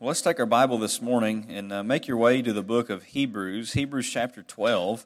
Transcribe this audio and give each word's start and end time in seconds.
Well, 0.00 0.06
let's 0.06 0.22
take 0.22 0.38
our 0.38 0.46
Bible 0.46 0.78
this 0.78 1.02
morning 1.02 1.46
and 1.48 1.72
uh, 1.72 1.82
make 1.82 2.06
your 2.06 2.18
way 2.18 2.40
to 2.42 2.52
the 2.52 2.62
book 2.62 2.88
of 2.88 3.02
Hebrews, 3.02 3.72
Hebrews 3.72 4.08
chapter 4.08 4.44
12. 4.44 5.04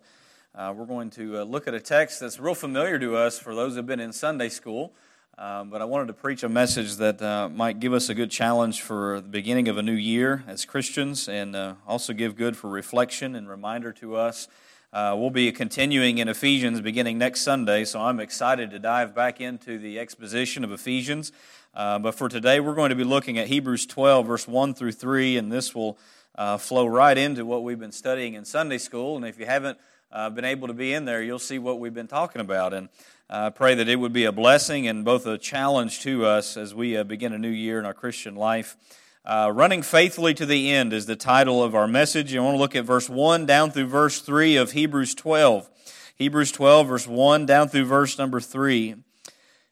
Uh, 0.54 0.75
we're 0.76 0.84
going 0.84 1.08
to 1.13 1.38
uh, 1.38 1.45
look 1.45 1.67
at 1.67 1.72
a 1.72 1.81
text 1.81 2.20
that's 2.20 2.38
real 2.38 2.54
familiar 2.54 2.99
to 2.99 3.17
us 3.17 3.39
for 3.39 3.55
those 3.55 3.73
who 3.73 3.76
have 3.78 3.86
been 3.86 4.00
in 4.00 4.13
Sunday 4.13 4.50
school. 4.50 4.92
Um, 5.39 5.70
but 5.70 5.81
I 5.81 5.86
wanted 5.86 6.08
to 6.08 6.13
preach 6.13 6.42
a 6.42 6.49
message 6.50 6.97
that 6.97 7.23
uh, 7.23 7.49
might 7.49 7.81
give 7.81 7.94
us 7.94 8.11
a 8.11 8.14
good 8.14 8.30
challenge 8.30 8.82
for 8.82 9.23
the 9.23 9.28
beginning 9.30 9.66
of 9.68 9.78
a 9.78 9.82
new 9.82 9.95
year 9.95 10.45
as 10.46 10.66
Christians 10.66 11.27
and 11.27 11.56
uh, 11.56 11.77
also 11.88 12.12
give 12.12 12.36
good 12.36 12.54
for 12.54 12.68
reflection 12.68 13.34
and 13.34 13.48
reminder 13.48 13.95
to 13.95 14.16
us. 14.16 14.46
Uh, 14.93 15.16
we'll 15.16 15.30
be 15.30 15.50
continuing 15.52 16.18
in 16.18 16.29
Ephesians 16.29 16.82
beginning 16.82 17.16
next 17.16 17.40
Sunday, 17.40 17.86
so 17.86 17.98
I'm 17.98 18.20
excited 18.20 18.70
to 18.72 18.79
dive 18.79 19.14
back 19.14 19.40
into 19.40 19.79
the 19.79 19.98
exposition 19.98 20.64
of 20.64 20.70
Ephesians. 20.70 21.32
Uh, 21.75 21.98
but 21.98 22.14
for 22.14 22.29
today, 22.29 22.61
we're 22.61 22.75
going 22.75 22.91
to 22.91 22.96
be 22.96 23.05
looking 23.05 23.38
at 23.38 23.48
Hebrews 23.48 23.86
12, 23.86 24.27
verse 24.27 24.46
1 24.46 24.75
through 24.75 24.92
3, 24.92 25.38
and 25.38 25.51
this 25.51 25.74
will 25.74 25.98
uh, 26.34 26.59
flow 26.59 26.84
right 26.84 27.16
into 27.16 27.46
what 27.46 27.62
we've 27.62 27.79
been 27.79 27.92
studying 27.92 28.34
in 28.34 28.45
Sunday 28.45 28.77
school. 28.77 29.16
And 29.16 29.24
if 29.24 29.38
you 29.38 29.46
haven't 29.46 29.79
uh, 30.10 30.29
been 30.29 30.45
able 30.45 30.69
to 30.69 30.74
be 30.74 30.93
in 30.93 31.06
there, 31.06 31.23
you'll 31.23 31.38
see 31.38 31.59
what 31.59 31.80
we've 31.80 31.95
been 31.95 32.09
talking 32.09 32.43
about. 32.43 32.74
And 32.74 32.91
I 33.30 33.48
pray 33.48 33.74
that 33.74 33.88
it 33.88 33.96
would 33.96 34.12
be 34.12 34.27
a 34.27 34.32
blessing 34.32 34.87
and 34.87 35.02
both 35.02 35.27
a 35.27 35.38
challenge 35.38 36.01
to 36.01 36.27
us 36.27 36.59
as 36.59 36.74
we 36.74 36.95
uh, 36.95 37.05
begin 37.05 37.32
a 37.32 37.38
new 37.38 37.48
year 37.48 37.79
in 37.79 37.87
our 37.87 37.95
Christian 37.95 38.34
life. 38.34 38.77
Uh, 39.24 39.51
Running 39.54 39.80
Faithfully 39.80 40.34
to 40.34 40.45
the 40.45 40.70
End 40.70 40.93
is 40.93 41.07
the 41.07 41.16
title 41.16 41.62
of 41.62 41.74
our 41.74 41.88
message. 41.88 42.37
I 42.37 42.41
want 42.41 42.57
to 42.57 42.59
look 42.59 42.77
at 42.77 42.84
verse 42.84 43.09
1 43.09 43.46
down 43.46 43.70
through 43.70 43.87
verse 43.87 44.20
3 44.20 44.57
of 44.57 44.73
Hebrews 44.73 45.15
12. 45.15 45.70
Hebrews 46.16 46.52
12, 46.52 46.87
verse 46.87 47.07
1 47.07 47.46
down 47.46 47.68
through 47.68 47.87
verse 47.87 48.18
number 48.18 48.41
3. 48.41 48.96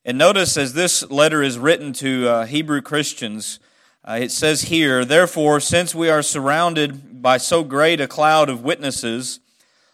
And 0.03 0.17
notice 0.17 0.57
as 0.57 0.73
this 0.73 1.09
letter 1.11 1.43
is 1.43 1.59
written 1.59 1.93
to 1.95 2.27
uh, 2.27 2.47
Hebrew 2.47 2.81
Christians, 2.81 3.61
uh, 4.03 4.19
it 4.23 4.31
says 4.31 4.63
here, 4.63 5.05
Therefore, 5.05 5.61
since 5.61 5.95
we 5.95 6.09
are 6.09 6.23
surrounded 6.23 7.21
by 7.21 7.37
so 7.37 7.63
great 7.63 8.01
a 8.01 8.09
cloud 8.09 8.49
of 8.49 8.65
witnesses, 8.65 9.41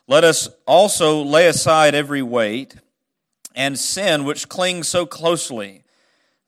let 0.07 0.23
us 0.23 0.49
also 0.65 1.21
lay 1.21 1.49
aside 1.49 1.97
every 1.97 2.23
weight 2.23 2.77
and 3.57 3.77
sin 3.77 4.25
which 4.25 4.49
clings 4.49 4.87
so 4.87 5.07
closely. 5.07 5.83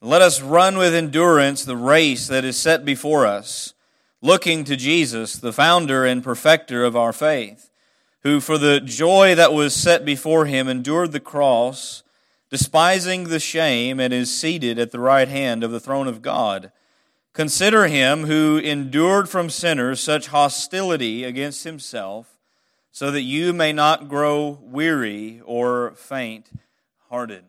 Let 0.01 0.23
us 0.23 0.41
run 0.41 0.79
with 0.79 0.95
endurance 0.95 1.65
the 1.65 1.77
race 1.77 2.29
that 2.29 2.45
is 2.45 2.57
set 2.57 2.85
before 2.85 3.27
us, 3.27 3.75
looking 4.23 4.63
to 4.65 4.77
Jesus, 4.77 5.35
the 5.35 5.53
founder 5.53 6.05
and 6.05 6.23
perfecter 6.23 6.85
of 6.85 6.95
our 6.95 7.13
faith, 7.13 7.71
who 8.23 8.39
for 8.39 8.57
the 8.57 8.79
joy 8.79 9.35
that 9.35 9.53
was 9.53 9.75
set 9.75 10.05
before 10.05 10.47
him 10.47 10.69
endured 10.69 11.11
the 11.11 11.19
cross 11.19 12.05
despising 12.51 13.25
the 13.25 13.41
shame, 13.41 14.01
and 14.01 14.13
is 14.13 14.35
seated 14.35 14.79
at 14.79 14.91
the 14.91 15.01
right 15.01 15.29
hand 15.29 15.63
of 15.63 15.71
the 15.71 15.81
throne 15.81 16.09
of 16.09 16.23
God. 16.23 16.73
Consider 17.33 17.87
him 17.87 18.25
who 18.25 18.59
endured 18.59 19.29
from 19.29 19.51
sinners 19.51 20.01
such 20.01 20.29
hostility 20.29 21.25
against 21.25 21.65
himself, 21.65 22.39
so 22.91 23.11
that 23.11 23.23
you 23.23 23.53
may 23.53 23.73
not 23.73 24.09
grow 24.09 24.59
weary 24.63 25.41
or 25.45 25.93
faint 25.93 26.51
hearted. 27.11 27.45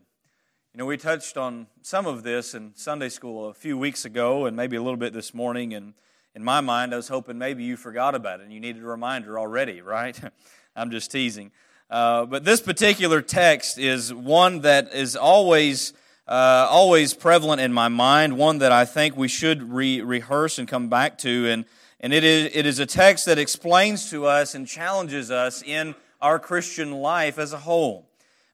You 0.72 0.78
know, 0.78 0.86
we 0.86 0.96
touched 0.96 1.36
on 1.36 1.66
some 1.82 2.06
of 2.06 2.22
this 2.22 2.54
in 2.54 2.72
Sunday 2.76 3.08
school 3.08 3.48
a 3.48 3.54
few 3.54 3.76
weeks 3.76 4.04
ago, 4.04 4.46
and 4.46 4.56
maybe 4.56 4.76
a 4.76 4.82
little 4.82 4.96
bit 4.96 5.12
this 5.12 5.34
morning. 5.34 5.74
And 5.74 5.94
in 6.36 6.44
my 6.44 6.60
mind, 6.60 6.94
I 6.94 6.96
was 6.96 7.08
hoping 7.08 7.38
maybe 7.38 7.64
you 7.64 7.76
forgot 7.76 8.14
about 8.14 8.38
it 8.38 8.44
and 8.44 8.52
you 8.52 8.60
needed 8.60 8.82
a 8.82 8.86
reminder 8.86 9.38
already, 9.38 9.80
right? 9.82 10.18
I'm 10.76 10.92
just 10.92 11.10
teasing. 11.10 11.50
Uh, 11.90 12.24
but 12.24 12.44
this 12.44 12.60
particular 12.60 13.20
text 13.20 13.76
is 13.76 14.14
one 14.14 14.60
that 14.60 14.94
is 14.94 15.16
always, 15.16 15.92
uh, 16.28 16.68
always 16.70 17.14
prevalent 17.14 17.60
in 17.60 17.72
my 17.72 17.88
mind, 17.88 18.38
one 18.38 18.58
that 18.58 18.70
I 18.70 18.84
think 18.84 19.16
we 19.16 19.26
should 19.26 19.72
re- 19.72 20.00
rehearse 20.00 20.60
and 20.60 20.68
come 20.68 20.88
back 20.88 21.18
to. 21.18 21.48
And, 21.48 21.64
and 21.98 22.12
it, 22.12 22.22
is, 22.22 22.50
it 22.54 22.64
is 22.64 22.78
a 22.78 22.86
text 22.86 23.26
that 23.26 23.38
explains 23.38 24.08
to 24.10 24.26
us 24.26 24.54
and 24.54 24.68
challenges 24.68 25.32
us 25.32 25.64
in 25.64 25.96
our 26.22 26.38
Christian 26.38 26.92
life 26.92 27.38
as 27.38 27.52
a 27.52 27.58
whole. 27.58 28.06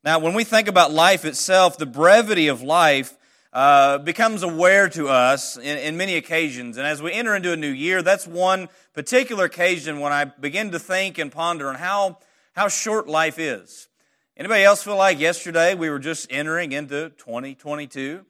Now, 0.03 0.19
when 0.19 0.33
we 0.33 0.43
think 0.43 0.67
about 0.67 0.93
life 0.93 1.27
itself, 1.27 1.77
the 1.77 1.85
brevity 1.85 2.49
of 2.49 2.63
life 2.63 3.19
uh, 3.53 3.99
becomes 3.99 4.45
aware 4.45 4.89
to 4.91 5.09
us 5.09 5.59
in, 5.59 5.77
in, 5.79 5.97
many 5.97 6.17
occasions. 6.17 6.79
And 6.79 6.87
as 6.87 7.03
we 7.03 7.13
enter 7.13 7.35
into 7.35 7.53
a 7.53 7.57
new 7.57 7.71
year, 7.71 8.03
that's 8.03 8.27
one 8.27 8.69
particular 8.95 9.45
occasion 9.45 10.01
when 10.01 10.13
I 10.13 10.25
begin 10.25 10.71
to 10.71 10.79
think 10.79 11.19
and 11.19 11.31
ponder 11.31 11.69
on 11.69 11.75
how 11.75 12.19
how 12.57 12.69
short 12.69 13.07
life 13.07 13.39
is. 13.39 13.87
Anybody 14.35 14.65
else 14.65 14.83
feel 14.83 14.97
like 14.97 15.21
yesterday 15.21 15.75
we 15.75 15.91
were 15.91 15.99
just 15.99 16.27
entering 16.33 16.73
into 16.73 17.11
2022 17.11 18.25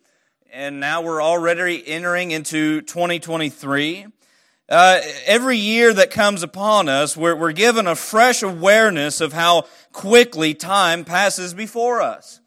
and 0.53 0.81
now 0.81 1.01
we're 1.01 1.23
already 1.23 1.87
entering 1.87 2.33
into 2.33 2.81
2023? 2.83 4.07
Uh, 4.69 5.01
every 5.27 5.57
year 5.57 5.95
that 5.95 6.11
comes 6.11 6.43
upon 6.43 6.89
us, 6.89 7.17
we're, 7.17 7.37
we're 7.37 7.53
given 7.53 7.87
a 7.87 7.95
fresh 7.95 8.43
awareness 8.43 9.21
of 9.21 9.33
how 9.33 9.65
quickly 9.93 10.55
time 10.55 11.05
passes 11.05 11.55
before 11.55 12.03
us. 12.03 12.41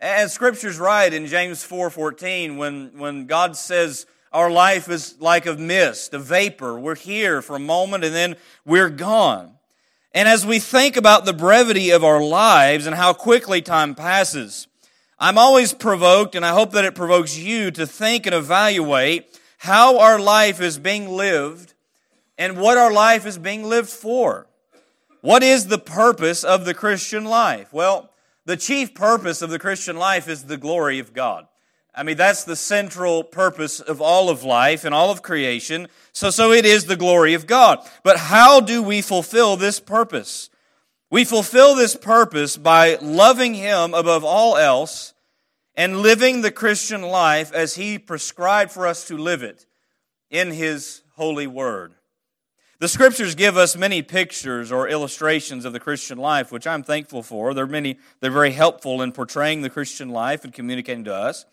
And 0.00 0.28
Scripture's 0.32 0.80
right 0.80 1.14
in 1.14 1.26
James 1.26 1.64
4.14 1.64 2.56
when, 2.56 2.98
when 2.98 3.26
God 3.26 3.56
says 3.56 4.04
our 4.32 4.50
life 4.50 4.88
is 4.88 5.14
like 5.20 5.46
a 5.46 5.54
mist, 5.54 6.12
a 6.12 6.18
vapor. 6.18 6.76
We're 6.76 6.96
here 6.96 7.40
for 7.40 7.54
a 7.54 7.60
moment 7.60 8.02
and 8.02 8.12
then 8.12 8.34
we're 8.64 8.90
gone. 8.90 9.54
And 10.12 10.28
as 10.28 10.44
we 10.44 10.58
think 10.58 10.96
about 10.96 11.24
the 11.24 11.32
brevity 11.32 11.90
of 11.90 12.02
our 12.02 12.22
lives 12.22 12.86
and 12.86 12.96
how 12.96 13.12
quickly 13.12 13.62
time 13.62 13.94
passes, 13.94 14.66
I'm 15.18 15.38
always 15.38 15.72
provoked, 15.72 16.34
and 16.34 16.44
I 16.44 16.50
hope 16.50 16.72
that 16.72 16.84
it 16.84 16.94
provokes 16.94 17.38
you 17.38 17.70
to 17.72 17.86
think 17.86 18.26
and 18.26 18.34
evaluate 18.34 19.38
how 19.58 19.98
our 19.98 20.18
life 20.18 20.60
is 20.60 20.78
being 20.78 21.08
lived 21.10 21.74
and 22.38 22.58
what 22.58 22.78
our 22.78 22.90
life 22.90 23.26
is 23.26 23.38
being 23.38 23.64
lived 23.64 23.90
for. 23.90 24.46
What 25.20 25.42
is 25.42 25.66
the 25.66 25.78
purpose 25.78 26.42
of 26.42 26.64
the 26.64 26.74
Christian 26.74 27.26
life? 27.26 27.72
Well, 27.72 28.10
the 28.46 28.56
chief 28.56 28.94
purpose 28.94 29.42
of 29.42 29.50
the 29.50 29.58
Christian 29.58 29.96
life 29.96 30.26
is 30.26 30.44
the 30.44 30.56
glory 30.56 30.98
of 30.98 31.12
God. 31.12 31.46
I 31.94 32.02
mean, 32.02 32.16
that's 32.16 32.44
the 32.44 32.56
central 32.56 33.24
purpose 33.24 33.80
of 33.80 34.00
all 34.00 34.30
of 34.30 34.44
life 34.44 34.84
and 34.84 34.94
all 34.94 35.10
of 35.10 35.22
creation. 35.22 35.88
So, 36.12 36.30
so 36.30 36.52
it 36.52 36.64
is 36.64 36.86
the 36.86 36.96
glory 36.96 37.34
of 37.34 37.46
God. 37.46 37.80
But 38.02 38.16
how 38.16 38.60
do 38.60 38.82
we 38.82 39.02
fulfill 39.02 39.56
this 39.56 39.80
purpose? 39.80 40.50
We 41.10 41.24
fulfill 41.24 41.74
this 41.74 41.96
purpose 41.96 42.56
by 42.56 42.96
loving 43.02 43.54
Him 43.54 43.94
above 43.94 44.24
all 44.24 44.56
else 44.56 45.14
and 45.74 46.00
living 46.00 46.42
the 46.42 46.52
Christian 46.52 47.02
life 47.02 47.52
as 47.52 47.74
He 47.74 47.98
prescribed 47.98 48.70
for 48.70 48.86
us 48.86 49.06
to 49.08 49.16
live 49.16 49.42
it 49.42 49.66
in 50.30 50.52
His 50.52 51.02
holy 51.16 51.48
word. 51.48 51.94
The 52.78 52.88
scriptures 52.88 53.34
give 53.34 53.58
us 53.58 53.76
many 53.76 54.00
pictures 54.00 54.72
or 54.72 54.88
illustrations 54.88 55.66
of 55.66 55.74
the 55.74 55.80
Christian 55.80 56.16
life, 56.16 56.50
which 56.50 56.66
I'm 56.66 56.82
thankful 56.82 57.22
for. 57.22 57.52
They're 57.52 57.66
many, 57.66 57.98
they're 58.20 58.30
very 58.30 58.52
helpful 58.52 59.02
in 59.02 59.12
portraying 59.12 59.60
the 59.60 59.68
Christian 59.68 60.08
life 60.08 60.44
and 60.44 60.52
communicating 60.52 61.04
to 61.04 61.14
us. 61.14 61.44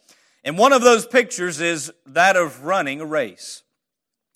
And 0.47 0.57
one 0.57 0.71
of 0.71 0.81
those 0.81 1.05
pictures 1.05 1.59
is 1.59 1.91
that 2.05 2.37
of 2.37 2.63
running 2.63 3.01
a 3.01 3.05
race. 3.05 3.63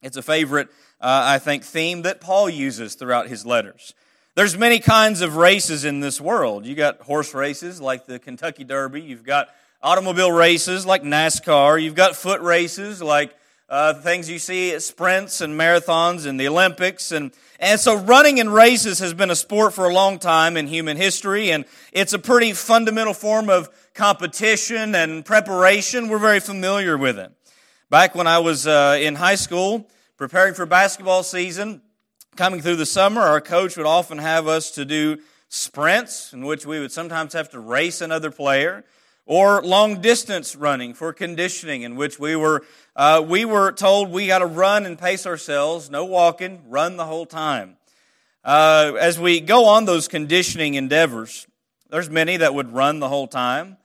It's 0.03 0.17
a 0.17 0.21
favorite, 0.21 0.67
uh, 0.99 1.23
I 1.23 1.39
think, 1.39 1.63
theme 1.63 2.01
that 2.01 2.19
Paul 2.19 2.49
uses 2.49 2.95
throughout 2.95 3.29
his 3.29 3.45
letters. 3.45 3.93
There's 4.35 4.57
many 4.57 4.79
kinds 4.79 5.21
of 5.21 5.37
races 5.37 5.85
in 5.85 6.01
this 6.01 6.19
world. 6.19 6.65
You 6.65 6.75
got 6.75 6.99
horse 6.99 7.33
races 7.33 7.79
like 7.79 8.07
the 8.07 8.19
Kentucky 8.19 8.65
Derby. 8.65 8.99
You've 8.99 9.23
got 9.23 9.51
automobile 9.81 10.33
races 10.33 10.85
like 10.85 11.01
NASCAR. 11.01 11.81
You've 11.81 11.95
got 11.95 12.17
foot 12.17 12.41
races 12.41 13.01
like 13.01 13.33
uh, 13.69 13.93
things 13.93 14.29
you 14.29 14.37
see 14.37 14.73
at 14.73 14.81
sprints 14.81 15.39
and 15.39 15.57
marathons 15.57 16.25
and 16.25 16.37
the 16.37 16.49
Olympics. 16.49 17.13
And, 17.13 17.31
and 17.57 17.79
so 17.79 17.95
running 17.95 18.37
in 18.37 18.49
races 18.49 18.99
has 18.99 19.13
been 19.13 19.31
a 19.31 19.35
sport 19.35 19.73
for 19.73 19.85
a 19.85 19.93
long 19.93 20.19
time 20.19 20.57
in 20.57 20.67
human 20.67 20.97
history, 20.97 21.51
and 21.51 21.63
it's 21.93 22.11
a 22.11 22.19
pretty 22.19 22.51
fundamental 22.51 23.13
form 23.13 23.49
of 23.49 23.69
competition 23.93 24.95
and 24.95 25.25
preparation. 25.25 26.07
We're 26.09 26.19
very 26.19 26.39
familiar 26.39 26.97
with 26.97 27.19
it. 27.19 27.31
Back 27.89 28.15
when 28.15 28.27
I 28.27 28.39
was 28.39 28.67
uh, 28.67 28.97
in 29.01 29.15
high 29.15 29.35
school, 29.35 29.87
preparing 30.17 30.53
for 30.53 30.65
basketball 30.65 31.23
season, 31.23 31.81
coming 32.35 32.61
through 32.61 32.77
the 32.77 32.85
summer, 32.85 33.21
our 33.21 33.41
coach 33.41 33.75
would 33.77 33.85
often 33.85 34.17
have 34.17 34.47
us 34.47 34.71
to 34.71 34.85
do 34.85 35.17
sprints, 35.49 36.31
in 36.31 36.45
which 36.45 36.65
we 36.65 36.79
would 36.79 36.91
sometimes 36.91 37.33
have 37.33 37.49
to 37.49 37.59
race 37.59 37.99
another 38.01 38.31
player 38.31 38.85
or 39.25 39.61
long 39.61 40.01
distance 40.01 40.55
running 40.55 40.93
for 40.93 41.13
conditioning, 41.13 41.83
in 41.83 41.95
which 41.95 42.19
we 42.19 42.35
were 42.35 42.63
uh, 42.95 43.23
we 43.25 43.45
were 43.45 43.71
told 43.71 44.11
we 44.11 44.27
got 44.27 44.39
to 44.39 44.45
run 44.45 44.85
and 44.85 44.97
pace 44.97 45.25
ourselves, 45.25 45.89
no 45.89 46.03
walking, 46.03 46.61
run 46.67 46.97
the 46.97 47.05
whole 47.05 47.25
time. 47.25 47.77
Uh, 48.43 48.93
as 48.99 49.19
we 49.19 49.39
go 49.39 49.65
on 49.65 49.85
those 49.85 50.07
conditioning 50.07 50.73
endeavors, 50.73 51.47
there's 51.89 52.09
many 52.09 52.37
that 52.37 52.53
would 52.53 52.73
run 52.73 52.99
the 52.99 53.07
whole 53.07 53.27
time, 53.27 53.77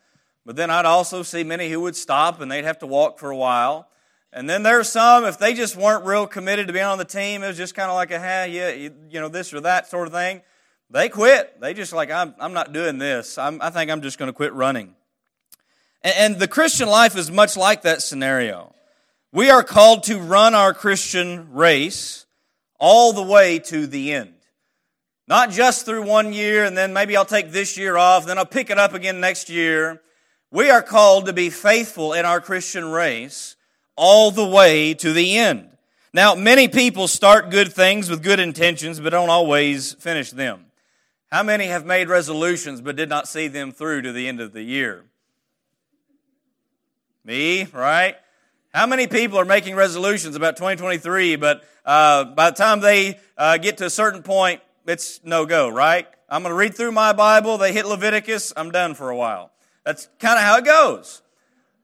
but 0.46 0.54
then 0.54 0.70
I'd 0.70 0.86
also 0.86 1.24
see 1.24 1.42
many 1.42 1.68
who 1.68 1.80
would 1.80 1.96
stop 1.96 2.40
and 2.40 2.50
they'd 2.50 2.64
have 2.64 2.78
to 2.78 2.86
walk 2.86 3.18
for 3.18 3.30
a 3.30 3.36
while. 3.36 3.88
And 4.32 4.48
then 4.48 4.62
there's 4.62 4.88
some, 4.88 5.24
if 5.24 5.38
they 5.38 5.54
just 5.54 5.76
weren't 5.76 6.04
real 6.04 6.28
committed 6.28 6.68
to 6.68 6.72
being 6.72 6.84
on 6.84 6.98
the 6.98 7.04
team, 7.04 7.42
it 7.42 7.48
was 7.48 7.56
just 7.56 7.74
kind 7.74 7.90
of 7.90 7.96
like 7.96 8.12
a, 8.12 8.20
hey, 8.20 8.52
yeah, 8.52 8.70
you, 8.70 8.94
you 9.10 9.18
know, 9.18 9.28
this 9.28 9.52
or 9.52 9.60
that 9.62 9.88
sort 9.88 10.06
of 10.06 10.12
thing. 10.12 10.42
They 10.88 11.08
quit. 11.08 11.60
They 11.60 11.74
just 11.74 11.92
like, 11.92 12.12
I'm, 12.12 12.32
I'm 12.38 12.52
not 12.52 12.72
doing 12.72 12.98
this. 12.98 13.38
I'm, 13.38 13.60
I 13.60 13.70
think 13.70 13.90
I'm 13.90 14.02
just 14.02 14.18
going 14.18 14.28
to 14.28 14.32
quit 14.32 14.52
running. 14.52 14.94
And, 16.02 16.14
and 16.16 16.38
the 16.38 16.46
Christian 16.46 16.88
life 16.88 17.16
is 17.16 17.28
much 17.28 17.56
like 17.56 17.82
that 17.82 18.00
scenario. 18.00 18.72
We 19.32 19.50
are 19.50 19.64
called 19.64 20.04
to 20.04 20.18
run 20.18 20.54
our 20.54 20.72
Christian 20.72 21.52
race 21.54 22.24
all 22.78 23.12
the 23.12 23.22
way 23.22 23.58
to 23.58 23.88
the 23.88 24.12
end. 24.12 24.34
Not 25.26 25.50
just 25.50 25.86
through 25.86 26.04
one 26.04 26.32
year 26.32 26.64
and 26.64 26.76
then 26.76 26.92
maybe 26.92 27.16
I'll 27.16 27.24
take 27.24 27.50
this 27.50 27.76
year 27.76 27.96
off, 27.96 28.26
then 28.26 28.38
I'll 28.38 28.46
pick 28.46 28.70
it 28.70 28.78
up 28.78 28.94
again 28.94 29.18
next 29.18 29.50
year. 29.50 30.02
We 30.56 30.70
are 30.70 30.80
called 30.80 31.26
to 31.26 31.34
be 31.34 31.50
faithful 31.50 32.14
in 32.14 32.24
our 32.24 32.40
Christian 32.40 32.86
race 32.86 33.56
all 33.94 34.30
the 34.30 34.46
way 34.46 34.94
to 34.94 35.12
the 35.12 35.36
end. 35.36 35.68
Now, 36.14 36.34
many 36.34 36.66
people 36.66 37.08
start 37.08 37.50
good 37.50 37.70
things 37.70 38.08
with 38.08 38.22
good 38.22 38.40
intentions, 38.40 38.98
but 38.98 39.10
don't 39.10 39.28
always 39.28 39.92
finish 39.92 40.30
them. 40.30 40.64
How 41.30 41.42
many 41.42 41.66
have 41.66 41.84
made 41.84 42.08
resolutions 42.08 42.80
but 42.80 42.96
did 42.96 43.10
not 43.10 43.28
see 43.28 43.48
them 43.48 43.70
through 43.70 44.00
to 44.00 44.12
the 44.12 44.26
end 44.26 44.40
of 44.40 44.54
the 44.54 44.62
year? 44.62 45.04
Me, 47.22 47.64
right? 47.64 48.16
How 48.72 48.86
many 48.86 49.06
people 49.06 49.38
are 49.38 49.44
making 49.44 49.74
resolutions 49.74 50.36
about 50.36 50.56
2023, 50.56 51.36
but 51.36 51.64
uh, 51.84 52.24
by 52.24 52.48
the 52.48 52.56
time 52.56 52.80
they 52.80 53.20
uh, 53.36 53.58
get 53.58 53.76
to 53.76 53.84
a 53.84 53.90
certain 53.90 54.22
point, 54.22 54.62
it's 54.86 55.20
no 55.22 55.44
go, 55.44 55.68
right? 55.68 56.06
I'm 56.30 56.42
going 56.42 56.50
to 56.50 56.56
read 56.56 56.74
through 56.74 56.92
my 56.92 57.12
Bible. 57.12 57.58
They 57.58 57.74
hit 57.74 57.84
Leviticus. 57.84 58.54
I'm 58.56 58.70
done 58.70 58.94
for 58.94 59.10
a 59.10 59.16
while. 59.16 59.50
That's 59.86 60.08
kind 60.18 60.36
of 60.36 60.42
how 60.42 60.58
it 60.58 60.64
goes. 60.64 61.22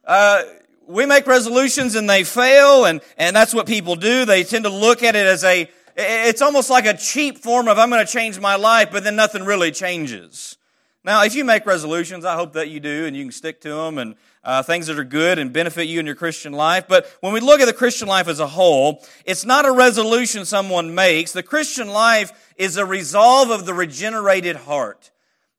Uh, 0.04 0.42
we 0.88 1.06
make 1.06 1.24
resolutions 1.28 1.94
and 1.94 2.10
they 2.10 2.24
fail, 2.24 2.84
and, 2.84 3.00
and 3.16 3.34
that's 3.34 3.54
what 3.54 3.68
people 3.68 3.94
do. 3.94 4.24
They 4.24 4.42
tend 4.42 4.64
to 4.64 4.70
look 4.70 5.04
at 5.04 5.14
it 5.14 5.24
as 5.24 5.44
a, 5.44 5.70
it's 5.96 6.42
almost 6.42 6.68
like 6.68 6.84
a 6.84 6.96
cheap 6.96 7.38
form 7.38 7.68
of 7.68 7.78
I'm 7.78 7.90
going 7.90 8.04
to 8.04 8.12
change 8.12 8.40
my 8.40 8.56
life, 8.56 8.88
but 8.90 9.04
then 9.04 9.14
nothing 9.14 9.44
really 9.44 9.70
changes. 9.70 10.56
Now, 11.04 11.22
if 11.22 11.36
you 11.36 11.44
make 11.44 11.64
resolutions, 11.64 12.24
I 12.24 12.34
hope 12.34 12.54
that 12.54 12.70
you 12.70 12.80
do 12.80 13.06
and 13.06 13.16
you 13.16 13.22
can 13.22 13.32
stick 13.32 13.60
to 13.60 13.68
them 13.68 13.98
and 13.98 14.16
uh, 14.42 14.64
things 14.64 14.88
that 14.88 14.98
are 14.98 15.04
good 15.04 15.38
and 15.38 15.52
benefit 15.52 15.86
you 15.86 16.00
in 16.00 16.06
your 16.06 16.16
Christian 16.16 16.52
life. 16.52 16.86
But 16.88 17.06
when 17.20 17.32
we 17.32 17.38
look 17.38 17.60
at 17.60 17.66
the 17.66 17.72
Christian 17.72 18.08
life 18.08 18.26
as 18.26 18.40
a 18.40 18.48
whole, 18.48 19.04
it's 19.24 19.44
not 19.44 19.64
a 19.64 19.70
resolution 19.70 20.44
someone 20.44 20.92
makes. 20.92 21.32
The 21.32 21.44
Christian 21.44 21.86
life 21.86 22.52
is 22.56 22.76
a 22.76 22.84
resolve 22.84 23.50
of 23.50 23.64
the 23.64 23.74
regenerated 23.74 24.56
heart 24.56 25.12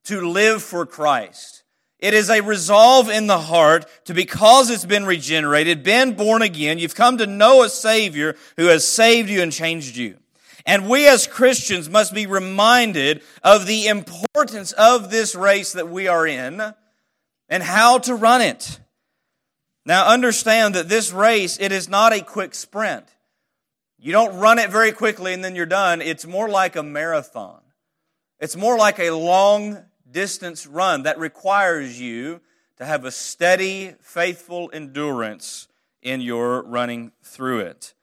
to 0.05 0.27
live 0.29 0.61
for 0.61 0.85
Christ. 0.85 1.52
It 2.03 2.13
is 2.13 2.29
a 2.29 2.41
resolve 2.41 3.07
in 3.07 3.27
the 3.27 3.39
heart 3.39 3.85
to, 4.03 4.13
because 4.13 4.69
it's 4.69 4.83
been 4.83 5.05
regenerated, 5.05 5.83
been 5.83 6.15
born 6.15 6.41
again, 6.41 6.77
you've 6.77 6.95
come 6.95 7.17
to 7.19 7.25
know 7.25 7.63
a 7.63 7.69
Savior 7.69 8.35
who 8.57 8.65
has 8.65 8.85
saved 8.85 9.29
you 9.29 9.41
and 9.41 9.53
changed 9.53 9.95
you. 9.95 10.17
And 10.65 10.89
we 10.89 11.07
as 11.07 11.27
Christians 11.27 11.89
must 11.89 12.13
be 12.13 12.25
reminded 12.25 13.23
of 13.41 13.67
the 13.67 13.87
importance 13.87 14.73
of 14.73 15.11
this 15.11 15.33
race 15.33 15.71
that 15.71 15.87
we 15.87 16.09
are 16.09 16.27
in 16.27 16.61
and 17.47 17.63
how 17.63 17.99
to 17.99 18.15
run 18.15 18.41
it. 18.41 18.81
Now 19.85 20.05
understand 20.07 20.75
that 20.75 20.89
this 20.89 21.13
race, 21.13 21.57
it 21.57 21.71
is 21.71 21.87
not 21.87 22.11
a 22.11 22.19
quick 22.19 22.53
sprint. 22.53 23.05
You 23.97 24.11
don't 24.11 24.39
run 24.39 24.59
it 24.59 24.69
very 24.69 24.91
quickly 24.91 25.31
and 25.33 25.41
then 25.41 25.55
you're 25.55 25.65
done. 25.65 26.01
It's 26.01 26.27
more 26.27 26.49
like 26.49 26.75
a 26.75 26.83
marathon. 26.83 27.61
It's 28.41 28.57
more 28.57 28.77
like 28.77 28.99
a 28.99 29.11
long 29.11 29.85
distance 30.13 30.65
run 30.65 31.03
that 31.03 31.19
requires 31.19 31.99
you 31.99 32.39
to 32.77 32.85
have 32.85 33.03
a 33.03 33.11
steady, 33.11 33.95
faithful 33.99 34.69
endurance 34.71 35.67
in 36.01 36.21
your 36.21 36.63
running 36.63 37.11
through 37.21 37.59
it. 37.59 37.93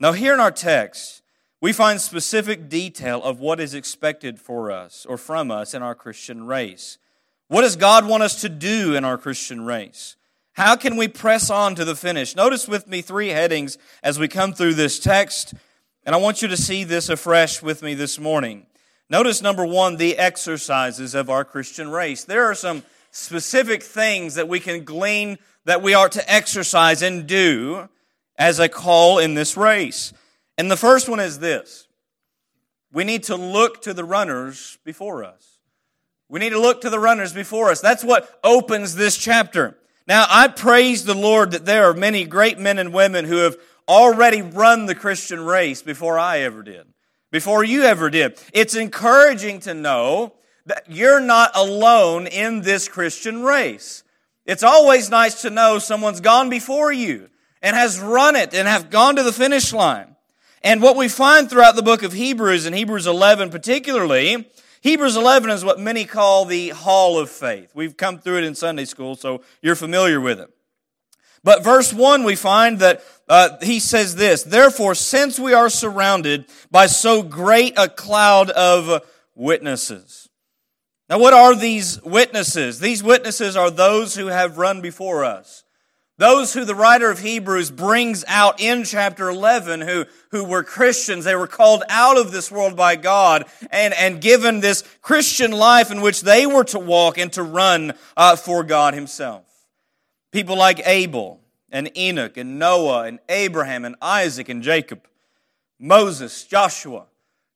Now, 0.00 0.12
here 0.12 0.34
in 0.34 0.40
our 0.40 0.50
text, 0.50 1.22
we 1.60 1.72
find 1.72 2.00
specific 2.00 2.68
detail 2.68 3.22
of 3.22 3.40
what 3.40 3.60
is 3.60 3.74
expected 3.74 4.38
for 4.38 4.70
us 4.70 5.04
or 5.06 5.16
from 5.16 5.50
us 5.50 5.74
in 5.74 5.82
our 5.82 5.94
Christian 5.94 6.46
race. 6.46 6.98
What 7.48 7.62
does 7.62 7.76
God 7.76 8.06
want 8.06 8.22
us 8.22 8.40
to 8.42 8.48
do 8.48 8.94
in 8.94 9.04
our 9.04 9.18
Christian 9.18 9.64
race? 9.64 10.16
How 10.52 10.76
can 10.76 10.96
we 10.96 11.08
press 11.08 11.50
on 11.50 11.74
to 11.74 11.84
the 11.84 11.96
finish? 11.96 12.36
Notice 12.36 12.68
with 12.68 12.86
me 12.86 13.02
three 13.02 13.28
headings 13.28 13.78
as 14.02 14.18
we 14.18 14.28
come 14.28 14.52
through 14.52 14.74
this 14.74 14.98
text, 14.98 15.54
and 16.04 16.14
I 16.14 16.18
want 16.18 16.42
you 16.42 16.48
to 16.48 16.56
see 16.56 16.84
this 16.84 17.08
afresh 17.08 17.62
with 17.62 17.82
me 17.82 17.94
this 17.94 18.18
morning. 18.18 18.66
Notice 19.10 19.40
number 19.40 19.64
one, 19.64 19.96
the 19.96 20.18
exercises 20.18 21.14
of 21.14 21.30
our 21.30 21.44
Christian 21.44 21.90
race. 21.90 22.24
There 22.24 22.44
are 22.44 22.54
some 22.54 22.82
specific 23.10 23.82
things 23.82 24.34
that 24.34 24.48
we 24.48 24.60
can 24.60 24.84
glean 24.84 25.38
that 25.64 25.82
we 25.82 25.94
are 25.94 26.08
to 26.08 26.32
exercise 26.32 27.02
and 27.02 27.26
do 27.26 27.88
as 28.36 28.58
a 28.58 28.68
call 28.68 29.18
in 29.18 29.34
this 29.34 29.56
race. 29.56 30.12
And 30.56 30.70
the 30.70 30.76
first 30.76 31.08
one 31.08 31.20
is 31.20 31.38
this 31.38 31.88
we 32.92 33.04
need 33.04 33.24
to 33.24 33.36
look 33.36 33.82
to 33.82 33.94
the 33.94 34.04
runners 34.04 34.78
before 34.84 35.24
us. 35.24 35.58
We 36.28 36.40
need 36.40 36.50
to 36.50 36.60
look 36.60 36.82
to 36.82 36.90
the 36.90 36.98
runners 36.98 37.32
before 37.32 37.70
us. 37.70 37.80
That's 37.80 38.04
what 38.04 38.38
opens 38.44 38.94
this 38.94 39.16
chapter. 39.16 39.78
Now, 40.06 40.26
I 40.28 40.48
praise 40.48 41.04
the 41.04 41.14
Lord 41.14 41.50
that 41.50 41.66
there 41.66 41.84
are 41.88 41.94
many 41.94 42.24
great 42.24 42.58
men 42.58 42.78
and 42.78 42.92
women 42.92 43.24
who 43.24 43.38
have 43.38 43.56
already 43.86 44.42
run 44.42 44.86
the 44.86 44.94
Christian 44.94 45.40
race 45.40 45.82
before 45.82 46.18
I 46.18 46.40
ever 46.40 46.62
did, 46.62 46.86
before 47.30 47.64
you 47.64 47.82
ever 47.82 48.10
did. 48.10 48.40
It's 48.52 48.74
encouraging 48.74 49.60
to 49.60 49.74
know 49.74 50.34
that 50.66 50.84
you're 50.88 51.20
not 51.20 51.50
alone 51.54 52.26
in 52.26 52.60
this 52.62 52.88
Christian 52.88 53.42
race. 53.42 54.04
It's 54.44 54.62
always 54.62 55.10
nice 55.10 55.42
to 55.42 55.50
know 55.50 55.78
someone's 55.78 56.20
gone 56.20 56.50
before 56.50 56.92
you 56.92 57.28
and 57.62 57.76
has 57.76 58.00
run 58.00 58.36
it 58.36 58.54
and 58.54 58.68
have 58.68 58.90
gone 58.90 59.16
to 59.16 59.22
the 59.22 59.32
finish 59.32 59.72
line. 59.72 60.16
And 60.62 60.82
what 60.82 60.96
we 60.96 61.08
find 61.08 61.48
throughout 61.48 61.76
the 61.76 61.82
book 61.82 62.02
of 62.02 62.12
Hebrews, 62.12 62.66
and 62.66 62.74
Hebrews 62.74 63.06
11 63.06 63.50
particularly, 63.50 64.50
Hebrews 64.80 65.16
11 65.16 65.50
is 65.50 65.64
what 65.64 65.78
many 65.78 66.04
call 66.04 66.44
the 66.44 66.70
hall 66.70 67.18
of 67.18 67.30
faith. 67.30 67.70
We've 67.74 67.96
come 67.96 68.18
through 68.18 68.38
it 68.38 68.44
in 68.44 68.54
Sunday 68.54 68.84
school, 68.84 69.16
so 69.16 69.42
you're 69.62 69.76
familiar 69.76 70.20
with 70.20 70.40
it. 70.40 70.50
But 71.48 71.64
verse 71.64 71.94
1, 71.94 72.24
we 72.24 72.36
find 72.36 72.80
that 72.80 73.02
uh, 73.26 73.56
he 73.62 73.80
says 73.80 74.16
this 74.16 74.42
Therefore, 74.42 74.94
since 74.94 75.38
we 75.38 75.54
are 75.54 75.70
surrounded 75.70 76.44
by 76.70 76.84
so 76.84 77.22
great 77.22 77.72
a 77.78 77.88
cloud 77.88 78.50
of 78.50 79.02
witnesses. 79.34 80.28
Now, 81.08 81.18
what 81.18 81.32
are 81.32 81.56
these 81.56 82.02
witnesses? 82.02 82.80
These 82.80 83.02
witnesses 83.02 83.56
are 83.56 83.70
those 83.70 84.14
who 84.14 84.26
have 84.26 84.58
run 84.58 84.82
before 84.82 85.24
us. 85.24 85.64
Those 86.18 86.52
who 86.52 86.66
the 86.66 86.74
writer 86.74 87.10
of 87.10 87.20
Hebrews 87.20 87.70
brings 87.70 88.26
out 88.28 88.60
in 88.60 88.84
chapter 88.84 89.30
11 89.30 89.80
who, 89.80 90.04
who 90.32 90.44
were 90.44 90.62
Christians. 90.62 91.24
They 91.24 91.34
were 91.34 91.46
called 91.46 91.82
out 91.88 92.18
of 92.18 92.30
this 92.30 92.52
world 92.52 92.76
by 92.76 92.96
God 92.96 93.46
and, 93.70 93.94
and 93.94 94.20
given 94.20 94.60
this 94.60 94.84
Christian 95.00 95.52
life 95.52 95.90
in 95.90 96.02
which 96.02 96.20
they 96.20 96.44
were 96.44 96.64
to 96.64 96.78
walk 96.78 97.16
and 97.16 97.32
to 97.32 97.42
run 97.42 97.94
uh, 98.18 98.36
for 98.36 98.64
God 98.64 98.92
Himself. 98.92 99.47
People 100.38 100.56
like 100.56 100.80
Abel 100.86 101.40
and 101.68 101.90
Enoch 101.98 102.36
and 102.36 102.60
Noah 102.60 103.06
and 103.06 103.18
Abraham 103.28 103.84
and 103.84 103.96
Isaac 104.00 104.48
and 104.48 104.62
Jacob, 104.62 105.08
Moses, 105.80 106.44
Joshua, 106.44 107.06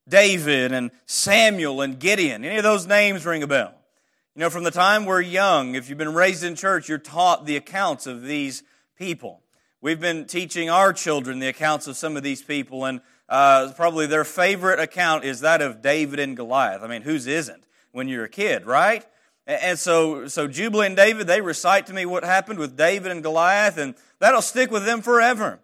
David 0.08 0.72
and 0.72 0.90
Samuel 1.06 1.80
and 1.80 2.00
Gideon. 2.00 2.44
Any 2.44 2.56
of 2.56 2.64
those 2.64 2.88
names 2.88 3.24
ring 3.24 3.44
a 3.44 3.46
bell? 3.46 3.72
You 4.34 4.40
know, 4.40 4.50
from 4.50 4.64
the 4.64 4.72
time 4.72 5.04
we're 5.04 5.20
young, 5.20 5.76
if 5.76 5.88
you've 5.88 5.96
been 5.96 6.12
raised 6.12 6.42
in 6.42 6.56
church, 6.56 6.88
you're 6.88 6.98
taught 6.98 7.46
the 7.46 7.56
accounts 7.56 8.08
of 8.08 8.22
these 8.22 8.64
people. 8.98 9.42
We've 9.80 10.00
been 10.00 10.24
teaching 10.24 10.68
our 10.68 10.92
children 10.92 11.38
the 11.38 11.46
accounts 11.46 11.86
of 11.86 11.96
some 11.96 12.16
of 12.16 12.24
these 12.24 12.42
people, 12.42 12.84
and 12.84 13.00
uh, 13.28 13.72
probably 13.76 14.06
their 14.06 14.24
favorite 14.24 14.80
account 14.80 15.22
is 15.22 15.38
that 15.42 15.62
of 15.62 15.82
David 15.82 16.18
and 16.18 16.36
Goliath. 16.36 16.82
I 16.82 16.88
mean, 16.88 17.02
whose 17.02 17.28
isn't 17.28 17.64
when 17.92 18.08
you're 18.08 18.24
a 18.24 18.28
kid, 18.28 18.66
right? 18.66 19.06
And 19.46 19.78
so, 19.78 20.28
so 20.28 20.46
Jubilee 20.46 20.86
and 20.86 20.96
David, 20.96 21.26
they 21.26 21.40
recite 21.40 21.86
to 21.86 21.92
me 21.92 22.06
what 22.06 22.24
happened 22.24 22.58
with 22.58 22.76
David 22.76 23.10
and 23.10 23.22
Goliath, 23.22 23.76
and 23.76 23.94
that'll 24.20 24.42
stick 24.42 24.70
with 24.70 24.84
them 24.84 25.02
forever. 25.02 25.58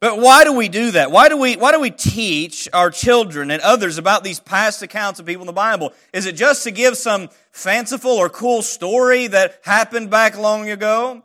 But 0.00 0.18
why 0.18 0.44
do 0.44 0.52
we 0.52 0.68
do 0.68 0.90
that? 0.90 1.10
Why 1.10 1.28
do 1.28 1.36
we, 1.38 1.56
why 1.56 1.72
do 1.72 1.80
we 1.80 1.90
teach 1.90 2.68
our 2.72 2.90
children 2.90 3.50
and 3.50 3.62
others 3.62 3.96
about 3.96 4.24
these 4.24 4.40
past 4.40 4.82
accounts 4.82 5.18
of 5.18 5.26
people 5.26 5.42
in 5.42 5.46
the 5.46 5.52
Bible? 5.52 5.92
Is 6.12 6.26
it 6.26 6.36
just 6.36 6.64
to 6.64 6.70
give 6.70 6.98
some 6.98 7.28
fanciful 7.50 8.10
or 8.10 8.28
cool 8.28 8.60
story 8.60 9.26
that 9.28 9.60
happened 9.62 10.10
back 10.10 10.36
long 10.36 10.68
ago? 10.68 11.22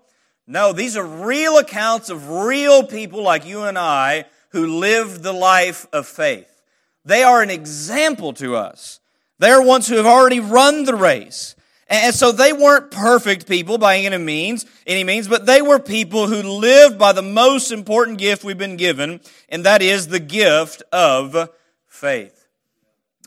No, 0.48 0.72
these 0.74 0.96
are 0.96 1.06
real 1.06 1.58
accounts 1.58 2.10
of 2.10 2.30
real 2.30 2.84
people 2.84 3.22
like 3.24 3.46
you 3.46 3.64
and 3.64 3.78
I 3.78 4.26
who 4.50 4.80
lived 4.80 5.22
the 5.24 5.34
life 5.34 5.86
of 5.92 6.08
faith. 6.08 6.62
They 7.04 7.24
are 7.24 7.42
an 7.42 7.50
example 7.50 8.34
to 8.34 8.56
us. 8.56 9.00
They 9.40 9.50
are 9.50 9.62
ones 9.62 9.88
who 9.88 9.96
have 9.96 10.06
already 10.06 10.40
run 10.40 10.86
the 10.86 10.96
race. 10.96 11.56
And 11.92 12.16
so 12.16 12.32
they 12.32 12.54
weren't 12.54 12.90
perfect 12.90 13.48
people 13.50 13.78
by 13.78 13.98
any 13.98 14.18
means, 14.18 14.66
any 14.88 15.04
means, 15.04 15.28
but 15.28 15.46
they 15.46 15.62
were 15.62 15.78
people 15.78 16.28
who 16.28 16.42
lived 16.42 16.98
by 16.98 17.12
the 17.12 17.22
most 17.22 17.70
important 17.70 18.18
gift 18.18 18.46
we've 18.46 18.58
been 18.58 18.78
given, 18.78 19.20
and 19.50 19.66
that 19.66 19.82
is 19.82 20.08
the 20.08 20.22
gift 20.22 20.84
of 20.94 21.50
faith. 21.90 22.48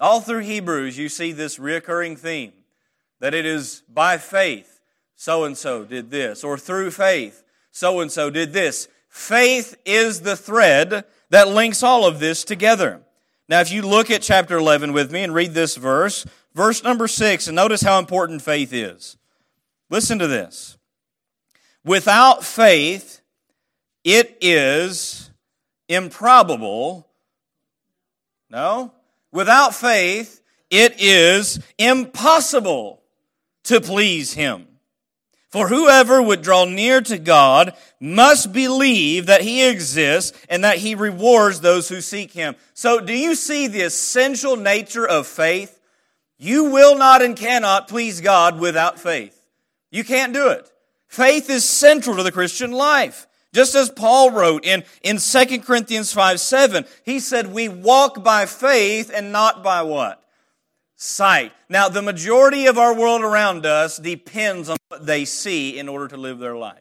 All 0.01 0.23
through 0.23 0.41
Hebrews, 0.41 0.97
you 0.97 1.11
see 1.11 1.33
this 1.33 1.59
reoccurring 1.59 2.19
theme 2.19 2.55
that 3.21 3.35
it 3.35 3.45
is 3.45 3.83
by 3.87 4.17
faith, 4.17 4.81
so 5.15 5.45
and 5.45 5.59
so 5.59 5.85
did 5.85 6.11
this, 6.11 6.43
or 6.43 6.57
through 6.57 6.91
faith, 6.91 7.45
so 7.71 8.01
and 8.01 8.11
so 8.11 8.31
did 8.31 8.55
this. 8.55 8.89
Faith 9.11 9.77
is 9.85 10.23
the 10.23 10.37
thread 10.37 11.05
that 11.29 11.49
links 11.49 11.83
all 11.83 12.07
of 12.07 12.19
this 12.19 12.45
together. 12.45 13.03
Now, 13.47 13.61
if 13.61 13.71
you 13.71 13.83
look 13.83 14.11
at 14.11 14.23
chapter 14.23 14.57
11 14.57 14.95
with 14.95 15.13
me 15.13 15.23
and 15.23 15.35
read 15.35 15.53
this 15.53 15.77
verse, 15.77 16.25
verse 16.55 16.83
number 16.83 17.09
6, 17.09 17.47
and 17.47 17.57
notice 17.57 17.83
how 17.83 17.99
important 17.99 18.43
faith 18.43 18.73
is. 18.73 19.17
Listen 19.91 20.19
to 20.19 20.27
this. 20.27 20.79
Without 21.85 22.45
faith, 22.45 23.21
it 24.03 24.39
is 24.41 25.31
improbable. 25.89 27.07
No? 28.51 28.93
Without 29.33 29.75
faith, 29.75 30.41
it 30.71 30.95
is 30.99 31.61
impossible 31.79 33.03
to 33.65 33.81
please 33.81 34.33
him. 34.33 34.67
For 35.51 35.69
whoever 35.69 36.21
would 36.21 36.43
draw 36.43 36.65
near 36.65 37.01
to 37.03 37.17
God 37.17 37.75
must 38.01 38.53
believe 38.53 39.27
that 39.27 39.43
he 39.43 39.69
exists 39.69 40.37
and 40.49 40.65
that 40.65 40.79
he 40.79 40.97
rewards 40.97 41.61
those 41.61 41.89
who 41.89 42.01
seek 42.01 42.33
him. 42.33 42.57
So 42.75 42.99
do 42.99 43.13
you 43.13 43.37
see 43.37 43.69
the 43.69 43.83
essential 43.83 44.57
nature 44.57 45.07
of 45.07 45.29
faith? 45.29 45.74
You 46.39 46.65
will 46.65 46.97
not 46.97 47.23
and 47.23 47.37
cannot 47.37 47.89
please 47.89 48.21
God 48.21 48.59
without 48.59 48.99
faith. 48.99 49.41
You 49.91 50.05
can't 50.05 50.33
do 50.33 50.49
it. 50.49 50.71
Faith 51.07 51.49
is 51.49 51.65
central 51.65 52.17
to 52.17 52.23
the 52.23 52.33
Christian 52.33 52.73
life. 52.73 53.27
Just 53.53 53.77
as 53.77 53.89
Paul 53.89 54.33
wrote 54.33 54.65
in, 54.65 54.83
in 55.03 55.19
2 55.19 55.61
Corinthians 55.61 56.13
5 56.13 56.41
7, 56.41 56.85
he 57.05 57.21
said, 57.21 57.53
We 57.53 57.69
walk 57.69 58.25
by 58.25 58.47
faith 58.47 59.13
and 59.15 59.31
not 59.31 59.63
by 59.63 59.83
what? 59.83 60.21
Sight. 60.97 61.53
Now, 61.69 61.89
the 61.89 62.03
majority 62.03 62.67
of 62.67 62.79
our 62.79 62.93
world 62.93 63.23
around 63.23 63.65
us 63.65 63.99
depends 63.99 64.69
on 64.69 64.77
what 64.89 65.07
they 65.07 65.25
see 65.25 65.79
in 65.79 65.89
order 65.89 66.09
to 66.09 66.17
live 66.17 66.41
their 66.41 66.57
life. 66.57 66.81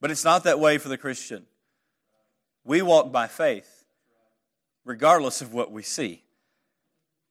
But 0.00 0.12
it's 0.12 0.24
not 0.24 0.44
that 0.44 0.60
way 0.60 0.78
for 0.78 0.88
the 0.88 0.98
Christian. 0.98 1.46
We 2.64 2.82
walk 2.82 3.10
by 3.10 3.26
faith, 3.26 3.84
regardless 4.84 5.42
of 5.42 5.52
what 5.52 5.72
we 5.72 5.82
see. 5.82 6.22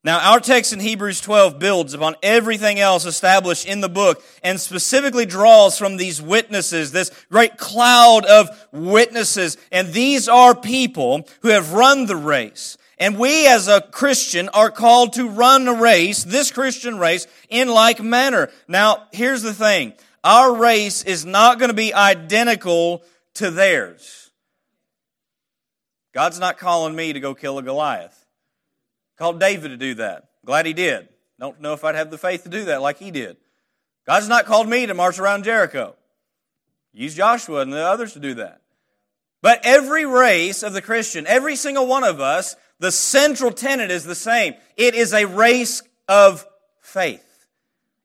Now, 0.06 0.20
our 0.34 0.40
text 0.40 0.72
in 0.72 0.80
Hebrews 0.80 1.20
12 1.20 1.58
builds 1.58 1.96
upon 1.96 2.16
everything 2.22 2.80
else 2.80 3.06
established 3.06 3.66
in 3.66 3.82
the 3.82 3.90
book 3.90 4.24
and 4.44 4.62
specifically 4.62 5.26
draws 5.26 5.80
from 5.80 5.98
these 5.98 6.22
witnesses, 6.22 6.92
this 6.92 7.10
great 7.32 7.58
cloud 7.58 8.24
of 8.24 8.68
witnesses. 8.72 9.58
And 9.72 9.94
these 9.94 10.30
are 10.30 10.54
people 10.54 11.28
who 11.42 11.48
have 11.48 11.74
run 11.74 12.06
the 12.06 12.16
race. 12.16 12.78
And 13.00 13.18
we 13.18 13.48
as 13.48 13.68
a 13.68 13.82
Christian 13.82 14.48
are 14.50 14.70
called 14.70 15.14
to 15.14 15.28
run 15.28 15.68
a 15.68 15.74
race, 15.74 16.24
this 16.24 16.52
Christian 16.52 17.00
race, 17.00 17.26
in 17.50 17.68
like 17.68 18.00
manner. 18.00 18.52
Now, 18.68 19.08
here's 19.12 19.42
the 19.42 19.56
thing. 19.56 19.94
Our 20.24 20.56
race 20.56 21.04
is 21.04 21.26
not 21.26 21.58
going 21.58 21.70
to 21.70 21.76
be 21.76 21.96
identical 21.96 23.02
to 23.36 23.50
theirs. 23.50 24.30
God's 26.14 26.40
not 26.40 26.60
calling 26.60 26.96
me 26.96 27.12
to 27.12 27.20
go 27.20 27.34
kill 27.34 27.58
a 27.58 27.64
Goliath. 27.64 28.25
Called 29.18 29.40
David 29.40 29.70
to 29.70 29.78
do 29.78 29.96
that. 29.96 30.30
Glad 30.46 30.66
he 30.66 30.74
did. 30.74 31.08
Don't 31.40 31.62
know 31.62 31.74
if 31.74 31.84
I'd 31.84 31.96
have 31.96 32.12
the 32.12 32.18
faith 32.18 32.44
to 32.44 32.50
do 32.50 32.66
that 32.66 32.82
like 32.82 32.98
he 32.98 33.12
did. 33.12 33.38
God's 34.06 34.30
not 34.30 34.46
called 34.46 34.70
me 34.70 34.86
to 34.86 34.94
march 34.94 35.20
around 35.20 35.44
Jericho. 35.44 35.96
Use 36.94 37.16
Joshua 37.16 37.62
and 37.62 37.74
the 37.74 37.84
others 37.84 38.14
to 38.14 38.20
do 38.20 38.36
that. 38.36 38.62
But 39.42 39.62
every 39.64 40.06
race 40.06 40.64
of 40.64 40.74
the 40.74 40.82
Christian, 40.82 41.28
every 41.28 41.56
single 41.56 41.88
one 41.88 42.04
of 42.04 42.20
us, 42.20 42.56
the 42.80 42.92
central 42.92 43.52
tenet 43.52 43.92
is 43.92 44.04
the 44.04 44.16
same. 44.16 44.56
It 44.78 44.96
is 44.96 45.14
a 45.14 45.26
race 45.26 45.84
of 46.08 46.46
faith. 46.82 47.22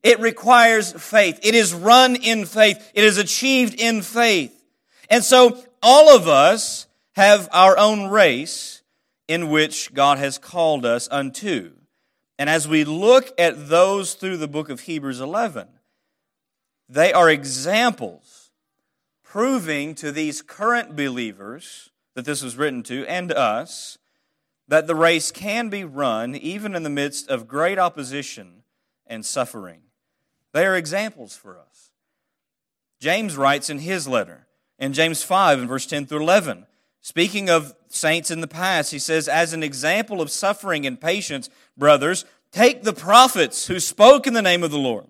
It 0.03 0.19
requires 0.19 0.91
faith. 0.93 1.39
It 1.43 1.55
is 1.55 1.73
run 1.73 2.15
in 2.15 2.45
faith. 2.45 2.91
It 2.93 3.03
is 3.03 3.17
achieved 3.17 3.79
in 3.79 4.01
faith. 4.01 4.53
And 5.09 5.23
so 5.23 5.61
all 5.81 6.15
of 6.15 6.27
us 6.27 6.87
have 7.13 7.49
our 7.51 7.77
own 7.77 8.07
race 8.07 8.80
in 9.31 9.49
which 9.49 9.93
God 9.93 10.17
has 10.17 10.37
called 10.37 10.85
us 10.85 11.07
unto. 11.09 11.71
And 12.37 12.49
as 12.49 12.67
we 12.67 12.83
look 12.83 13.31
at 13.39 13.69
those 13.69 14.13
through 14.13 14.35
the 14.35 14.47
book 14.49 14.69
of 14.69 14.81
Hebrews 14.81 15.21
11, 15.21 15.69
they 16.89 17.13
are 17.13 17.29
examples 17.29 18.51
proving 19.23 19.95
to 19.95 20.11
these 20.11 20.41
current 20.41 20.97
believers 20.97 21.91
that 22.13 22.25
this 22.25 22.43
was 22.43 22.57
written 22.57 22.83
to 22.83 23.05
and 23.07 23.31
us 23.31 23.97
that 24.67 24.85
the 24.85 24.95
race 24.95 25.31
can 25.31 25.69
be 25.69 25.85
run 25.85 26.35
even 26.35 26.75
in 26.75 26.83
the 26.83 26.89
midst 26.89 27.29
of 27.29 27.47
great 27.47 27.79
opposition 27.79 28.63
and 29.07 29.25
suffering. 29.25 29.79
They 30.51 30.65
are 30.65 30.75
examples 30.75 31.37
for 31.37 31.57
us. 31.57 31.91
James 32.99 33.37
writes 33.37 33.69
in 33.69 33.79
his 33.79 34.09
letter, 34.09 34.45
in 34.77 34.91
James 34.91 35.23
5, 35.23 35.61
in 35.61 35.67
verse 35.69 35.85
10 35.85 36.05
through 36.05 36.19
11, 36.19 36.65
Speaking 36.99 37.49
of 37.49 37.73
saints 37.93 38.31
in 38.31 38.41
the 38.41 38.47
past, 38.47 38.91
he 38.91 38.99
says, 38.99 39.27
as 39.27 39.53
an 39.53 39.63
example 39.63 40.21
of 40.21 40.31
suffering 40.31 40.85
and 40.85 40.99
patience, 40.99 41.49
brothers, 41.77 42.25
take 42.51 42.83
the 42.83 42.93
prophets 42.93 43.67
who 43.67 43.79
spoke 43.79 44.27
in 44.27 44.33
the 44.33 44.41
name 44.41 44.63
of 44.63 44.71
the 44.71 44.77
Lord. 44.77 45.05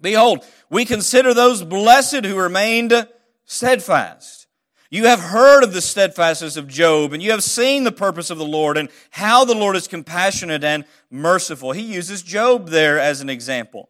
Behold, 0.00 0.44
we 0.70 0.84
consider 0.84 1.32
those 1.32 1.64
blessed 1.64 2.24
who 2.24 2.36
remained 2.36 3.08
steadfast. 3.44 4.46
You 4.90 5.06
have 5.06 5.18
heard 5.18 5.64
of 5.64 5.72
the 5.72 5.80
steadfastness 5.80 6.56
of 6.56 6.68
Job, 6.68 7.12
and 7.12 7.22
you 7.22 7.32
have 7.32 7.42
seen 7.42 7.84
the 7.84 7.90
purpose 7.90 8.30
of 8.30 8.38
the 8.38 8.44
Lord 8.44 8.76
and 8.76 8.88
how 9.10 9.44
the 9.44 9.54
Lord 9.54 9.74
is 9.74 9.88
compassionate 9.88 10.62
and 10.62 10.84
merciful. 11.10 11.72
He 11.72 11.82
uses 11.82 12.22
Job 12.22 12.68
there 12.68 13.00
as 13.00 13.20
an 13.20 13.28
example. 13.28 13.88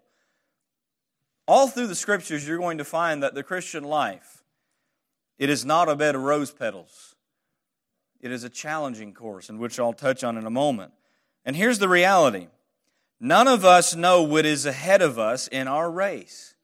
All 1.46 1.68
through 1.68 1.88
the 1.88 1.94
scriptures, 1.94 2.48
you're 2.48 2.58
going 2.58 2.78
to 2.78 2.84
find 2.84 3.22
that 3.22 3.34
the 3.34 3.42
Christian 3.42 3.84
life, 3.84 4.42
it 5.38 5.50
is 5.50 5.64
not 5.64 5.90
a 5.90 5.96
bed 5.96 6.14
of 6.14 6.22
rose 6.22 6.50
petals. 6.50 7.13
It 8.24 8.32
is 8.32 8.42
a 8.42 8.48
challenging 8.48 9.12
course, 9.12 9.50
in 9.50 9.58
which 9.58 9.78
I'll 9.78 9.92
touch 9.92 10.24
on 10.24 10.38
in 10.38 10.46
a 10.46 10.50
moment. 10.50 10.94
And 11.44 11.54
here's 11.54 11.78
the 11.78 11.90
reality 11.90 12.48
none 13.20 13.46
of 13.46 13.66
us 13.66 13.94
know 13.94 14.22
what 14.22 14.46
is 14.46 14.64
ahead 14.64 15.02
of 15.02 15.18
us 15.18 15.46
in 15.46 15.68
our 15.68 15.90
race. 15.90 16.54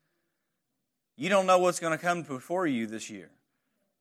You 1.19 1.29
don't 1.29 1.45
know 1.45 1.59
what's 1.59 1.79
going 1.79 1.93
to 1.93 2.02
come 2.02 2.23
before 2.23 2.67
you 2.67 2.87
this 2.87 3.11
year. 3.11 3.31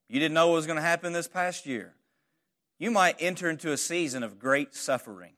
You 0.08 0.22
didn't 0.22 0.36
know 0.36 0.48
what 0.48 0.54
was 0.54 0.68
going 0.68 0.78
to 0.78 0.82
happen 0.82 1.12
this 1.12 1.28
past 1.28 1.66
year. 1.66 1.96
You 2.78 2.92
might 2.92 3.18
enter 3.20 3.50
into 3.50 3.74
a 3.74 3.78
season 3.78 4.24
of 4.24 4.40
great 4.40 4.74
suffering. 4.74 5.34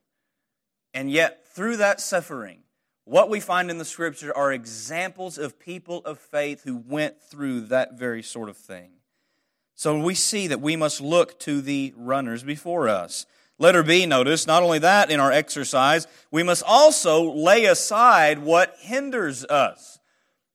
And 0.94 1.10
yet, 1.10 1.48
through 1.48 1.78
that 1.78 2.00
suffering, 2.00 2.60
what 3.04 3.32
we 3.32 3.40
find 3.40 3.72
in 3.72 3.80
the 3.80 3.84
scripture 3.84 4.36
are 4.38 4.54
examples 4.54 5.40
of 5.40 5.58
people 5.58 6.06
of 6.06 6.20
faith 6.20 6.66
who 6.66 6.78
went 6.78 7.20
through 7.20 7.62
that 7.62 7.98
very 7.98 8.22
sort 8.22 8.48
of 8.48 8.58
thing. 8.58 8.92
So 9.82 9.98
we 9.98 10.14
see 10.14 10.46
that 10.46 10.62
we 10.62 10.76
must 10.76 11.02
look 11.02 11.40
to 11.40 11.60
the 11.60 11.92
runners 11.98 12.44
before 12.44 12.88
us. 12.88 13.26
Letter 13.58 13.82
B, 13.82 14.06
notice, 14.06 14.46
not 14.46 14.62
only 14.62 14.78
that 14.78 15.10
in 15.10 15.20
our 15.20 15.32
exercise, 15.32 16.06
we 16.30 16.44
must 16.44 16.62
also 16.68 17.34
lay 17.34 17.66
aside 17.66 18.38
what 18.38 18.76
hinders 18.82 19.44
us. 19.44 19.98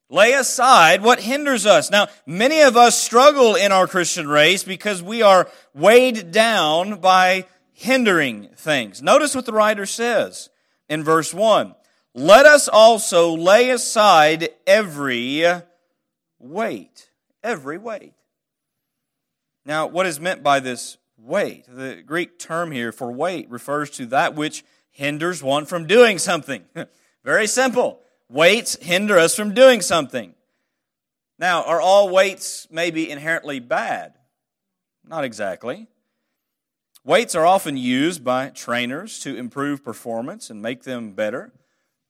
Lay 0.08 0.32
aside 0.34 1.02
what 1.02 1.18
hinders 1.18 1.66
us. 1.66 1.90
Now, 1.90 2.06
many 2.24 2.60
of 2.60 2.76
us 2.76 2.96
struggle 2.96 3.56
in 3.56 3.72
our 3.72 3.88
Christian 3.88 4.28
race 4.28 4.62
because 4.62 5.02
we 5.02 5.22
are 5.22 5.50
weighed 5.74 6.30
down 6.30 7.00
by 7.00 7.46
hindering 7.72 8.50
things. 8.56 9.02
Notice 9.02 9.34
what 9.34 9.44
the 9.44 9.52
writer 9.52 9.86
says 9.86 10.50
in 10.88 11.02
verse 11.02 11.34
1. 11.34 11.74
Let 12.14 12.46
us 12.46 12.68
also 12.68 13.34
lay 13.36 13.70
aside 13.70 14.50
every 14.68 15.44
weight. 16.38 17.10
Every 17.42 17.76
weight. 17.76 18.12
Now, 19.66 19.88
what 19.88 20.06
is 20.06 20.20
meant 20.20 20.44
by 20.44 20.60
this 20.60 20.96
weight? 21.18 21.66
The 21.68 22.00
Greek 22.06 22.38
term 22.38 22.70
here 22.70 22.92
for 22.92 23.10
weight 23.10 23.50
refers 23.50 23.90
to 23.90 24.06
that 24.06 24.36
which 24.36 24.64
hinders 24.90 25.42
one 25.42 25.66
from 25.66 25.88
doing 25.88 26.18
something. 26.18 26.64
Very 27.24 27.48
simple. 27.48 28.00
Weights 28.28 28.76
hinder 28.80 29.18
us 29.18 29.34
from 29.34 29.54
doing 29.54 29.80
something. 29.80 30.34
Now, 31.36 31.64
are 31.64 31.80
all 31.80 32.08
weights 32.08 32.68
maybe 32.70 33.10
inherently 33.10 33.58
bad? 33.58 34.14
Not 35.04 35.24
exactly. 35.24 35.88
Weights 37.04 37.34
are 37.34 37.44
often 37.44 37.76
used 37.76 38.22
by 38.22 38.50
trainers 38.50 39.18
to 39.20 39.36
improve 39.36 39.84
performance 39.84 40.48
and 40.48 40.62
make 40.62 40.84
them 40.84 41.12
better. 41.12 41.52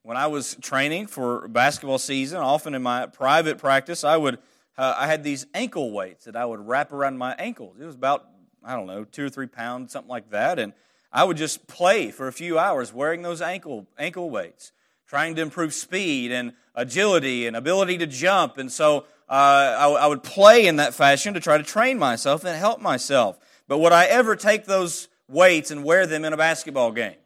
When 0.02 0.18
I 0.18 0.26
was 0.26 0.56
training 0.60 1.06
for 1.06 1.48
basketball 1.48 1.98
season, 1.98 2.38
often 2.38 2.74
in 2.74 2.82
my 2.82 3.06
private 3.06 3.56
practice, 3.56 4.04
I 4.04 4.18
would 4.18 4.38
uh, 4.78 4.94
I 4.96 5.06
had 5.06 5.24
these 5.24 5.46
ankle 5.54 5.90
weights 5.90 6.24
that 6.24 6.36
I 6.36 6.44
would 6.44 6.66
wrap 6.66 6.92
around 6.92 7.18
my 7.18 7.34
ankles. 7.34 7.76
It 7.80 7.84
was 7.84 7.94
about, 7.94 8.26
I 8.64 8.74
don't 8.76 8.86
know, 8.86 9.04
two 9.04 9.26
or 9.26 9.28
three 9.28 9.46
pounds, 9.46 9.92
something 9.92 10.10
like 10.10 10.30
that. 10.30 10.58
And 10.58 10.72
I 11.12 11.24
would 11.24 11.36
just 11.36 11.66
play 11.66 12.10
for 12.10 12.28
a 12.28 12.32
few 12.32 12.58
hours 12.58 12.92
wearing 12.92 13.22
those 13.22 13.40
ankle, 13.40 13.86
ankle 13.98 14.28
weights, 14.28 14.72
trying 15.06 15.34
to 15.36 15.42
improve 15.42 15.72
speed 15.72 16.30
and 16.32 16.52
agility 16.74 17.46
and 17.46 17.56
ability 17.56 17.98
to 17.98 18.06
jump. 18.06 18.58
And 18.58 18.70
so 18.70 19.06
uh, 19.28 19.32
I, 19.78 19.88
I 19.88 20.06
would 20.06 20.22
play 20.22 20.66
in 20.66 20.76
that 20.76 20.94
fashion 20.94 21.34
to 21.34 21.40
try 21.40 21.56
to 21.56 21.64
train 21.64 21.98
myself 21.98 22.44
and 22.44 22.56
help 22.56 22.80
myself. 22.80 23.38
But 23.68 23.78
would 23.78 23.92
I 23.92 24.04
ever 24.06 24.36
take 24.36 24.66
those 24.66 25.08
weights 25.28 25.70
and 25.70 25.84
wear 25.84 26.06
them 26.06 26.24
in 26.24 26.32
a 26.32 26.36
basketball 26.36 26.92
game? 26.92 27.16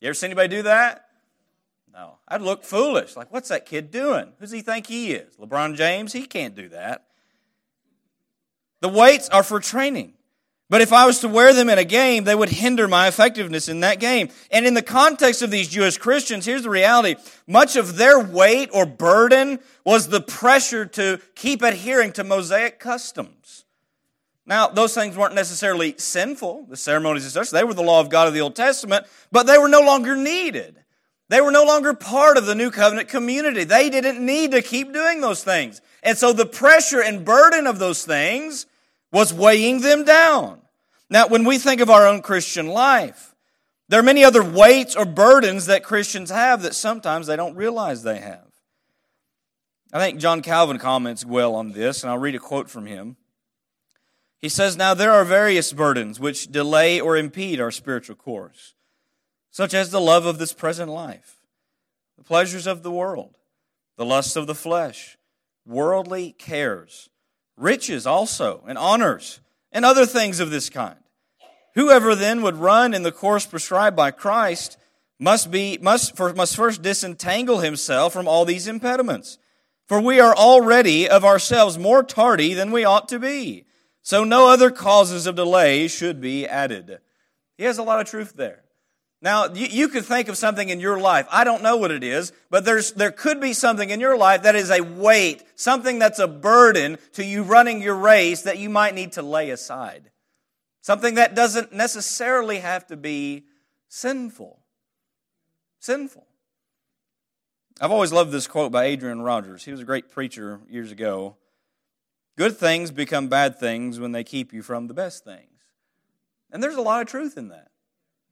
You 0.00 0.08
ever 0.08 0.14
see 0.14 0.26
anybody 0.26 0.48
do 0.48 0.62
that? 0.62 1.07
No. 1.98 2.18
I'd 2.28 2.42
look 2.42 2.62
foolish. 2.62 3.16
Like, 3.16 3.32
what's 3.32 3.48
that 3.48 3.66
kid 3.66 3.90
doing? 3.90 4.26
Who 4.26 4.40
does 4.42 4.52
he 4.52 4.60
think 4.60 4.86
he 4.86 5.14
is? 5.14 5.34
LeBron 5.36 5.74
James? 5.74 6.12
He 6.12 6.26
can't 6.26 6.54
do 6.54 6.68
that. 6.68 7.06
The 8.80 8.88
weights 8.88 9.28
are 9.30 9.42
for 9.42 9.58
training. 9.58 10.12
But 10.70 10.80
if 10.80 10.92
I 10.92 11.06
was 11.06 11.18
to 11.20 11.28
wear 11.28 11.52
them 11.52 11.68
in 11.68 11.76
a 11.76 11.84
game, 11.84 12.22
they 12.22 12.36
would 12.36 12.50
hinder 12.50 12.86
my 12.86 13.08
effectiveness 13.08 13.68
in 13.68 13.80
that 13.80 13.98
game. 13.98 14.28
And 14.52 14.64
in 14.64 14.74
the 14.74 14.82
context 14.82 15.42
of 15.42 15.50
these 15.50 15.66
Jewish 15.66 15.98
Christians, 15.98 16.46
here's 16.46 16.62
the 16.62 16.70
reality. 16.70 17.16
Much 17.48 17.74
of 17.74 17.96
their 17.96 18.20
weight 18.20 18.70
or 18.72 18.86
burden 18.86 19.58
was 19.84 20.08
the 20.08 20.20
pressure 20.20 20.86
to 20.86 21.18
keep 21.34 21.62
adhering 21.62 22.12
to 22.12 22.22
Mosaic 22.22 22.78
customs. 22.78 23.64
Now, 24.46 24.68
those 24.68 24.94
things 24.94 25.16
weren't 25.16 25.34
necessarily 25.34 25.96
sinful, 25.98 26.66
the 26.68 26.76
ceremonies 26.76 27.24
and 27.24 27.32
such. 27.32 27.50
They 27.50 27.64
were 27.64 27.74
the 27.74 27.82
law 27.82 27.98
of 27.98 28.08
God 28.08 28.28
of 28.28 28.34
the 28.34 28.40
Old 28.42 28.54
Testament, 28.54 29.06
but 29.32 29.48
they 29.48 29.58
were 29.58 29.68
no 29.68 29.80
longer 29.80 30.14
needed. 30.14 30.77
They 31.28 31.40
were 31.40 31.50
no 31.50 31.64
longer 31.64 31.92
part 31.92 32.38
of 32.38 32.46
the 32.46 32.54
new 32.54 32.70
covenant 32.70 33.08
community. 33.08 33.64
They 33.64 33.90
didn't 33.90 34.24
need 34.24 34.52
to 34.52 34.62
keep 34.62 34.92
doing 34.92 35.20
those 35.20 35.44
things. 35.44 35.80
And 36.02 36.16
so 36.16 36.32
the 36.32 36.46
pressure 36.46 37.02
and 37.02 37.24
burden 37.24 37.66
of 37.66 37.78
those 37.78 38.04
things 38.04 38.66
was 39.12 39.32
weighing 39.32 39.80
them 39.80 40.04
down. 40.04 40.60
Now, 41.10 41.28
when 41.28 41.44
we 41.44 41.58
think 41.58 41.80
of 41.80 41.90
our 41.90 42.06
own 42.06 42.22
Christian 42.22 42.66
life, 42.68 43.34
there 43.88 44.00
are 44.00 44.04
many 44.04 44.24
other 44.24 44.42
weights 44.42 44.96
or 44.96 45.06
burdens 45.06 45.66
that 45.66 45.82
Christians 45.82 46.30
have 46.30 46.62
that 46.62 46.74
sometimes 46.74 47.26
they 47.26 47.36
don't 47.36 47.56
realize 47.56 48.02
they 48.02 48.18
have. 48.18 48.44
I 49.92 49.98
think 49.98 50.20
John 50.20 50.42
Calvin 50.42 50.78
comments 50.78 51.24
well 51.24 51.54
on 51.54 51.72
this, 51.72 52.02
and 52.02 52.10
I'll 52.10 52.18
read 52.18 52.34
a 52.34 52.38
quote 52.38 52.68
from 52.68 52.84
him. 52.84 53.16
He 54.38 54.50
says, 54.50 54.76
Now 54.76 54.92
there 54.92 55.12
are 55.12 55.24
various 55.24 55.72
burdens 55.72 56.20
which 56.20 56.48
delay 56.48 57.00
or 57.00 57.16
impede 57.16 57.60
our 57.60 57.70
spiritual 57.70 58.16
course, 58.16 58.74
such 59.58 59.74
as 59.74 59.90
the 59.90 60.00
love 60.00 60.24
of 60.24 60.38
this 60.38 60.52
present 60.52 60.88
life, 60.88 61.40
the 62.16 62.22
pleasures 62.22 62.64
of 62.64 62.84
the 62.84 62.92
world, 62.92 63.34
the 63.96 64.04
lusts 64.04 64.36
of 64.36 64.46
the 64.46 64.54
flesh, 64.54 65.18
worldly 65.66 66.30
cares, 66.30 67.10
riches 67.56 68.06
also, 68.06 68.62
and 68.68 68.78
honors, 68.78 69.40
and 69.72 69.84
other 69.84 70.06
things 70.06 70.38
of 70.38 70.50
this 70.50 70.70
kind. 70.70 71.00
Whoever 71.74 72.14
then 72.14 72.40
would 72.42 72.54
run 72.54 72.94
in 72.94 73.02
the 73.02 73.10
course 73.10 73.46
prescribed 73.46 73.96
by 73.96 74.12
Christ 74.12 74.78
must 75.18 75.50
be 75.50 75.76
must, 75.82 76.16
for, 76.16 76.32
must 76.34 76.54
first 76.54 76.80
disentangle 76.80 77.58
himself 77.58 78.12
from 78.12 78.28
all 78.28 78.44
these 78.44 78.68
impediments. 78.68 79.38
For 79.88 80.00
we 80.00 80.20
are 80.20 80.36
already 80.36 81.08
of 81.08 81.24
ourselves 81.24 81.76
more 81.76 82.04
tardy 82.04 82.54
than 82.54 82.70
we 82.70 82.84
ought 82.84 83.08
to 83.08 83.18
be. 83.18 83.64
So 84.02 84.22
no 84.22 84.48
other 84.48 84.70
causes 84.70 85.26
of 85.26 85.34
delay 85.34 85.88
should 85.88 86.20
be 86.20 86.46
added. 86.46 87.00
He 87.56 87.64
has 87.64 87.78
a 87.78 87.82
lot 87.82 88.00
of 88.00 88.06
truth 88.06 88.34
there. 88.36 88.62
Now, 89.20 89.52
you, 89.52 89.66
you, 89.66 89.88
could 89.88 90.04
think 90.04 90.28
of 90.28 90.36
something 90.36 90.68
in 90.68 90.78
your 90.78 91.00
life. 91.00 91.26
I 91.30 91.42
don't 91.42 91.62
know 91.62 91.76
what 91.76 91.90
it 91.90 92.04
is, 92.04 92.32
but 92.50 92.64
there's, 92.64 92.92
there 92.92 93.10
could 93.10 93.40
be 93.40 93.52
something 93.52 93.90
in 93.90 93.98
your 93.98 94.16
life 94.16 94.44
that 94.44 94.54
is 94.54 94.70
a 94.70 94.80
weight, 94.80 95.42
something 95.56 95.98
that's 95.98 96.20
a 96.20 96.28
burden 96.28 96.98
to 97.14 97.24
you 97.24 97.42
running 97.42 97.82
your 97.82 97.96
race 97.96 98.42
that 98.42 98.58
you 98.58 98.70
might 98.70 98.94
need 98.94 99.12
to 99.12 99.22
lay 99.22 99.50
aside. 99.50 100.10
Something 100.82 101.16
that 101.16 101.34
doesn't 101.34 101.72
necessarily 101.72 102.60
have 102.60 102.86
to 102.86 102.96
be 102.96 103.46
sinful. 103.88 104.60
Sinful. 105.80 106.26
I've 107.80 107.90
always 107.90 108.12
loved 108.12 108.30
this 108.30 108.46
quote 108.46 108.70
by 108.70 108.84
Adrian 108.84 109.22
Rogers. 109.22 109.64
He 109.64 109.72
was 109.72 109.80
a 109.80 109.84
great 109.84 110.10
preacher 110.10 110.60
years 110.68 110.92
ago. 110.92 111.36
Good 112.36 112.56
things 112.56 112.92
become 112.92 113.26
bad 113.26 113.58
things 113.58 113.98
when 113.98 114.12
they 114.12 114.22
keep 114.22 114.52
you 114.52 114.62
from 114.62 114.86
the 114.86 114.94
best 114.94 115.24
things. 115.24 115.60
And 116.52 116.62
there's 116.62 116.76
a 116.76 116.82
lot 116.82 117.02
of 117.02 117.08
truth 117.08 117.36
in 117.36 117.48
that. 117.48 117.68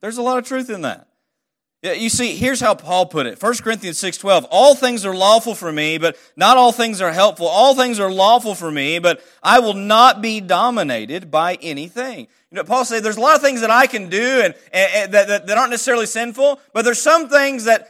There's 0.00 0.18
a 0.18 0.22
lot 0.22 0.38
of 0.38 0.44
truth 0.44 0.70
in 0.70 0.82
that. 0.82 1.08
You 1.82 2.08
see, 2.08 2.34
here's 2.34 2.60
how 2.60 2.74
Paul 2.74 3.06
put 3.06 3.26
it. 3.26 3.40
1 3.40 3.62
Corinthians 3.62 3.98
6:12. 3.98 4.46
All 4.50 4.74
things 4.74 5.04
are 5.04 5.14
lawful 5.14 5.54
for 5.54 5.70
me, 5.70 5.98
but 5.98 6.16
not 6.34 6.56
all 6.56 6.72
things 6.72 7.00
are 7.00 7.12
helpful. 7.12 7.46
All 7.46 7.74
things 7.74 8.00
are 8.00 8.10
lawful 8.10 8.54
for 8.54 8.70
me, 8.70 8.98
but 8.98 9.22
I 9.42 9.60
will 9.60 9.74
not 9.74 10.20
be 10.20 10.40
dominated 10.40 11.30
by 11.30 11.58
anything. 11.62 12.28
You 12.50 12.56
know, 12.56 12.64
Paul 12.64 12.84
said 12.84 13.02
there's 13.02 13.18
a 13.18 13.20
lot 13.20 13.36
of 13.36 13.42
things 13.42 13.60
that 13.60 13.70
I 13.70 13.86
can 13.86 14.08
do 14.08 14.40
and, 14.42 14.54
and, 14.72 14.90
and 14.94 15.14
that, 15.14 15.28
that, 15.28 15.46
that 15.46 15.58
aren't 15.58 15.70
necessarily 15.70 16.06
sinful, 16.06 16.60
but 16.72 16.84
there's 16.84 17.00
some 17.00 17.28
things 17.28 17.64
that 17.64 17.88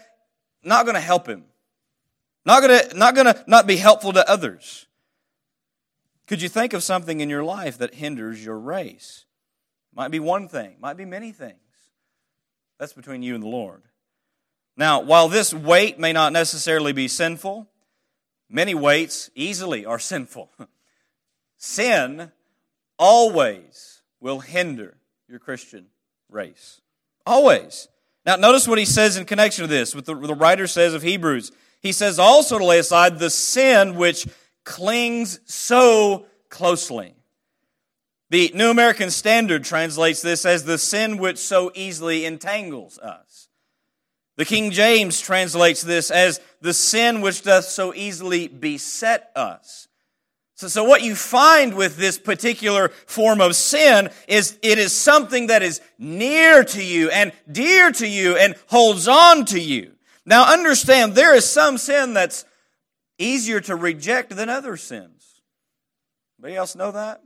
not 0.63 0.85
going 0.85 0.97
to 0.97 1.01
help 1.01 1.27
him. 1.27 1.45
Not 2.45 2.63
going 2.63 2.89
to 2.89 2.97
not 2.97 3.15
going 3.15 3.27
to 3.27 3.45
not 3.47 3.67
be 3.67 3.77
helpful 3.77 4.13
to 4.13 4.29
others. 4.29 4.87
Could 6.27 6.43
you 6.43 6.49
think 6.49 6.73
of 6.73 6.83
something 6.83 7.21
in 7.21 7.31
your 7.31 7.45
life 7.45 7.79
that 7.79 7.95
hinders 7.95 8.45
your 8.45 8.59
race? 8.59 9.25
Might 9.95 10.11
be 10.11 10.21
one 10.21 10.49
thing, 10.49 10.77
might 10.81 10.97
be 10.97 11.05
many 11.05 11.33
things. 11.33 11.65
That's 12.78 12.92
between 12.92 13.23
you 13.23 13.35
and 13.35 13.42
the 13.42 13.48
Lord. 13.48 13.83
Now, 14.77 15.01
while 15.01 15.29
this 15.29 15.55
weight 15.55 15.98
may 15.98 16.12
not 16.12 16.33
necessarily 16.33 16.92
be 16.92 17.09
sinful, 17.09 17.66
many 18.51 18.74
weights 18.74 19.31
easily 19.35 19.87
are 19.87 19.98
sinful. 20.12 20.51
Sin 21.57 22.31
always 22.98 24.03
will 24.20 24.40
hinder 24.40 24.98
your 25.29 25.38
Christian 25.38 25.87
race. 26.31 26.81
Always. 27.24 27.88
Now, 28.24 28.37
notice 28.37 28.68
what 28.68 28.79
he 28.79 28.85
says 28.85 29.16
in 29.16 29.24
connection 29.24 29.62
to 29.62 29.68
this, 29.68 29.94
what 29.94 30.05
the, 30.05 30.14
the 30.14 30.35
writer 30.35 30.66
says 30.66 30.94
of 30.94 31.03
Hebrews. 31.03 31.53
He 31.81 31.92
says 31.92 32.18
also 32.18 32.59
to 32.59 32.64
lay 32.64 32.79
aside 32.79 33.18
the 33.18 33.31
sin 33.31 33.96
which 33.96 34.27
clings 34.64 35.40
so 35.44 36.27
closely. 36.48 37.15
The 38.31 38.51
New 38.55 38.71
American 38.71 39.11
Standard 39.11 39.65
translates 39.65 40.21
this 40.21 40.45
as 40.45 40.65
the 40.65 40.79
sin 40.79 41.19
which 41.19 41.39
so 41.39 41.71
easily 41.75 42.25
entangles 42.25 42.99
us. 42.99 43.49
The 44.37 44.45
King 44.45 44.71
James 44.71 45.21
translates 45.21 45.81
this 45.81 46.11
as 46.11 46.41
the 46.61 46.75
sin 46.75 47.21
which 47.21 47.43
doth 47.43 47.65
so 47.65 47.95
easily 47.95 48.49
beset 48.49 49.31
us. 49.35 49.89
So, 50.57 50.69
so 50.69 50.85
what 50.85 51.03
you 51.03 51.15
find 51.15 51.75
with 51.75 51.97
this 51.97 52.19
particular 52.19 52.89
form 53.07 53.41
of 53.41 53.55
sin 53.55 54.11
is 54.27 54.59
it 54.62 54.79
is 54.79 54.93
something 54.93 55.49
that 55.49 55.62
is 55.62 55.81
near 55.99 56.65
to 56.65 56.83
you 56.83 57.11
and 57.11 57.33
dear 57.51 57.93
to 57.93 58.07
you 58.07 58.37
and 58.37 58.57
holds 58.67 59.07
on 59.07 59.45
to 59.47 59.61
you. 59.61 59.93
Now 60.25 60.53
understand, 60.53 61.15
there 61.15 61.35
is 61.35 61.49
some 61.49 61.79
sin 61.79 62.15
that's 62.15 62.45
easier 63.19 63.61
to 63.61 63.77
reject 63.77 64.35
than 64.35 64.49
other 64.49 64.77
sins. 64.77 65.43
Anybody 66.39 66.57
else 66.57 66.75
know 66.75 66.91
that? 66.91 67.23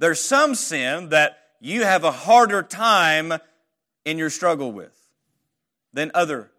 There's 0.00 0.18
some 0.18 0.54
sin 0.54 1.10
that 1.10 1.38
you 1.60 1.84
have 1.84 2.04
a 2.04 2.10
harder 2.10 2.62
time 2.62 3.34
in 4.06 4.16
your 4.16 4.30
struggle 4.30 4.72
with 4.72 4.96
than 5.92 6.10
other 6.14 6.50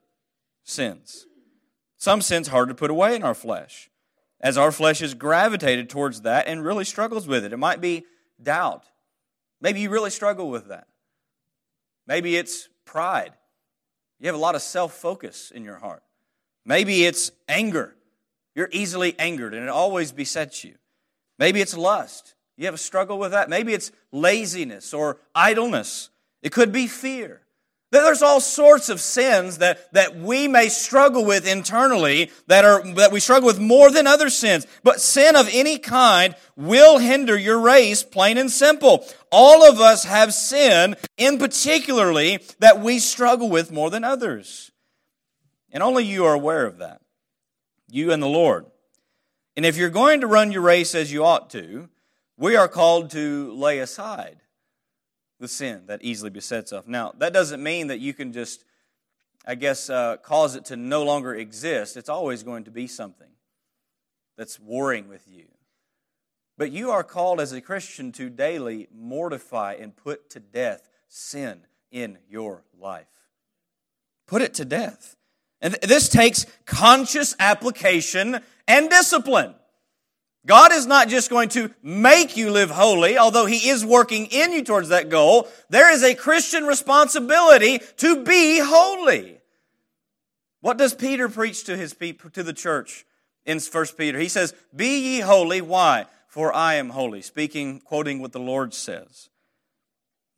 sins. 0.63 1.25
Some 1.97 2.21
sins 2.21 2.49
hard 2.49 2.69
to 2.69 2.75
put 2.75 2.91
away 2.91 3.15
in 3.15 3.23
our 3.23 3.33
flesh, 3.33 3.89
as 4.39 4.59
our 4.59 4.71
flesh 4.71 5.01
is 5.01 5.15
gravitated 5.15 5.89
towards 5.89 6.21
that 6.21 6.47
and 6.47 6.63
really 6.63 6.85
struggles 6.85 7.27
with 7.27 7.43
it. 7.43 7.51
It 7.51 7.57
might 7.57 7.81
be 7.81 8.05
doubt. 8.41 8.85
Maybe 9.59 9.79
you 9.79 9.89
really 9.89 10.11
struggle 10.11 10.51
with 10.51 10.67
that. 10.67 10.87
Maybe 12.05 12.37
it's 12.37 12.69
pride. 12.85 13.33
You 14.19 14.27
have 14.27 14.35
a 14.35 14.39
lot 14.39 14.53
of 14.53 14.61
self 14.61 14.93
focus 14.93 15.49
in 15.49 15.63
your 15.63 15.77
heart. 15.77 16.03
Maybe 16.63 17.05
it's 17.05 17.31
anger. 17.47 17.95
You're 18.53 18.69
easily 18.71 19.15
angered 19.17 19.55
and 19.55 19.63
it 19.63 19.69
always 19.69 20.11
besets 20.11 20.63
you. 20.63 20.75
Maybe 21.39 21.59
it's 21.59 21.75
lust. 21.75 22.35
You 22.61 22.67
have 22.67 22.75
a 22.75 22.77
struggle 22.77 23.17
with 23.17 23.31
that? 23.31 23.49
Maybe 23.49 23.73
it's 23.73 23.91
laziness 24.11 24.93
or 24.93 25.17
idleness. 25.33 26.11
It 26.43 26.51
could 26.51 26.71
be 26.71 26.85
fear. 26.85 27.41
There's 27.89 28.21
all 28.21 28.39
sorts 28.39 28.87
of 28.89 29.01
sins 29.01 29.57
that, 29.57 29.91
that 29.95 30.15
we 30.15 30.47
may 30.47 30.69
struggle 30.69 31.25
with 31.25 31.47
internally 31.47 32.29
that 32.45 32.63
are, 32.63 32.83
that 32.93 33.11
we 33.11 33.19
struggle 33.19 33.47
with 33.47 33.59
more 33.59 33.89
than 33.89 34.05
other 34.05 34.29
sins. 34.29 34.67
But 34.83 35.01
sin 35.01 35.35
of 35.35 35.49
any 35.51 35.79
kind 35.79 36.35
will 36.55 36.99
hinder 36.99 37.35
your 37.35 37.59
race, 37.59 38.03
plain 38.03 38.37
and 38.37 38.51
simple. 38.51 39.07
All 39.31 39.67
of 39.67 39.79
us 39.79 40.03
have 40.03 40.31
sin 40.31 40.97
in 41.17 41.39
particularly 41.39 42.41
that 42.59 42.79
we 42.79 42.99
struggle 42.99 43.49
with 43.49 43.71
more 43.71 43.89
than 43.89 44.03
others. 44.03 44.71
And 45.71 45.81
only 45.81 46.05
you 46.05 46.25
are 46.25 46.35
aware 46.35 46.67
of 46.67 46.77
that. 46.77 47.01
You 47.89 48.11
and 48.11 48.21
the 48.21 48.27
Lord. 48.27 48.67
And 49.57 49.65
if 49.65 49.77
you're 49.77 49.89
going 49.89 50.21
to 50.21 50.27
run 50.27 50.51
your 50.51 50.61
race 50.61 50.93
as 50.93 51.11
you 51.11 51.25
ought 51.25 51.49
to, 51.49 51.89
we 52.41 52.55
are 52.55 52.67
called 52.67 53.11
to 53.11 53.53
lay 53.53 53.79
aside 53.79 54.37
the 55.39 55.47
sin 55.47 55.83
that 55.85 56.03
easily 56.03 56.31
besets 56.31 56.73
us. 56.73 56.83
Now, 56.87 57.13
that 57.19 57.33
doesn't 57.33 57.61
mean 57.61 57.87
that 57.87 57.99
you 57.99 58.15
can 58.15 58.33
just, 58.33 58.65
I 59.45 59.53
guess, 59.53 59.91
uh, 59.91 60.17
cause 60.17 60.55
it 60.55 60.65
to 60.65 60.75
no 60.75 61.03
longer 61.03 61.35
exist. 61.35 61.95
It's 61.95 62.09
always 62.09 62.41
going 62.41 62.63
to 62.63 62.71
be 62.71 62.87
something 62.87 63.29
that's 64.37 64.59
warring 64.59 65.07
with 65.07 65.23
you. 65.29 65.45
But 66.57 66.71
you 66.71 66.89
are 66.89 67.03
called 67.03 67.39
as 67.39 67.51
a 67.51 67.61
Christian 67.61 68.11
to 68.13 68.27
daily 68.27 68.87
mortify 68.91 69.75
and 69.79 69.95
put 69.95 70.31
to 70.31 70.39
death 70.39 70.89
sin 71.07 71.61
in 71.91 72.17
your 72.27 72.63
life. 72.79 73.05
Put 74.25 74.41
it 74.41 74.55
to 74.55 74.65
death. 74.65 75.15
And 75.61 75.75
this 75.83 76.09
takes 76.09 76.47
conscious 76.65 77.35
application 77.39 78.39
and 78.67 78.89
discipline. 78.89 79.53
God 80.45 80.71
is 80.71 80.87
not 80.87 81.07
just 81.07 81.29
going 81.29 81.49
to 81.49 81.71
make 81.83 82.35
you 82.35 82.49
live 82.49 82.71
holy, 82.71 83.17
although 83.17 83.45
He 83.45 83.69
is 83.69 83.85
working 83.85 84.25
in 84.27 84.51
you 84.51 84.63
towards 84.63 84.89
that 84.89 85.09
goal. 85.09 85.47
There 85.69 85.91
is 85.91 86.03
a 86.03 86.15
Christian 86.15 86.65
responsibility 86.65 87.79
to 87.97 88.23
be 88.23 88.59
holy. 88.59 89.41
What 90.61 90.77
does 90.77 90.93
Peter 90.93 91.27
preach 91.27 91.63
to 91.65 91.75
his 91.75 91.93
people, 91.93 92.29
to 92.31 92.43
the 92.43 92.53
church 92.53 93.05
in 93.45 93.59
1 93.59 93.85
Peter? 93.97 94.19
He 94.19 94.29
says, 94.29 94.53
Be 94.75 95.15
ye 95.15 95.19
holy. 95.19 95.59
Why? 95.61 96.05
For 96.27 96.53
I 96.53 96.75
am 96.75 96.89
holy. 96.89 97.21
Speaking, 97.21 97.79
quoting 97.79 98.19
what 98.19 98.31
the 98.31 98.39
Lord 98.39 98.73
says. 98.73 99.29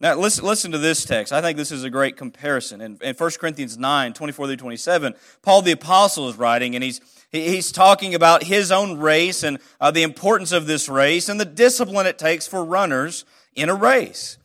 Now, 0.04 0.16
listen, 0.16 0.44
listen 0.44 0.74
to 0.74 0.78
this 0.78 1.06
text. 1.06 1.32
I 1.32 1.39
think 1.39 1.58
this 1.58 1.72
is 1.72 1.86
a 1.86 1.89
great 1.89 2.18
comparison. 2.18 2.82
In, 2.82 2.98
in 3.02 3.16
1 3.16 3.32
Corinthians 3.39 3.78
9, 3.78 4.12
24 4.12 4.48
through 4.48 4.58
27, 4.58 5.16
Paul 5.42 5.62
the 5.62 5.72
Apostle 5.72 6.28
is 6.28 6.36
writing, 6.36 6.76
and 6.76 6.84
he's, 6.84 7.00
he's 7.32 7.72
talking 7.72 8.13
about 8.13 8.44
his 8.44 8.70
own 8.70 9.00
race 9.00 9.44
and 9.44 9.60
uh, 9.80 9.92
the 9.92 10.04
importance 10.04 10.52
of 10.52 10.68
this 10.68 10.89
race 10.89 11.30
and 11.30 11.39
the 11.39 11.46
discipline 11.46 12.06
it 12.06 12.20
takes 12.20 12.46
for 12.46 12.66
runners 12.66 13.24
in 13.56 13.70
a 13.70 13.74
race. 13.74 14.38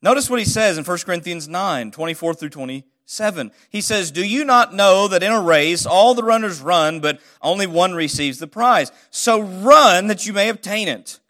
Notice 0.00 0.30
what 0.30 0.38
he 0.38 0.46
says 0.46 0.78
in 0.78 0.84
1 0.84 0.98
Corinthians 1.00 1.48
9, 1.48 1.90
24 1.90 2.32
through 2.32 2.48
27. 2.48 3.52
He 3.68 3.82
says, 3.82 4.10
Do 4.10 4.26
you 4.26 4.42
not 4.42 4.72
know 4.72 5.06
that 5.06 5.22
in 5.22 5.32
a 5.32 5.42
race 5.42 5.84
all 5.84 6.14
the 6.14 6.24
runners 6.24 6.62
run, 6.62 7.00
but 7.00 7.20
only 7.42 7.66
one 7.66 7.92
receives 7.92 8.38
the 8.38 8.46
prize? 8.46 8.90
So 9.10 9.38
run 9.38 10.06
that 10.06 10.24
you 10.24 10.32
may 10.32 10.48
obtain 10.48 10.88
it. 10.88 11.20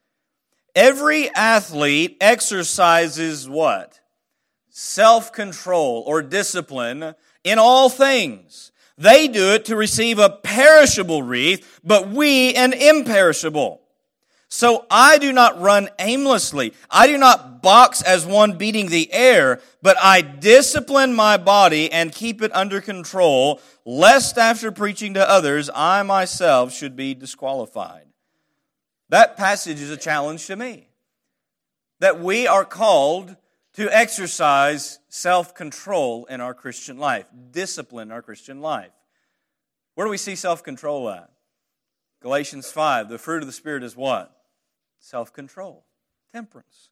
Every 0.75 1.29
athlete 1.35 2.17
exercises 2.21 3.49
what? 3.49 4.01
Self 4.71 5.33
control 5.33 6.03
or 6.07 6.23
discipline 6.23 7.15
in 7.45 7.59
all 7.59 7.89
things. 7.91 8.73
They 8.97 9.29
do 9.29 9.53
it 9.53 9.65
to 9.67 9.77
receive 9.77 10.19
a 10.19 10.31
perishable 10.31 11.23
wreath, 11.23 11.81
but 11.83 12.09
we 12.09 12.55
an 12.55 12.73
imperishable. 12.73 13.81
So 14.49 14.87
I 14.91 15.17
do 15.17 15.33
not 15.33 15.61
run 15.61 15.89
aimlessly. 15.99 16.75
I 16.91 17.07
do 17.07 17.17
not 17.17 17.63
box 17.63 18.03
as 18.03 18.27
one 18.27 18.59
beating 18.59 18.89
the 18.89 19.11
air, 19.13 19.61
but 19.81 19.97
I 20.03 20.21
discipline 20.21 21.15
my 21.15 21.39
body 21.39 21.91
and 21.91 22.13
keep 22.13 22.43
it 22.43 22.55
under 22.55 22.83
control, 22.83 23.63
lest 23.87 24.37
after 24.37 24.71
preaching 24.71 25.15
to 25.15 25.29
others, 25.29 25.71
I 25.75 26.03
myself 26.03 26.73
should 26.73 26.97
be 26.97 27.15
disqualified. 27.15 28.12
That 29.13 29.37
passage 29.37 29.79
is 29.79 29.91
a 29.91 29.97
challenge 29.99 30.47
to 30.47 30.57
me. 30.57 30.89
That 32.01 32.19
we 32.19 32.47
are 32.47 32.65
called 32.65 33.37
to 33.75 33.95
exercise 33.95 35.01
self 35.11 35.55
control 35.55 36.25
in 36.25 36.41
our 36.41 36.55
Christian 36.55 36.97
life, 36.97 37.27
discipline 37.51 38.09
in 38.09 38.13
our 38.13 38.23
Christian 38.23 38.63
life. 38.63 38.91
Where 39.97 40.07
do 40.07 40.11
we 40.11 40.17
see 40.17 40.35
self 40.35 40.65
control 40.65 41.11
at? 41.11 41.31
Galatians 42.23 42.73
5. 42.73 43.11
The 43.11 43.19
fruit 43.19 43.43
of 43.43 43.47
the 43.47 43.53
Spirit 43.53 43.83
is 43.83 43.95
what? 43.95 44.35
Self 44.99 45.31
control, 45.31 45.85
temperance. 46.33 46.89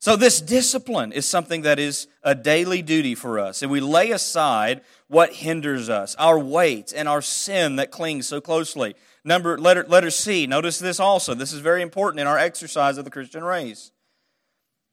So, 0.00 0.16
this 0.16 0.40
discipline 0.40 1.12
is 1.12 1.24
something 1.24 1.62
that 1.62 1.78
is 1.78 2.08
a 2.24 2.34
daily 2.34 2.82
duty 2.82 3.14
for 3.14 3.38
us. 3.38 3.62
And 3.62 3.70
we 3.70 3.78
lay 3.78 4.10
aside 4.10 4.80
what 5.06 5.32
hinders 5.32 5.88
us, 5.88 6.16
our 6.16 6.36
weight 6.36 6.92
and 6.94 7.08
our 7.08 7.22
sin 7.22 7.76
that 7.76 7.92
clings 7.92 8.26
so 8.26 8.40
closely. 8.40 8.96
Number, 9.24 9.56
letter, 9.56 9.84
letter 9.88 10.10
C, 10.10 10.46
notice 10.46 10.78
this 10.78 11.00
also. 11.00 11.32
This 11.34 11.52
is 11.52 11.60
very 11.60 11.80
important 11.80 12.20
in 12.20 12.26
our 12.26 12.38
exercise 12.38 12.98
of 12.98 13.04
the 13.04 13.10
Christian 13.10 13.42
race. 13.42 13.90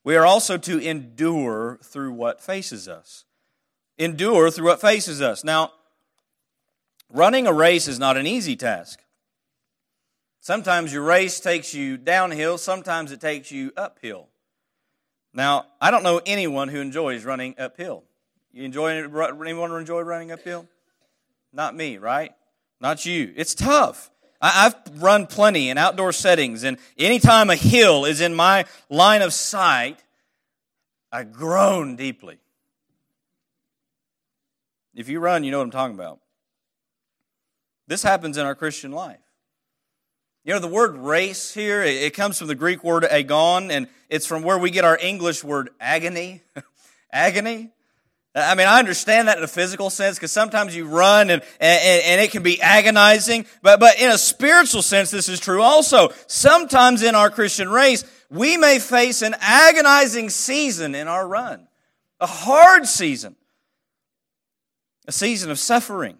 We 0.03 0.15
are 0.15 0.25
also 0.25 0.57
to 0.57 0.79
endure 0.79 1.79
through 1.83 2.13
what 2.13 2.41
faces 2.41 2.87
us. 2.87 3.25
Endure 3.97 4.49
through 4.49 4.65
what 4.65 4.81
faces 4.81 5.21
us. 5.21 5.43
Now, 5.43 5.73
running 7.09 7.45
a 7.45 7.53
race 7.53 7.87
is 7.87 7.99
not 7.99 8.17
an 8.17 8.25
easy 8.25 8.55
task. 8.55 8.99
Sometimes 10.39 10.91
your 10.91 11.03
race 11.03 11.39
takes 11.39 11.73
you 11.73 11.97
downhill, 11.97 12.57
sometimes 12.57 13.11
it 13.11 13.21
takes 13.21 13.51
you 13.51 13.71
uphill. 13.77 14.27
Now, 15.33 15.67
I 15.79 15.91
don't 15.91 16.03
know 16.03 16.21
anyone 16.25 16.67
who 16.69 16.79
enjoys 16.79 17.25
running 17.25 17.55
uphill. 17.57 18.03
You 18.51 18.63
enjoy 18.63 18.89
anyone 18.89 19.71
enjoy 19.71 20.01
running 20.01 20.31
uphill? 20.31 20.67
Not 21.53 21.75
me, 21.75 21.97
right? 21.97 22.31
Not 22.79 23.05
you. 23.05 23.33
It's 23.35 23.53
tough. 23.53 24.10
I've 24.41 24.75
run 24.97 25.27
plenty 25.27 25.69
in 25.69 25.77
outdoor 25.77 26.13
settings, 26.13 26.63
and 26.63 26.77
anytime 26.97 27.49
a 27.49 27.55
hill 27.55 28.05
is 28.05 28.21
in 28.21 28.33
my 28.33 28.65
line 28.89 29.21
of 29.21 29.33
sight, 29.33 30.03
I 31.11 31.23
groan 31.23 31.95
deeply. 31.95 32.39
If 34.95 35.09
you 35.09 35.19
run, 35.19 35.43
you 35.43 35.51
know 35.51 35.59
what 35.59 35.65
I'm 35.65 35.71
talking 35.71 35.95
about. 35.95 36.19
This 37.87 38.03
happens 38.03 38.37
in 38.37 38.45
our 38.45 38.55
Christian 38.55 38.91
life. 38.91 39.19
You 40.43 40.53
know, 40.53 40.59
the 40.59 40.67
word 40.67 40.95
race 40.95 41.53
here, 41.53 41.83
it 41.83 42.15
comes 42.15 42.39
from 42.39 42.47
the 42.47 42.55
Greek 42.55 42.83
word 42.83 43.03
agon, 43.03 43.69
and 43.69 43.87
it's 44.09 44.25
from 44.25 44.41
where 44.41 44.57
we 44.57 44.71
get 44.71 44.83
our 44.83 44.97
English 44.97 45.43
word 45.43 45.69
agony. 45.79 46.41
agony. 47.11 47.69
I 48.33 48.55
mean, 48.55 48.67
I 48.67 48.79
understand 48.79 49.27
that 49.27 49.37
in 49.37 49.43
a 49.43 49.47
physical 49.47 49.89
sense 49.89 50.17
because 50.17 50.31
sometimes 50.31 50.73
you 50.73 50.85
run 50.85 51.29
and, 51.29 51.41
and, 51.59 52.03
and, 52.05 52.21
it 52.21 52.31
can 52.31 52.43
be 52.43 52.61
agonizing. 52.61 53.45
But, 53.61 53.81
but 53.81 53.99
in 53.99 54.09
a 54.09 54.17
spiritual 54.17 54.81
sense, 54.81 55.11
this 55.11 55.27
is 55.27 55.39
true 55.39 55.61
also. 55.61 56.09
Sometimes 56.27 57.03
in 57.03 57.13
our 57.13 57.29
Christian 57.29 57.67
race, 57.67 58.05
we 58.29 58.55
may 58.55 58.79
face 58.79 59.21
an 59.21 59.35
agonizing 59.41 60.29
season 60.29 60.95
in 60.95 61.09
our 61.09 61.27
run, 61.27 61.67
a 62.21 62.25
hard 62.25 62.87
season, 62.87 63.35
a 65.07 65.11
season 65.11 65.51
of 65.51 65.59
suffering. 65.59 66.17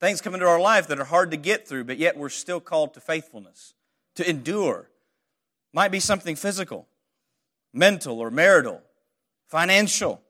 Things 0.00 0.22
come 0.22 0.32
into 0.32 0.46
our 0.46 0.60
life 0.60 0.86
that 0.86 0.98
are 0.98 1.04
hard 1.04 1.32
to 1.32 1.36
get 1.36 1.68
through, 1.68 1.84
but 1.84 1.98
yet 1.98 2.16
we're 2.16 2.30
still 2.30 2.60
called 2.60 2.94
to 2.94 3.00
faithfulness, 3.00 3.74
to 4.14 4.28
endure. 4.28 4.88
Might 5.74 5.90
be 5.90 6.00
something 6.00 6.34
physical, 6.34 6.88
mental 7.74 8.20
or 8.20 8.30
marital, 8.30 8.80
financial, 9.48 10.22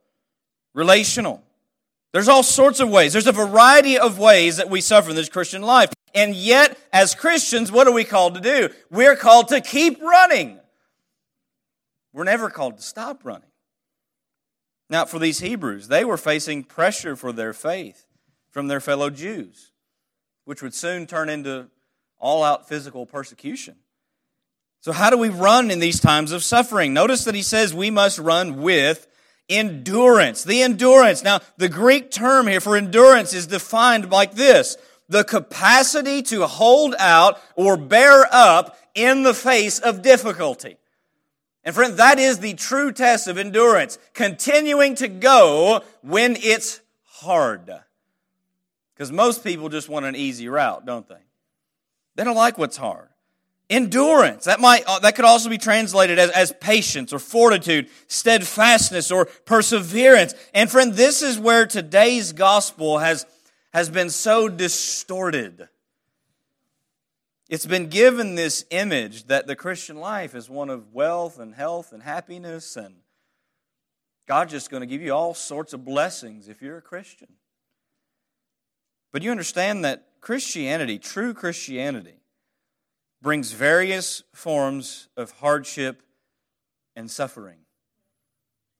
relational. 0.74 1.42
There's 2.12 2.28
all 2.28 2.42
sorts 2.42 2.80
of 2.80 2.88
ways. 2.88 3.12
There's 3.12 3.26
a 3.26 3.32
variety 3.32 3.98
of 3.98 4.18
ways 4.18 4.56
that 4.56 4.70
we 4.70 4.80
suffer 4.80 5.10
in 5.10 5.16
this 5.16 5.28
Christian 5.28 5.62
life. 5.62 5.92
And 6.14 6.34
yet, 6.34 6.78
as 6.92 7.14
Christians, 7.14 7.70
what 7.70 7.86
are 7.86 7.92
we 7.92 8.04
called 8.04 8.34
to 8.34 8.40
do? 8.40 8.70
We're 8.90 9.16
called 9.16 9.48
to 9.48 9.60
keep 9.60 10.00
running. 10.00 10.58
We're 12.12 12.24
never 12.24 12.48
called 12.48 12.78
to 12.78 12.82
stop 12.82 13.24
running. 13.24 13.50
Now, 14.90 15.04
for 15.04 15.18
these 15.18 15.40
Hebrews, 15.40 15.88
they 15.88 16.04
were 16.04 16.16
facing 16.16 16.64
pressure 16.64 17.14
for 17.14 17.32
their 17.32 17.52
faith 17.52 18.06
from 18.50 18.68
their 18.68 18.80
fellow 18.80 19.10
Jews, 19.10 19.72
which 20.44 20.62
would 20.62 20.74
soon 20.74 21.06
turn 21.06 21.28
into 21.28 21.68
all 22.18 22.42
out 22.42 22.68
physical 22.68 23.04
persecution. 23.04 23.76
So, 24.80 24.92
how 24.92 25.10
do 25.10 25.18
we 25.18 25.28
run 25.28 25.70
in 25.70 25.80
these 25.80 26.00
times 26.00 26.32
of 26.32 26.42
suffering? 26.42 26.94
Notice 26.94 27.24
that 27.24 27.34
he 27.34 27.42
says 27.42 27.74
we 27.74 27.90
must 27.90 28.18
run 28.18 28.62
with 28.62 29.06
endurance. 29.48 30.44
The 30.44 30.62
endurance. 30.62 31.22
Now, 31.22 31.40
the 31.56 31.68
Greek 31.68 32.10
term 32.10 32.46
here 32.46 32.60
for 32.60 32.76
endurance 32.76 33.32
is 33.32 33.46
defined 33.46 34.10
like 34.10 34.34
this 34.34 34.76
the 35.08 35.24
capacity 35.24 36.22
to 36.22 36.46
hold 36.46 36.94
out 36.98 37.40
or 37.56 37.76
bear 37.76 38.26
up 38.30 38.78
in 38.94 39.22
the 39.22 39.32
face 39.32 39.78
of 39.78 40.02
difficulty. 40.02 40.76
And 41.64 41.74
friend, 41.74 41.96
that 41.98 42.18
is 42.18 42.38
the 42.38 42.54
true 42.54 42.92
test 42.92 43.26
of 43.26 43.38
endurance. 43.38 43.98
Continuing 44.14 44.94
to 44.96 45.08
go 45.08 45.82
when 46.02 46.36
it's 46.36 46.80
hard. 47.04 47.70
Because 48.94 49.12
most 49.12 49.44
people 49.44 49.68
just 49.68 49.88
want 49.88 50.06
an 50.06 50.16
easy 50.16 50.48
route, 50.48 50.84
don't 50.84 51.08
they? 51.08 51.22
They 52.16 52.24
don't 52.24 52.36
like 52.36 52.58
what's 52.58 52.76
hard. 52.76 53.08
Endurance. 53.70 54.44
That 54.44 54.60
might, 54.60 54.84
uh, 54.86 54.98
that 55.00 55.14
could 55.14 55.26
also 55.26 55.50
be 55.50 55.58
translated 55.58 56.18
as, 56.18 56.30
as 56.30 56.52
patience 56.52 57.12
or 57.12 57.18
fortitude, 57.18 57.88
steadfastness 58.06 59.10
or 59.10 59.26
perseverance. 59.44 60.34
And 60.54 60.70
friend, 60.70 60.94
this 60.94 61.22
is 61.22 61.38
where 61.38 61.66
today's 61.66 62.32
gospel 62.32 62.98
has, 62.98 63.26
has 63.74 63.90
been 63.90 64.08
so 64.08 64.48
distorted. 64.48 65.68
It's 67.48 67.66
been 67.66 67.88
given 67.88 68.34
this 68.34 68.64
image 68.70 69.24
that 69.24 69.46
the 69.46 69.56
Christian 69.56 69.96
life 69.96 70.34
is 70.34 70.48
one 70.48 70.70
of 70.70 70.94
wealth 70.94 71.38
and 71.38 71.54
health 71.54 71.92
and 71.92 72.02
happiness, 72.02 72.76
and 72.76 72.96
God's 74.26 74.52
just 74.52 74.70
going 74.70 74.82
to 74.82 74.86
give 74.86 75.00
you 75.00 75.12
all 75.12 75.32
sorts 75.32 75.72
of 75.72 75.84
blessings 75.84 76.48
if 76.48 76.60
you're 76.60 76.76
a 76.78 76.82
Christian. 76.82 77.28
But 79.12 79.22
you 79.22 79.30
understand 79.30 79.84
that 79.84 80.06
Christianity, 80.20 80.98
true 80.98 81.32
Christianity, 81.32 82.17
brings 83.20 83.52
various 83.52 84.22
forms 84.32 85.08
of 85.16 85.32
hardship 85.32 86.02
and 86.94 87.10
suffering. 87.10 87.58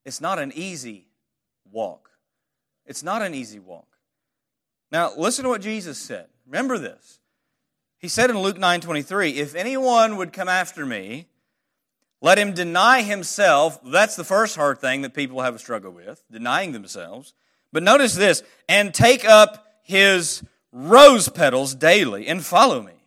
It's 0.05 0.21
not 0.21 0.39
an 0.39 0.51
easy 0.55 1.07
walk. 1.71 2.09
It's 2.85 3.03
not 3.03 3.21
an 3.21 3.33
easy 3.35 3.59
walk. 3.59 3.97
Now, 4.91 5.13
listen 5.15 5.43
to 5.43 5.49
what 5.49 5.61
Jesus 5.61 5.99
said. 5.99 6.29
Remember 6.47 6.77
this. 6.77 7.19
He 7.99 8.07
said 8.07 8.29
in 8.29 8.39
Luke 8.39 8.57
9:23, 8.57 9.37
"If 9.37 9.55
anyone 9.55 10.15
would 10.15 10.33
come 10.33 10.47
after 10.47 10.85
me, 10.85 11.27
let 12.21 12.39
him 12.39 12.53
deny 12.53 13.01
himself." 13.01 13.79
That's 13.83 14.15
the 14.15 14.23
first 14.23 14.55
hard 14.55 14.79
thing 14.79 15.01
that 15.01 15.13
people 15.13 15.41
have 15.41 15.53
a 15.53 15.59
struggle 15.59 15.91
with, 15.91 16.23
denying 16.31 16.71
themselves. 16.71 17.33
But 17.71 17.83
notice 17.83 18.15
this, 18.15 18.41
and 18.67 18.93
take 18.93 19.25
up 19.25 19.81
his 19.83 20.43
rose 20.71 21.29
petals 21.29 21.75
daily 21.75 22.27
and 22.27 22.43
follow 22.43 22.81
me. 22.81 22.98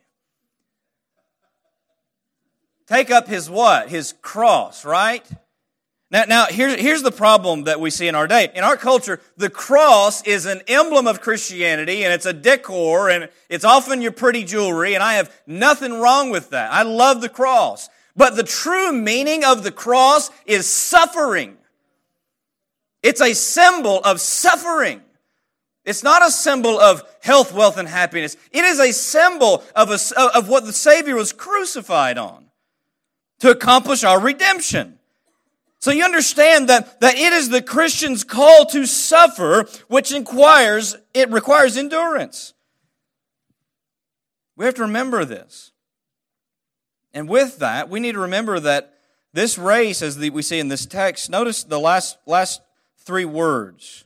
Take 2.92 3.10
up 3.10 3.26
his 3.26 3.48
what? 3.48 3.88
His 3.88 4.12
cross, 4.20 4.84
right? 4.84 5.26
Now, 6.10 6.24
now 6.28 6.46
here's, 6.50 6.78
here's 6.78 7.00
the 7.00 7.10
problem 7.10 7.64
that 7.64 7.80
we 7.80 7.88
see 7.88 8.06
in 8.06 8.14
our 8.14 8.26
day. 8.26 8.50
In 8.54 8.64
our 8.64 8.76
culture, 8.76 9.18
the 9.38 9.48
cross 9.48 10.22
is 10.24 10.44
an 10.44 10.60
emblem 10.68 11.06
of 11.06 11.22
Christianity 11.22 12.04
and 12.04 12.12
it's 12.12 12.26
a 12.26 12.34
decor 12.34 13.08
and 13.08 13.30
it's 13.48 13.64
often 13.64 14.02
your 14.02 14.12
pretty 14.12 14.44
jewelry 14.44 14.92
and 14.92 15.02
I 15.02 15.14
have 15.14 15.34
nothing 15.46 16.00
wrong 16.00 16.28
with 16.28 16.50
that. 16.50 16.70
I 16.70 16.82
love 16.82 17.22
the 17.22 17.30
cross. 17.30 17.88
But 18.14 18.36
the 18.36 18.42
true 18.42 18.92
meaning 18.92 19.42
of 19.42 19.64
the 19.64 19.72
cross 19.72 20.30
is 20.44 20.66
suffering. 20.66 21.56
It's 23.02 23.22
a 23.22 23.32
symbol 23.32 24.02
of 24.04 24.20
suffering. 24.20 25.00
It's 25.86 26.02
not 26.02 26.22
a 26.22 26.30
symbol 26.30 26.78
of 26.78 27.02
health, 27.22 27.54
wealth, 27.54 27.78
and 27.78 27.88
happiness. 27.88 28.36
It 28.50 28.66
is 28.66 28.78
a 28.78 28.92
symbol 28.92 29.64
of, 29.74 29.88
a, 29.88 29.98
of 30.36 30.50
what 30.50 30.66
the 30.66 30.74
Savior 30.74 31.14
was 31.14 31.32
crucified 31.32 32.18
on 32.18 32.42
to 33.42 33.50
accomplish 33.50 34.04
our 34.04 34.20
redemption. 34.20 35.00
So 35.80 35.90
you 35.90 36.04
understand 36.04 36.68
that, 36.68 37.00
that 37.00 37.16
it 37.16 37.32
is 37.32 37.48
the 37.48 37.60
Christian's 37.60 38.22
call 38.22 38.66
to 38.66 38.86
suffer, 38.86 39.66
which 39.88 40.12
inquires, 40.12 40.96
it 41.12 41.28
requires 41.28 41.76
endurance. 41.76 42.54
We 44.54 44.64
have 44.64 44.76
to 44.76 44.82
remember 44.82 45.24
this. 45.24 45.72
And 47.12 47.28
with 47.28 47.58
that, 47.58 47.88
we 47.88 47.98
need 47.98 48.12
to 48.12 48.20
remember 48.20 48.60
that 48.60 48.94
this 49.32 49.58
race, 49.58 50.02
as 50.02 50.16
we 50.16 50.42
see 50.42 50.60
in 50.60 50.68
this 50.68 50.86
text, 50.86 51.28
notice 51.28 51.64
the 51.64 51.80
last, 51.80 52.18
last 52.26 52.60
three 52.98 53.24
words. 53.24 54.04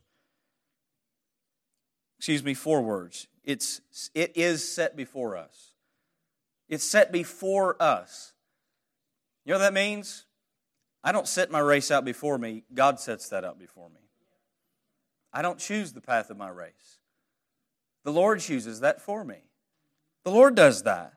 Excuse 2.16 2.42
me, 2.42 2.54
four 2.54 2.80
words. 2.80 3.28
It's, 3.44 3.82
it 4.14 4.32
is 4.34 4.66
set 4.66 4.96
before 4.96 5.36
us. 5.36 5.72
It's 6.70 6.84
set 6.84 7.12
before 7.12 7.76
us. 7.78 8.32
You 9.46 9.52
know 9.52 9.60
what 9.60 9.66
that 9.66 9.74
means? 9.74 10.26
I 11.04 11.12
don't 11.12 11.28
set 11.28 11.52
my 11.52 11.60
race 11.60 11.92
out 11.92 12.04
before 12.04 12.36
me, 12.36 12.64
God 12.74 12.98
sets 12.98 13.28
that 13.28 13.44
out 13.44 13.60
before 13.60 13.88
me. 13.88 14.00
I 15.32 15.40
don't 15.40 15.58
choose 15.58 15.92
the 15.92 16.00
path 16.00 16.30
of 16.30 16.36
my 16.36 16.48
race. 16.48 16.98
The 18.04 18.12
Lord 18.12 18.40
chooses 18.40 18.80
that 18.80 19.00
for 19.00 19.22
me. 19.22 19.36
The 20.24 20.32
Lord 20.32 20.56
does 20.56 20.82
that. 20.82 21.12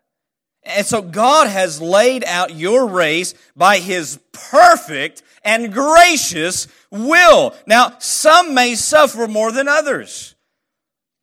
And 0.61 0.85
so 0.85 1.01
God 1.01 1.47
has 1.47 1.81
laid 1.81 2.23
out 2.23 2.53
your 2.53 2.85
race 2.87 3.33
by 3.55 3.79
His 3.79 4.19
perfect 4.31 5.23
and 5.43 5.73
gracious 5.73 6.67
will. 6.91 7.55
Now, 7.65 7.93
some 7.97 8.53
may 8.53 8.75
suffer 8.75 9.27
more 9.27 9.51
than 9.51 9.67
others. 9.67 10.35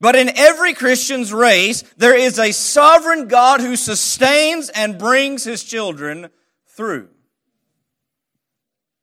But 0.00 0.16
in 0.16 0.36
every 0.36 0.74
Christian's 0.74 1.32
race, 1.32 1.82
there 1.96 2.16
is 2.16 2.38
a 2.38 2.52
sovereign 2.52 3.28
God 3.28 3.60
who 3.60 3.76
sustains 3.76 4.70
and 4.70 4.98
brings 4.98 5.44
His 5.44 5.62
children 5.62 6.30
through. 6.76 7.08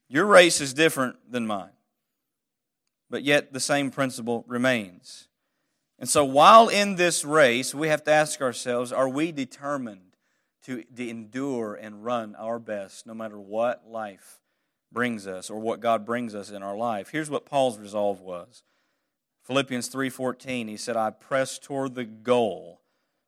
Your 0.08 0.26
race 0.26 0.62
is 0.62 0.74
different 0.74 1.16
than 1.32 1.48
mine, 1.48 1.72
but 3.10 3.24
yet 3.24 3.52
the 3.52 3.60
same 3.60 3.90
principle 3.90 4.46
remains. 4.48 5.28
And 5.98 6.08
so, 6.08 6.24
while 6.24 6.70
in 6.70 6.96
this 6.96 7.26
race, 7.26 7.74
we 7.74 7.88
have 7.88 8.04
to 8.04 8.12
ask 8.12 8.42
ourselves 8.42 8.92
are 8.92 9.10
we 9.10 9.32
determined 9.32 10.18
to, 10.66 10.84
endure 10.98 11.74
and 11.74 12.06
run 12.06 12.36
our 12.36 12.60
best 12.60 13.08
no 13.08 13.14
matter 13.14 13.40
what 13.40 13.90
life 13.90 14.40
brings 14.92 15.26
us 15.26 15.50
or 15.50 15.60
what 15.60 15.80
God 15.80 16.06
brings 16.06 16.36
us 16.36 16.52
in 16.52 16.62
our 16.62 16.78
life? 16.78 17.10
Here's 17.10 17.30
what 17.30 17.46
Paul's 17.46 17.80
resolve 17.80 18.22
was. 18.22 18.64
Philippians 19.44 19.90
3:14 19.90 20.68
he 20.70 20.78
said 20.78 20.96
I 20.96 21.10
press 21.10 21.58
toward 21.58 21.96
the 21.96 22.06
goal 22.06 22.82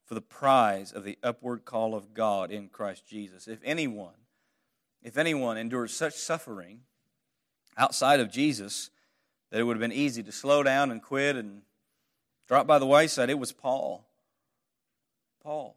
for 0.06 0.14
the 0.14 0.22
prize 0.22 0.92
of 0.92 1.04
the 1.04 1.18
upward 1.24 1.66
call 1.66 1.96
of 1.96 2.14
God 2.14 2.52
in 2.52 2.70
Christ 2.70 3.08
Jesus. 3.08 3.48
If 3.48 3.60
anyone 3.64 4.14
if 5.06 5.20
anyone 5.20 5.56
endured 5.56 5.92
such 5.92 6.16
suffering 6.16 6.80
outside 7.78 8.20
of 8.20 8.32
Jesus 8.32 8.90
that 9.52 9.60
it 9.60 9.64
would 9.64 9.76
have 9.76 9.82
been 9.82 9.92
easy 9.92 10.24
to 10.24 10.32
slow 10.32 10.64
down 10.64 10.90
and 10.90 11.02
quit 11.02 11.36
and 11.36 11.62
drop 12.48 12.66
by 12.66 12.80
the 12.80 12.88
wayside, 12.88 13.30
it 13.30 13.38
was 13.38 13.52
Paul. 13.52 14.04
Paul. 15.44 15.76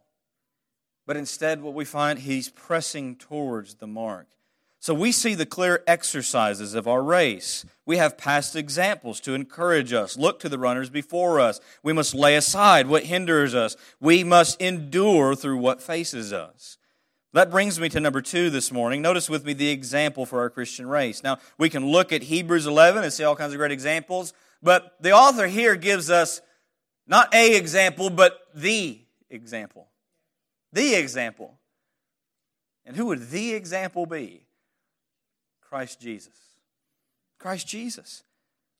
But 1.07 1.19
instead, 1.19 1.61
what 1.61 1.75
we 1.75 1.85
find, 1.85 2.21
he's 2.21 2.49
pressing 2.49 3.17
towards 3.17 3.75
the 3.75 3.87
mark. 3.87 4.29
So 4.81 4.95
we 4.95 5.13
see 5.13 5.35
the 5.35 5.45
clear 5.45 5.83
exercises 5.87 6.73
of 6.73 6.89
our 6.89 7.03
race. 7.03 7.67
We 7.85 7.99
have 7.99 8.17
past 8.17 8.57
examples 8.57 9.21
to 9.21 9.35
encourage 9.35 9.93
us. 9.93 10.17
Look 10.17 10.41
to 10.41 10.49
the 10.49 10.59
runners 10.59 10.89
before 10.89 11.39
us. 11.39 11.61
We 11.83 11.93
must 11.93 12.15
lay 12.15 12.35
aside 12.35 12.87
what 12.87 13.05
hinders 13.05 13.55
us. 13.55 13.77
We 14.01 14.25
must 14.25 14.59
endure 14.63 15.35
through 15.35 15.59
what 15.59 15.83
faces 15.83 16.33
us. 16.33 16.78
That 17.39 17.53
brings 17.53 17.79
me 17.79 17.89
to 17.91 18.01
number 18.01 18.21
two 18.21 18.51
this 18.51 18.73
morning. 18.73 19.01
Notice 19.01 19.31
with 19.31 19.45
me 19.45 19.53
the 19.53 19.69
example 19.69 20.27
for 20.27 20.41
our 20.41 20.51
Christian 20.51 20.89
race. 20.89 21.23
Now, 21.23 21.39
we 21.57 21.71
can 21.71 21.87
look 21.87 22.13
at 22.13 22.25
Hebrews 22.25 22.67
11 22.67 23.05
and 23.05 23.13
see 23.13 23.23
all 23.23 23.37
kinds 23.37 23.53
of 23.53 23.59
great 23.59 23.71
examples, 23.71 24.33
but 24.61 24.97
the 25.01 25.13
author 25.13 25.47
here 25.47 25.77
gives 25.77 26.11
us 26.11 26.41
not 27.07 27.33
a 27.33 27.57
example, 27.57 28.11
but 28.11 28.41
the 28.57 29.03
example. 29.31 29.87
The 30.73 30.97
example. 30.97 31.61
And 32.85 32.97
who 32.97 33.07
would 33.07 33.31
the 33.31 33.55
example 33.55 34.05
be? 34.05 34.49
Christ 35.61 36.01
Jesus. 36.01 36.57
Christ 37.39 37.69
Jesus. 37.69 38.25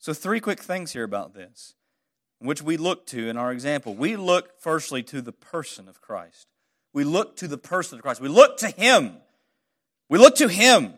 So, 0.01 0.13
three 0.13 0.41
quick 0.41 0.59
things 0.59 0.95
here 0.95 1.05
about 1.05 1.33
this, 1.33 1.77
which 2.41 2.61
we 2.61 2.77
look 2.77 3.07
to 3.07 3.29
in 3.29 3.37
our 3.37 3.53
example. 3.53 3.95
We 3.95 4.17
look 4.17 4.59
firstly 4.59 5.05
to 5.05 5.23
the 5.23 5.31
person 5.31 5.89
of 5.89 6.01
Christ. 6.01 6.49
We 6.93 7.05
look 7.05 7.37
to 7.37 7.49
the 7.49 7.59
person 7.59 7.99
of 7.99 8.03
Christ. 8.03 8.21
We 8.21 8.29
look 8.29 8.59
to 8.59 8.69
Him. 8.69 9.17
We 10.09 10.19
look 10.19 10.37
to 10.37 10.49
Him. 10.49 10.95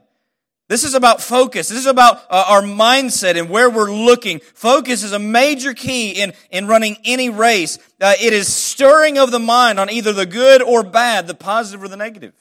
This 0.69 0.85
is 0.85 0.95
about 0.95 1.21
focus. 1.21 1.69
This 1.69 1.79
is 1.79 1.87
about 1.87 2.23
uh, 2.31 2.45
our 2.47 2.63
mindset 2.63 3.37
and 3.37 3.51
where 3.51 3.69
we're 3.69 3.91
looking. 3.91 4.39
Focus 4.39 5.03
is 5.03 5.11
a 5.11 5.19
major 5.19 5.75
key 5.75 6.13
in, 6.13 6.33
in 6.53 6.69
running 6.69 6.97
any 7.05 7.29
race. 7.29 7.77
Uh, 8.01 8.15
it 8.21 8.33
is 8.33 8.47
stirring 8.47 9.19
of 9.19 9.33
the 9.33 9.41
mind 9.41 9.81
on 9.81 9.91
either 9.91 10.13
the 10.13 10.27
good 10.27 10.63
or 10.63 10.85
bad, 10.85 11.27
the 11.27 11.35
positive 11.35 11.83
or 11.83 11.89
the 11.89 11.97
negative. 11.97 12.35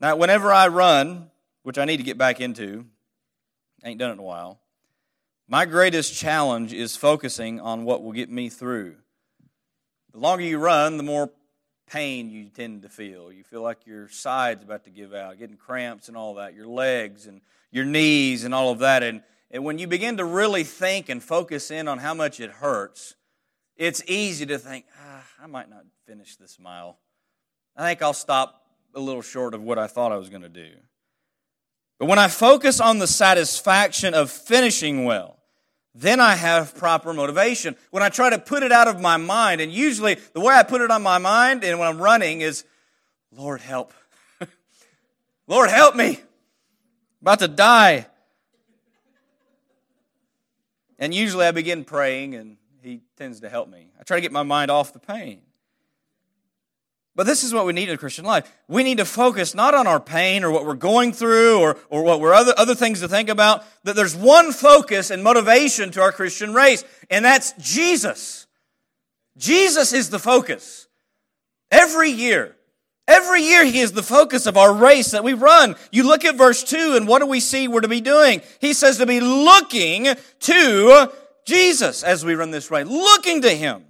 Now, 0.00 0.16
whenever 0.16 0.52
I 0.52 0.66
run, 0.66 1.30
which 1.62 1.78
I 1.78 1.84
need 1.84 1.98
to 1.98 2.02
get 2.02 2.18
back 2.18 2.40
into, 2.40 2.86
ain't 3.84 4.00
done 4.00 4.10
it 4.10 4.14
in 4.14 4.18
a 4.18 4.22
while, 4.22 4.58
my 5.48 5.64
greatest 5.64 6.12
challenge 6.12 6.72
is 6.72 6.96
focusing 6.96 7.60
on 7.60 7.84
what 7.84 8.02
will 8.02 8.12
get 8.12 8.30
me 8.30 8.48
through. 8.48 8.96
The 10.12 10.18
longer 10.18 10.42
you 10.42 10.58
run, 10.58 10.96
the 10.96 11.04
more 11.04 11.30
pain 11.86 12.30
you 12.30 12.48
tend 12.48 12.82
to 12.82 12.88
feel. 12.88 13.32
You 13.32 13.44
feel 13.44 13.62
like 13.62 13.86
your 13.86 14.08
side's 14.08 14.64
about 14.64 14.84
to 14.84 14.90
give 14.90 15.14
out, 15.14 15.38
getting 15.38 15.56
cramps 15.56 16.08
and 16.08 16.16
all 16.16 16.34
that, 16.34 16.54
your 16.54 16.66
legs 16.66 17.26
and 17.26 17.40
your 17.70 17.84
knees 17.84 18.44
and 18.44 18.54
all 18.54 18.70
of 18.70 18.80
that. 18.80 19.02
And, 19.02 19.22
and 19.50 19.64
when 19.64 19.78
you 19.78 19.86
begin 19.86 20.16
to 20.16 20.24
really 20.24 20.64
think 20.64 21.08
and 21.08 21.22
focus 21.22 21.70
in 21.70 21.88
on 21.88 21.98
how 21.98 22.14
much 22.14 22.40
it 22.40 22.50
hurts, 22.50 23.14
it's 23.76 24.02
easy 24.06 24.46
to 24.46 24.58
think, 24.58 24.86
ah, 25.00 25.24
I 25.42 25.46
might 25.46 25.70
not 25.70 25.84
finish 26.06 26.36
this 26.36 26.58
mile. 26.58 26.98
I 27.76 27.88
think 27.88 28.02
I'll 28.02 28.14
stop 28.14 28.62
a 28.94 29.00
little 29.00 29.22
short 29.22 29.54
of 29.54 29.62
what 29.62 29.78
I 29.78 29.86
thought 29.86 30.12
I 30.12 30.16
was 30.16 30.30
going 30.30 30.42
to 30.42 30.48
do. 30.48 30.70
But 31.98 32.06
when 32.06 32.18
I 32.18 32.28
focus 32.28 32.80
on 32.80 32.98
the 32.98 33.06
satisfaction 33.06 34.14
of 34.14 34.30
finishing 34.30 35.04
well, 35.04 35.38
then 35.98 36.20
I 36.20 36.34
have 36.34 36.76
proper 36.76 37.14
motivation. 37.14 37.74
When 37.90 38.02
I 38.02 38.10
try 38.10 38.28
to 38.28 38.38
put 38.38 38.62
it 38.62 38.70
out 38.70 38.86
of 38.86 39.00
my 39.00 39.16
mind, 39.16 39.62
and 39.62 39.72
usually 39.72 40.18
the 40.34 40.40
way 40.40 40.54
I 40.54 40.62
put 40.62 40.82
it 40.82 40.90
on 40.90 41.02
my 41.02 41.16
mind 41.16 41.64
and 41.64 41.78
when 41.78 41.88
I'm 41.88 41.98
running 41.98 42.42
is, 42.42 42.64
Lord, 43.32 43.62
help. 43.62 43.94
Lord, 45.46 45.70
help 45.70 45.96
me. 45.96 46.08
I'm 46.08 47.22
about 47.22 47.38
to 47.38 47.48
die. 47.48 48.06
And 50.98 51.14
usually 51.14 51.46
I 51.46 51.50
begin 51.50 51.84
praying, 51.84 52.34
and 52.34 52.58
He 52.82 53.00
tends 53.16 53.40
to 53.40 53.48
help 53.48 53.68
me. 53.68 53.88
I 53.98 54.02
try 54.02 54.18
to 54.18 54.20
get 54.20 54.32
my 54.32 54.42
mind 54.42 54.70
off 54.70 54.92
the 54.92 54.98
pain. 54.98 55.40
But 57.16 57.24
this 57.24 57.42
is 57.42 57.54
what 57.54 57.64
we 57.64 57.72
need 57.72 57.88
in 57.88 57.94
a 57.94 57.98
Christian 57.98 58.26
life. 58.26 58.52
We 58.68 58.84
need 58.84 58.98
to 58.98 59.06
focus 59.06 59.54
not 59.54 59.74
on 59.74 59.86
our 59.86 59.98
pain 59.98 60.44
or 60.44 60.50
what 60.50 60.66
we're 60.66 60.74
going 60.74 61.14
through 61.14 61.60
or, 61.60 61.78
or 61.88 62.02
what 62.02 62.20
we're 62.20 62.34
other, 62.34 62.52
other 62.58 62.74
things 62.74 63.00
to 63.00 63.08
think 63.08 63.30
about, 63.30 63.64
that 63.84 63.96
there's 63.96 64.14
one 64.14 64.52
focus 64.52 65.10
and 65.10 65.24
motivation 65.24 65.90
to 65.92 66.02
our 66.02 66.12
Christian 66.12 66.52
race, 66.52 66.84
and 67.08 67.24
that's 67.24 67.52
Jesus. 67.54 68.46
Jesus 69.38 69.94
is 69.94 70.10
the 70.10 70.18
focus. 70.18 70.88
Every 71.70 72.10
year. 72.10 72.54
Every 73.08 73.42
year 73.42 73.64
he 73.64 73.80
is 73.80 73.92
the 73.92 74.02
focus 74.02 74.46
of 74.46 74.58
our 74.58 74.74
race 74.74 75.12
that 75.12 75.24
we 75.24 75.32
run. 75.32 75.76
You 75.92 76.02
look 76.02 76.24
at 76.24 76.36
verse 76.36 76.62
2 76.64 76.96
and 76.96 77.08
what 77.08 77.20
do 77.20 77.26
we 77.26 77.40
see 77.40 77.66
we're 77.66 77.80
to 77.80 77.88
be 77.88 78.00
doing? 78.00 78.42
He 78.60 78.74
says 78.74 78.98
to 78.98 79.06
be 79.06 79.20
looking 79.20 80.08
to 80.40 81.12
Jesus 81.46 82.02
as 82.02 82.24
we 82.24 82.34
run 82.34 82.50
this 82.50 82.70
race. 82.70 82.86
Looking 82.86 83.42
to 83.42 83.50
him. 83.50 83.84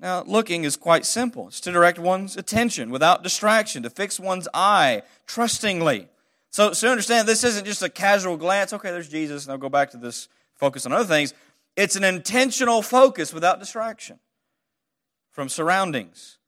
Now, 0.00 0.22
looking 0.26 0.64
is 0.64 0.76
quite 0.76 1.04
simple. 1.04 1.48
It's 1.48 1.60
to 1.60 1.72
direct 1.72 1.98
one's 1.98 2.36
attention 2.36 2.90
without 2.90 3.22
distraction, 3.22 3.82
to 3.82 3.90
fix 3.90 4.18
one's 4.18 4.48
eye 4.54 5.02
trustingly. 5.26 6.08
So, 6.50 6.72
so 6.72 6.90
understand 6.90 7.28
this 7.28 7.44
isn't 7.44 7.66
just 7.66 7.82
a 7.82 7.90
casual 7.90 8.38
glance. 8.38 8.72
Okay, 8.72 8.90
there's 8.90 9.10
Jesus, 9.10 9.44
and 9.44 9.52
I'll 9.52 9.58
go 9.58 9.68
back 9.68 9.90
to 9.90 9.98
this 9.98 10.28
focus 10.56 10.86
on 10.86 10.92
other 10.92 11.04
things. 11.04 11.34
It's 11.76 11.96
an 11.96 12.04
intentional 12.04 12.80
focus 12.80 13.32
without 13.34 13.60
distraction 13.60 14.18
from 15.30 15.48
surroundings. 15.48 16.38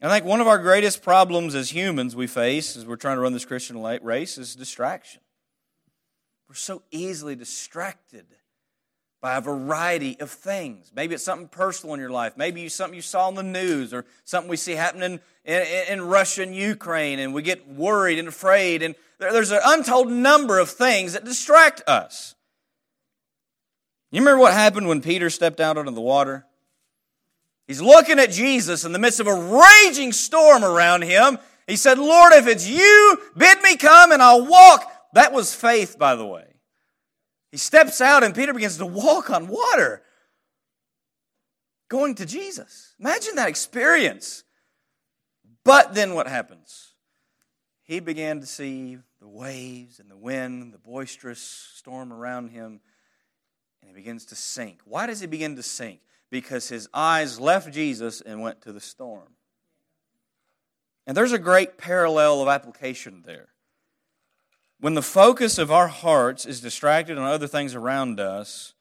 I 0.00 0.08
think 0.08 0.24
one 0.24 0.40
of 0.40 0.46
our 0.46 0.58
greatest 0.58 1.02
problems 1.02 1.56
as 1.56 1.74
humans 1.74 2.14
we 2.14 2.28
face 2.28 2.76
as 2.76 2.86
we're 2.86 2.96
trying 2.96 3.16
to 3.16 3.20
run 3.20 3.32
this 3.32 3.44
Christian 3.44 3.82
race 3.82 4.38
is 4.38 4.54
distraction. 4.54 5.20
We're 6.48 6.54
so 6.54 6.82
easily 6.92 7.34
distracted 7.34 8.26
by 9.20 9.36
a 9.36 9.40
variety 9.40 10.18
of 10.20 10.30
things. 10.30 10.92
Maybe 10.94 11.14
it's 11.14 11.24
something 11.24 11.48
personal 11.48 11.94
in 11.94 12.00
your 12.00 12.10
life. 12.10 12.36
Maybe 12.36 12.64
it's 12.64 12.74
something 12.74 12.94
you 12.94 13.02
saw 13.02 13.28
in 13.28 13.34
the 13.34 13.42
news 13.42 13.92
or 13.92 14.04
something 14.24 14.48
we 14.48 14.56
see 14.56 14.72
happening 14.72 15.20
in, 15.44 15.52
in, 15.62 15.84
in 15.88 16.02
Russia 16.02 16.42
and 16.42 16.54
Ukraine, 16.54 17.18
and 17.18 17.34
we 17.34 17.42
get 17.42 17.68
worried 17.68 18.18
and 18.18 18.28
afraid. 18.28 18.82
And 18.82 18.94
there, 19.18 19.32
there's 19.32 19.50
an 19.50 19.60
untold 19.64 20.10
number 20.10 20.58
of 20.58 20.70
things 20.70 21.14
that 21.14 21.24
distract 21.24 21.82
us. 21.88 22.36
You 24.10 24.20
remember 24.20 24.40
what 24.40 24.54
happened 24.54 24.88
when 24.88 25.02
Peter 25.02 25.30
stepped 25.30 25.60
out 25.60 25.76
onto 25.76 25.90
the 25.90 26.00
water? 26.00 26.46
He's 27.66 27.82
looking 27.82 28.18
at 28.18 28.30
Jesus 28.30 28.84
in 28.84 28.92
the 28.92 28.98
midst 28.98 29.20
of 29.20 29.26
a 29.26 29.34
raging 29.34 30.12
storm 30.12 30.64
around 30.64 31.02
him. 31.02 31.38
He 31.66 31.76
said, 31.76 31.98
Lord, 31.98 32.32
if 32.32 32.46
it's 32.46 32.66
you, 32.66 33.20
bid 33.36 33.60
me 33.62 33.76
come 33.76 34.12
and 34.12 34.22
I'll 34.22 34.46
walk. 34.46 34.90
That 35.12 35.34
was 35.34 35.54
faith, 35.54 35.98
by 35.98 36.14
the 36.14 36.24
way. 36.24 36.47
He 37.50 37.56
steps 37.56 38.00
out 38.00 38.22
and 38.22 38.34
Peter 38.34 38.52
begins 38.52 38.76
to 38.78 38.86
walk 38.86 39.30
on 39.30 39.48
water, 39.48 40.02
going 41.88 42.14
to 42.16 42.26
Jesus. 42.26 42.94
Imagine 43.00 43.36
that 43.36 43.48
experience. 43.48 44.44
But 45.64 45.94
then 45.94 46.14
what 46.14 46.26
happens? 46.26 46.92
He 47.82 48.00
began 48.00 48.40
to 48.40 48.46
see 48.46 48.98
the 49.20 49.28
waves 49.28 49.98
and 49.98 50.10
the 50.10 50.16
wind, 50.16 50.72
the 50.72 50.78
boisterous 50.78 51.40
storm 51.40 52.12
around 52.12 52.50
him, 52.50 52.80
and 53.80 53.88
he 53.88 53.94
begins 53.94 54.26
to 54.26 54.34
sink. 54.34 54.80
Why 54.84 55.06
does 55.06 55.20
he 55.20 55.26
begin 55.26 55.56
to 55.56 55.62
sink? 55.62 56.00
Because 56.30 56.68
his 56.68 56.88
eyes 56.92 57.40
left 57.40 57.72
Jesus 57.72 58.20
and 58.20 58.42
went 58.42 58.60
to 58.62 58.72
the 58.72 58.80
storm. 58.80 59.34
And 61.06 61.16
there's 61.16 61.32
a 61.32 61.38
great 61.38 61.78
parallel 61.78 62.42
of 62.42 62.48
application 62.48 63.22
there. 63.24 63.48
When 64.80 64.94
the 64.94 65.02
focus 65.02 65.58
of 65.58 65.72
our 65.72 65.88
hearts 65.88 66.46
is 66.46 66.60
distracted 66.60 67.18
on 67.18 67.24
other 67.24 67.48
things 67.48 67.74
around 67.74 68.20
us, 68.20 68.74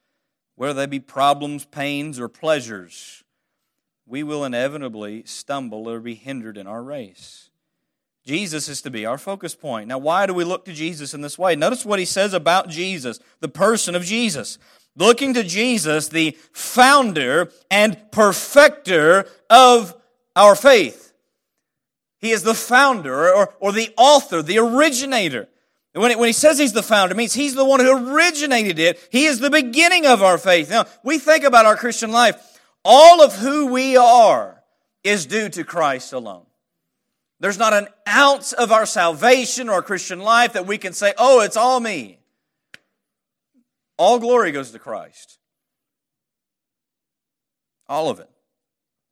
whether 0.56 0.74
they 0.74 0.86
be 0.86 1.00
problems, 1.00 1.66
pains, 1.66 2.20
or 2.20 2.28
pleasures, 2.28 3.24
we 4.06 4.22
will 4.22 4.46
inevitably 4.46 5.24
stumble 5.26 5.90
or 5.90 6.00
be 6.00 6.16
hindered 6.16 6.58
in 6.58 6.68
our 6.68 6.84
race. 6.84 7.50
Jesus 8.26 8.68
is 8.70 8.82
to 8.82 8.92
be 8.92 9.06
our 9.06 9.18
focus 9.18 9.56
point. 9.56 9.88
Now, 9.88 9.98
why 9.98 10.26
do 10.26 10.34
we 10.34 10.44
look 10.44 10.66
to 10.66 10.74
Jesus 10.74 11.14
in 11.14 11.22
this 11.22 11.38
way? 11.38 11.56
Notice 11.56 11.86
what 11.86 12.00
he 12.00 12.06
says 12.06 12.34
about 12.34 12.70
Jesus, 12.70 13.20
the 13.40 13.48
person 13.48 13.96
of 13.96 14.04
Jesus. 14.04 14.60
Looking 14.96 15.34
to 15.34 15.44
Jesus, 15.44 16.10
the 16.10 16.38
founder 16.52 17.52
and 17.72 18.12
perfecter 18.12 19.28
of 19.50 19.96
our 20.36 20.56
faith. 20.56 21.14
He 22.20 22.32
is 22.32 22.44
the 22.44 22.54
founder 22.54 23.34
or, 23.34 23.54
or 23.60 23.72
the 23.72 23.94
author, 23.98 24.42
the 24.42 24.60
originator. 24.60 25.48
And 25.98 26.04
when, 26.04 26.12
it, 26.12 26.20
when 26.20 26.30
he 26.30 26.34
says 26.34 26.60
he's 26.60 26.74
the 26.74 26.84
founder, 26.84 27.16
it 27.16 27.18
means 27.18 27.34
he's 27.34 27.56
the 27.56 27.66
one 27.66 27.80
who 27.80 28.14
originated 28.14 28.78
it. 28.78 29.00
He 29.12 29.26
is 29.26 29.40
the 29.40 29.50
beginning 29.50 30.06
of 30.06 30.22
our 30.22 30.38
faith. 30.38 30.70
Now, 30.70 30.86
we 31.04 31.18
think 31.18 31.44
about 31.44 31.66
our 31.66 31.76
Christian 31.76 32.12
life. 32.12 32.60
All 32.86 33.24
of 33.24 33.34
who 33.34 33.66
we 33.66 33.98
are 33.98 34.62
is 35.04 35.26
due 35.26 35.50
to 35.50 35.64
Christ 35.64 36.14
alone. 36.14 36.46
There's 37.40 37.58
not 37.58 37.74
an 37.74 37.88
ounce 38.08 38.54
of 38.54 38.72
our 38.72 38.86
salvation 38.86 39.70
or 39.70 39.82
Christian 39.82 40.20
life 40.20 40.54
that 40.54 40.68
we 40.68 40.78
can 40.78 40.94
say, 40.94 41.16
oh, 41.18 41.42
it's 41.42 41.58
all 41.58 41.80
me. 41.80 42.20
All 43.98 44.20
glory 44.20 44.52
goes 44.52 44.70
to 44.70 44.78
Christ. 44.78 45.40
All 47.90 48.12
of 48.12 48.20
it. 48.20 48.30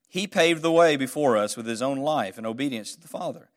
He 0.07 0.27
paved 0.27 0.61
the 0.61 0.71
way 0.71 0.97
before 0.97 1.35
us 1.35 1.57
with 1.57 1.65
his 1.65 1.81
own 1.81 1.97
life 1.97 2.37
and 2.37 2.45
obedience 2.45 2.93
to 2.93 3.01
the 3.01 3.07
Father. 3.07 3.49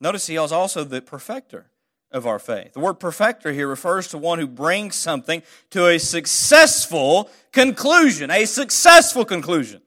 Notice 0.00 0.26
he 0.26 0.36
is 0.36 0.52
also 0.52 0.84
the 0.84 1.02
perfecter 1.02 1.66
of 2.10 2.26
our 2.26 2.38
faith. 2.38 2.72
The 2.72 2.80
word 2.80 2.94
perfecter 2.94 3.52
here 3.52 3.68
refers 3.68 4.08
to 4.08 4.18
one 4.18 4.38
who 4.38 4.46
brings 4.46 4.94
something 4.94 5.42
to 5.70 5.88
a 5.88 5.98
successful 5.98 7.30
conclusion, 7.52 8.30
a 8.30 8.46
successful 8.46 9.24
conclusion. 9.24 9.82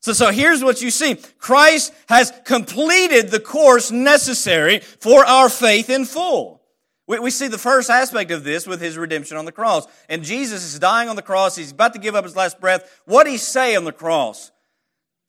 So, 0.00 0.12
so 0.12 0.30
here's 0.30 0.62
what 0.62 0.80
you 0.80 0.90
see. 0.90 1.16
Christ 1.38 1.92
has 2.08 2.32
completed 2.44 3.30
the 3.30 3.40
course 3.40 3.90
necessary 3.90 4.78
for 4.78 5.24
our 5.24 5.48
faith 5.48 5.90
in 5.90 6.04
full. 6.04 6.62
We, 7.06 7.18
we 7.18 7.30
see 7.30 7.48
the 7.48 7.58
first 7.58 7.90
aspect 7.90 8.30
of 8.30 8.44
this 8.44 8.66
with 8.66 8.80
his 8.80 8.96
redemption 8.96 9.36
on 9.36 9.44
the 9.44 9.52
cross. 9.52 9.86
And 10.08 10.22
Jesus 10.22 10.62
is 10.62 10.78
dying 10.78 11.08
on 11.08 11.16
the 11.16 11.22
cross. 11.22 11.56
He's 11.56 11.72
about 11.72 11.94
to 11.94 11.98
give 11.98 12.14
up 12.14 12.24
his 12.24 12.36
last 12.36 12.60
breath. 12.60 13.00
What 13.06 13.24
did 13.24 13.32
he 13.32 13.38
say 13.38 13.74
on 13.74 13.84
the 13.84 13.92
cross? 13.92 14.52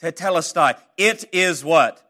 Tetelestai. 0.02 0.78
It 0.98 1.26
is 1.34 1.64
what? 1.66 2.02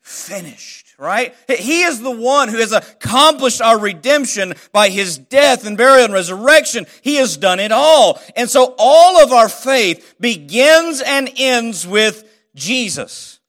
Finished 0.00 0.83
right? 0.98 1.34
He 1.48 1.82
is 1.82 2.00
the 2.00 2.10
one 2.10 2.48
who 2.48 2.58
has 2.58 2.72
accomplished 2.72 3.60
our 3.60 3.78
redemption 3.78 4.54
by 4.72 4.88
his 4.88 5.18
death 5.18 5.66
and 5.66 5.76
burial 5.76 6.04
and 6.04 6.14
resurrection. 6.14 6.86
He 7.02 7.16
has 7.16 7.36
done 7.36 7.60
it 7.60 7.72
all. 7.72 8.20
And 8.36 8.48
so 8.48 8.74
all 8.78 9.22
of 9.22 9.32
our 9.32 9.48
faith 9.48 10.14
begins 10.20 11.00
and 11.00 11.30
ends 11.36 11.86
with 11.86 12.24
Jesus. 12.54 13.40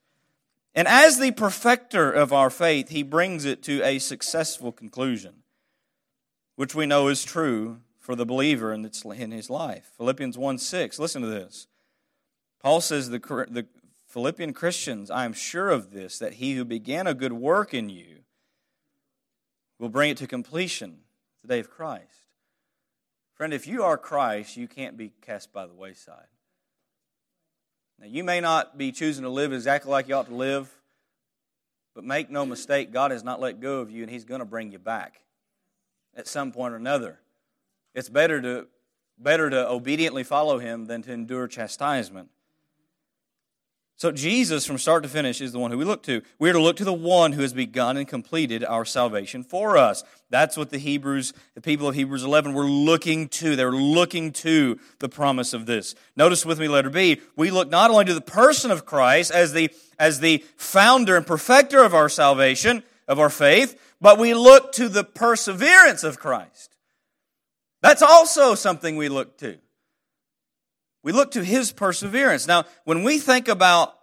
And 0.74 0.88
as 0.88 1.20
the 1.20 1.32
perfecter 1.32 2.12
of 2.12 2.34
our 2.34 2.50
faith, 2.50 2.90
he 2.90 3.04
brings 3.04 3.46
it 3.46 3.64
to 3.64 3.82
a 3.84 4.00
successful 4.00 4.72
conclusion, 4.72 5.44
which 6.58 6.76
we 6.76 6.86
know 6.86 7.08
is 7.08 7.24
true 7.24 7.80
for 7.98 8.16
the 8.16 8.26
believer 8.26 8.74
in 8.74 8.84
his 9.32 9.50
life. 9.50 9.92
Philippians 9.98 10.38
1 10.38 10.58
6, 10.58 11.00
listen 11.00 11.22
to 11.22 11.28
this. 11.28 11.68
Paul 12.62 12.82
says 12.82 13.10
the, 13.10 13.20
the, 13.20 13.66
Philippian 14.16 14.54
Christians, 14.54 15.12
I 15.12 15.26
am 15.26 15.34
sure 15.34 15.70
of 15.70 15.92
this, 15.92 16.20
that 16.20 16.36
he 16.36 16.56
who 16.56 16.64
began 16.64 17.06
a 17.06 17.14
good 17.14 17.34
work 17.34 17.74
in 17.74 17.90
you 17.90 18.20
will 19.78 19.90
bring 19.90 20.10
it 20.10 20.16
to 20.20 20.26
completion 20.26 21.00
the 21.42 21.50
day 21.50 21.60
of 21.60 21.70
Christ. 21.70 22.30
Friend, 23.34 23.54
if 23.54 23.68
you 23.68 23.84
are 23.84 23.98
Christ, 23.98 24.56
you 24.56 24.70
can't 24.70 24.96
be 24.96 25.12
cast 25.20 25.52
by 25.52 25.68
the 25.68 25.74
wayside. 25.74 26.28
Now, 28.00 28.08
you 28.08 28.24
may 28.24 28.40
not 28.40 28.78
be 28.78 28.94
choosing 28.94 29.24
to 29.24 29.30
live 29.30 29.52
exactly 29.52 29.92
like 29.92 30.08
you 30.08 30.16
ought 30.16 30.28
to 30.28 30.34
live, 30.34 30.74
but 31.94 32.06
make 32.06 32.30
no 32.30 32.46
mistake, 32.46 32.94
God 32.94 33.12
has 33.12 33.22
not 33.22 33.42
let 33.42 33.60
go 33.60 33.82
of 33.82 33.92
you, 33.92 34.02
and 34.02 34.10
He's 34.10 34.24
going 34.24 34.40
to 34.40 34.46
bring 34.46 34.72
you 34.72 34.80
back 34.80 35.24
at 36.16 36.26
some 36.26 36.54
point 36.54 36.74
or 36.74 36.78
another. 36.78 37.20
It's 37.94 38.08
better 38.08 38.42
to, 38.42 38.68
better 39.18 39.50
to 39.50 39.68
obediently 39.70 40.24
follow 40.24 40.60
Him 40.60 40.86
than 40.86 41.02
to 41.02 41.12
endure 41.12 41.50
chastisement. 41.50 42.30
So 43.98 44.12
Jesus, 44.12 44.66
from 44.66 44.78
start 44.78 45.04
to 45.04 45.10
finish, 45.10 45.40
is 45.40 45.54
the 45.54 45.60
one 45.60 45.72
who 45.72 45.78
we 45.78 45.86
look 45.86 46.04
to. 46.04 46.22
We 46.38 46.50
are 46.50 46.54
to 46.54 46.62
look 46.62 46.76
to 46.78 46.84
the 46.84 46.92
one 46.92 47.32
who 47.32 47.42
has 47.42 47.54
begun 47.54 47.96
and 47.96 48.06
completed 48.06 48.66
our 48.66 48.84
salvation 48.84 49.42
for 49.42 49.78
us. 49.78 50.04
That's 50.30 50.58
what 50.58 50.70
the 50.70 50.78
Hebrews, 50.78 51.32
the 51.54 51.62
people 51.62 51.88
of 51.88 51.96
Hebrews 51.96 52.24
11, 52.24 52.54
were 52.54 52.66
looking 52.66 53.30
to. 53.30 53.56
They're 53.56 53.72
looking 53.72 54.34
to 54.34 54.78
the 55.00 55.08
promise 55.08 55.54
of 55.54 55.66
this. 55.66 55.96
Notice 56.18 56.46
with 56.46 56.60
me, 56.60 56.68
letter 56.68 56.90
B, 56.90 57.22
we 57.38 57.52
look 57.52 57.70
not 57.70 57.90
only 57.90 58.04
to 58.06 58.14
the 58.14 58.20
person 58.20 58.70
of 58.70 58.86
Christ 58.86 59.32
as 59.32 59.54
the, 59.54 59.72
as 59.98 60.20
the 60.20 60.44
founder 60.58 61.16
and 61.16 61.26
perfecter 61.26 61.82
of 61.82 61.94
our 61.94 62.10
salvation, 62.10 62.84
of 63.08 63.18
our 63.18 63.30
faith, 63.30 63.80
but 64.02 64.20
we 64.20 64.34
look 64.34 64.74
to 64.74 64.90
the 64.90 65.06
perseverance 65.06 66.04
of 66.04 66.20
Christ. 66.20 66.76
That's 67.82 68.02
also 68.02 68.56
something 68.56 68.98
we 68.98 69.08
look 69.08 69.38
to. 69.38 69.58
We 71.06 71.12
look 71.12 71.30
to 71.34 71.44
his 71.44 71.72
perseverance. 71.72 72.48
Now, 72.48 72.66
when 72.84 73.04
we 73.04 73.20
think 73.20 73.48
about 73.48 73.94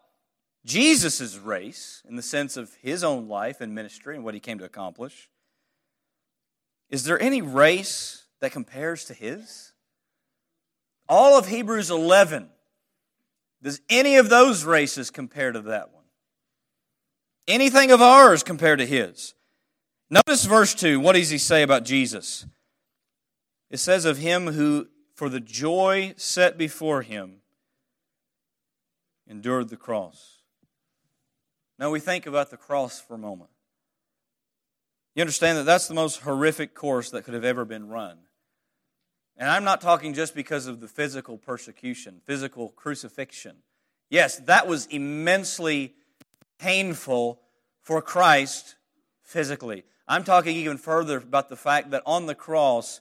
Jesus' 0.65 1.37
race 1.37 2.01
in 2.09 2.15
the 2.15 2.23
sense 2.23 2.57
of 2.57 2.73
his 2.81 3.03
own 3.03 3.27
life 3.27 3.61
and 3.61 3.75
ministry 3.75 4.15
and 4.15 4.25
what 4.25 4.35
he 4.35 4.41
came 4.41 4.61
to 4.61 4.65
accomplish, 4.65 5.29
is 6.91 7.03
there 7.03 7.21
any 7.21 7.43
race 7.43 8.27
that 8.41 8.53
compares 8.53 9.05
to 9.07 9.15
his? 9.15 9.73
All 11.09 11.37
of 11.37 11.49
Hebrews 11.49 11.91
11, 11.91 12.49
does 13.65 13.81
any 13.91 14.15
of 14.15 14.29
those 14.29 14.65
races 14.65 15.11
compare 15.11 15.51
to 15.51 15.61
that 15.63 15.93
one? 15.93 16.05
Anything 17.49 17.91
of 17.91 18.01
ours 18.01 18.45
compared 18.45 18.79
to 18.79 18.87
his? 18.87 19.35
Notice 20.09 20.45
verse 20.45 20.73
2. 20.73 21.01
What 21.01 21.17
does 21.17 21.31
he 21.31 21.39
say 21.39 21.65
about 21.65 21.83
Jesus? 21.83 22.47
It 23.71 23.79
says 23.79 24.05
of 24.05 24.19
him 24.19 24.47
who 24.47 24.87
for 25.15 25.29
the 25.29 25.41
joy 25.41 26.15
set 26.17 26.57
before 26.57 27.03
him, 27.03 27.37
endured 29.29 29.69
the 29.69 29.77
cross. 29.77 30.39
Now 31.79 31.91
we 31.91 32.01
think 32.01 32.27
about 32.27 32.51
the 32.51 32.57
cross 32.57 33.01
for 33.01 33.15
a 33.15 33.19
moment. 33.19 33.51
You 35.15 35.21
understand 35.21 35.59
that 35.59 35.65
that's 35.65 35.89
the 35.89 35.95
most 35.95 36.21
horrific 36.21 36.75
course 36.75 37.11
that 37.11 37.25
could 37.25 37.35
have 37.35 37.45
ever 37.45 37.65
been 37.65 37.89
run. 37.89 38.19
And 39.37 39.49
I'm 39.49 39.65
not 39.65 39.81
talking 39.81 40.15
just 40.15 40.35
because 40.35 40.67
of 40.67 40.81
the 40.81 40.89
physical 40.89 41.39
persecution, 41.39 42.21
physical 42.25 42.69
crucifixion. 42.71 43.57
Yes, 44.11 44.39
that 44.41 44.67
was 44.67 44.87
immensely 44.87 45.95
painful 46.59 47.41
for 47.81 48.01
Christ 48.01 48.77
physically. 49.23 49.85
I'm 50.07 50.25
talking 50.25 50.57
even 50.57 50.77
further 50.77 51.17
about 51.17 51.49
the 51.49 51.57
fact 51.57 51.91
that 51.91 52.03
on 52.05 52.27
the 52.27 52.35
cross, 52.35 53.01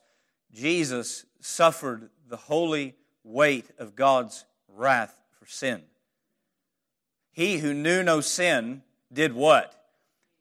Jesus 0.54 1.26
suffered 1.40 2.10
the 2.28 2.38
holy 2.38 2.96
weight 3.24 3.70
of 3.78 3.96
God's 3.96 4.46
wrath 4.68 5.16
for 5.40 5.46
sin. 5.46 5.82
He 7.32 7.58
who 7.58 7.74
knew 7.74 8.04
no 8.04 8.22
sin 8.22 8.84
did 9.12 9.34
what? 9.34 9.74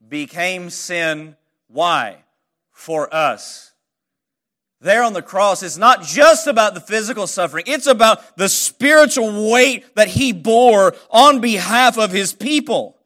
Became 0.06 0.70
sin. 0.70 1.36
Why? 1.68 2.24
For 2.72 3.12
us. 3.14 3.72
there 4.80 5.02
on 5.02 5.12
the 5.12 5.22
cross 5.22 5.62
is 5.62 5.76
not 5.76 6.02
just 6.02 6.46
about 6.46 6.72
the 6.72 6.80
physical 6.80 7.26
suffering, 7.26 7.64
it's 7.66 7.86
about 7.86 8.36
the 8.38 8.48
spiritual 8.48 9.50
weight 9.50 9.94
that 9.94 10.08
he 10.08 10.32
bore 10.32 10.94
on 11.10 11.40
behalf 11.40 11.98
of 11.98 12.10
his 12.10 12.32
people. 12.32 12.96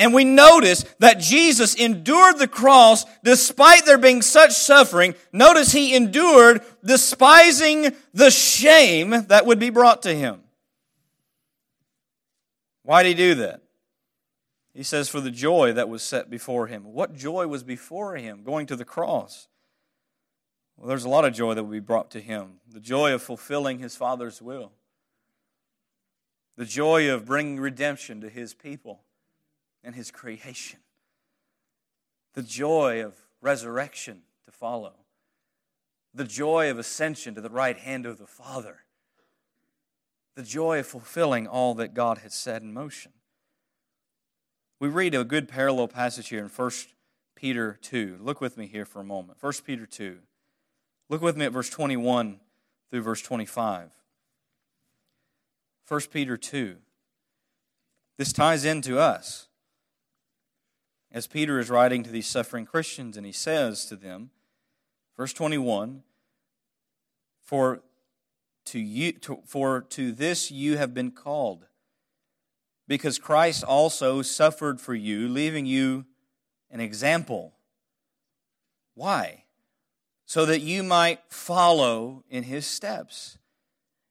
And 0.00 0.14
we 0.14 0.24
notice 0.24 0.86
that 0.98 1.20
Jesus 1.20 1.74
endured 1.74 2.38
the 2.38 2.48
cross 2.48 3.04
despite 3.22 3.84
there 3.84 3.98
being 3.98 4.22
such 4.22 4.52
suffering. 4.52 5.14
Notice 5.30 5.72
he 5.72 5.94
endured 5.94 6.62
despising 6.82 7.94
the 8.14 8.30
shame 8.30 9.10
that 9.10 9.44
would 9.44 9.58
be 9.58 9.68
brought 9.68 10.00
to 10.04 10.14
him. 10.14 10.40
Why 12.82 13.02
did 13.02 13.10
he 13.10 13.14
do 13.14 13.34
that? 13.34 13.60
He 14.72 14.84
says, 14.84 15.10
for 15.10 15.20
the 15.20 15.30
joy 15.30 15.74
that 15.74 15.90
was 15.90 16.02
set 16.02 16.30
before 16.30 16.66
him. 16.66 16.94
What 16.94 17.14
joy 17.14 17.46
was 17.46 17.62
before 17.62 18.16
him 18.16 18.42
going 18.42 18.64
to 18.68 18.76
the 18.76 18.86
cross? 18.86 19.48
Well, 20.78 20.88
there's 20.88 21.04
a 21.04 21.10
lot 21.10 21.26
of 21.26 21.34
joy 21.34 21.52
that 21.52 21.62
will 21.62 21.72
be 21.72 21.78
brought 21.78 22.10
to 22.12 22.22
him. 22.22 22.52
The 22.72 22.80
joy 22.80 23.12
of 23.12 23.22
fulfilling 23.22 23.80
his 23.80 23.96
Father's 23.96 24.40
will, 24.40 24.72
the 26.56 26.64
joy 26.64 27.10
of 27.10 27.26
bringing 27.26 27.60
redemption 27.60 28.22
to 28.22 28.30
his 28.30 28.54
people 28.54 29.02
and 29.82 29.94
his 29.94 30.10
creation, 30.10 30.80
the 32.34 32.42
joy 32.42 33.04
of 33.04 33.14
resurrection 33.40 34.22
to 34.44 34.52
follow, 34.52 34.94
the 36.14 36.24
joy 36.24 36.70
of 36.70 36.78
ascension 36.78 37.34
to 37.34 37.40
the 37.40 37.50
right 37.50 37.78
hand 37.78 38.06
of 38.06 38.18
the 38.18 38.26
Father, 38.26 38.80
the 40.36 40.42
joy 40.42 40.80
of 40.80 40.86
fulfilling 40.86 41.46
all 41.46 41.74
that 41.74 41.94
God 41.94 42.18
had 42.18 42.32
set 42.32 42.62
in 42.62 42.72
motion. 42.72 43.12
We 44.78 44.88
read 44.88 45.14
a 45.14 45.24
good 45.24 45.48
parallel 45.48 45.88
passage 45.88 46.28
here 46.28 46.40
in 46.40 46.48
1 46.48 46.70
Peter 47.34 47.78
2. 47.82 48.18
Look 48.20 48.40
with 48.40 48.56
me 48.56 48.66
here 48.66 48.86
for 48.86 49.00
a 49.00 49.04
moment. 49.04 49.38
1 49.40 49.52
Peter 49.64 49.86
2. 49.86 50.18
Look 51.10 51.20
with 51.20 51.36
me 51.36 51.44
at 51.44 51.52
verse 51.52 51.68
21 51.68 52.40
through 52.90 53.02
verse 53.02 53.20
25. 53.20 53.90
1 55.86 56.00
Peter 56.12 56.36
2. 56.36 56.76
This 58.16 58.32
ties 58.32 58.64
into 58.64 58.98
us. 58.98 59.48
As 61.12 61.26
Peter 61.26 61.58
is 61.58 61.70
writing 61.70 62.02
to 62.02 62.10
these 62.10 62.26
suffering 62.26 62.66
Christians, 62.66 63.16
and 63.16 63.26
he 63.26 63.32
says 63.32 63.84
to 63.86 63.96
them, 63.96 64.30
verse 65.16 65.32
21 65.32 66.02
For 67.42 67.82
to, 68.66 68.78
you, 68.78 69.12
to, 69.12 69.40
for 69.44 69.80
to 69.80 70.12
this 70.12 70.50
you 70.50 70.76
have 70.76 70.94
been 70.94 71.10
called, 71.10 71.66
because 72.86 73.18
Christ 73.18 73.64
also 73.64 74.22
suffered 74.22 74.80
for 74.80 74.94
you, 74.94 75.28
leaving 75.28 75.66
you 75.66 76.06
an 76.70 76.80
example. 76.80 77.54
Why? 78.94 79.44
so 80.30 80.46
that 80.46 80.60
you 80.60 80.84
might 80.84 81.18
follow 81.28 82.22
in 82.30 82.44
his 82.44 82.64
steps. 82.64 83.36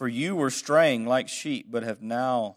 For 0.00 0.08
you 0.08 0.34
were 0.34 0.48
straying 0.48 1.04
like 1.04 1.28
sheep, 1.28 1.66
but 1.70 1.82
have 1.82 2.00
now 2.00 2.56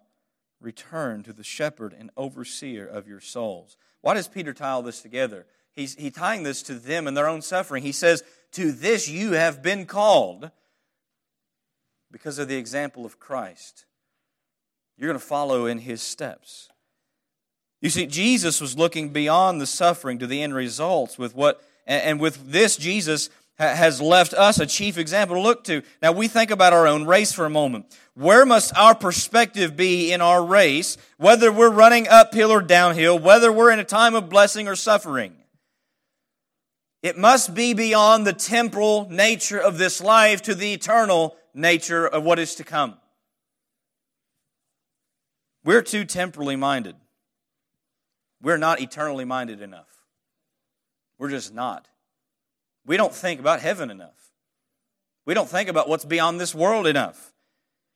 returned 0.61 1.25
to 1.25 1.33
the 1.33 1.43
shepherd 1.43 1.93
and 1.93 2.09
overseer 2.15 2.87
of 2.87 3.05
your 3.05 3.19
souls. 3.19 3.75
Why 3.99 4.13
does 4.13 4.29
Peter 4.29 4.53
tie 4.53 4.69
all 4.69 4.81
this 4.81 5.01
together? 5.01 5.45
He's 5.73 5.93
he 5.95 6.09
tying 6.09 6.43
this 6.43 6.63
to 6.63 6.75
them 6.75 7.05
and 7.05 7.17
their 7.17 7.27
own 7.27 7.41
suffering. 7.41 7.83
He 7.83 7.91
says, 7.91 8.23
To 8.53 8.71
this 8.71 9.09
you 9.09 9.33
have 9.33 9.61
been 9.61 9.85
called 9.85 10.51
because 12.13 12.39
of 12.39 12.47
the 12.47 12.55
example 12.55 13.05
of 13.05 13.19
Christ. 13.19 13.87
You're 14.97 15.09
going 15.09 15.19
to 15.19 15.25
follow 15.25 15.65
in 15.65 15.79
his 15.79 16.01
steps. 16.01 16.69
You 17.81 17.89
see, 17.89 18.05
Jesus 18.05 18.61
was 18.61 18.77
looking 18.77 19.09
beyond 19.09 19.59
the 19.59 19.67
suffering 19.67 20.17
to 20.19 20.27
the 20.27 20.41
end 20.41 20.55
results 20.55 21.17
with 21.17 21.35
what, 21.35 21.61
and 21.85 22.21
with 22.21 22.53
this, 22.53 22.77
Jesus 22.77 23.29
has 23.57 24.01
left 24.01 24.33
us 24.33 24.59
a 24.59 24.65
chief 24.65 24.97
example 24.97 25.35
to 25.35 25.41
look 25.41 25.63
to. 25.65 25.83
Now, 26.01 26.11
we 26.11 26.27
think 26.27 26.51
about 26.51 26.73
our 26.73 26.87
own 26.87 27.05
race 27.05 27.31
for 27.31 27.45
a 27.45 27.49
moment. 27.49 27.85
Where 28.15 28.45
must 28.45 28.75
our 28.75 28.95
perspective 28.95 29.75
be 29.75 30.11
in 30.11 30.21
our 30.21 30.43
race, 30.43 30.97
whether 31.17 31.51
we're 31.51 31.69
running 31.69 32.07
uphill 32.07 32.51
or 32.51 32.61
downhill, 32.61 33.17
whether 33.19 33.51
we're 33.51 33.71
in 33.71 33.79
a 33.79 33.83
time 33.83 34.15
of 34.15 34.29
blessing 34.29 34.67
or 34.67 34.75
suffering? 34.75 35.35
It 37.03 37.17
must 37.17 37.53
be 37.53 37.73
beyond 37.73 38.25
the 38.25 38.33
temporal 38.33 39.07
nature 39.09 39.59
of 39.59 39.77
this 39.77 40.01
life 40.01 40.41
to 40.43 40.55
the 40.55 40.73
eternal 40.73 41.35
nature 41.53 42.07
of 42.07 42.23
what 42.23 42.39
is 42.39 42.55
to 42.55 42.63
come. 42.63 42.97
We're 45.63 45.81
too 45.81 46.05
temporally 46.05 46.55
minded. 46.55 46.95
We're 48.41 48.57
not 48.57 48.81
eternally 48.81 49.25
minded 49.25 49.61
enough. 49.61 49.87
We're 51.17 51.29
just 51.29 51.53
not. 51.53 51.87
We 52.85 52.97
don't 52.97 53.13
think 53.13 53.39
about 53.39 53.61
heaven 53.61 53.89
enough. 53.89 54.31
We 55.25 55.33
don't 55.33 55.49
think 55.49 55.69
about 55.69 55.87
what's 55.87 56.05
beyond 56.05 56.39
this 56.39 56.53
world 56.53 56.85
enough. 56.85 57.31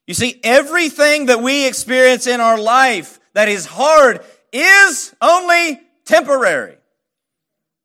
You 0.05 0.13
see, 0.13 0.39
everything 0.43 1.25
that 1.25 1.41
we 1.41 1.67
experience 1.67 2.27
in 2.27 2.39
our 2.39 2.57
life 2.57 3.19
that 3.33 3.49
is 3.49 3.65
hard 3.65 4.23
is 4.53 5.13
only 5.21 5.81
temporary. 6.05 6.77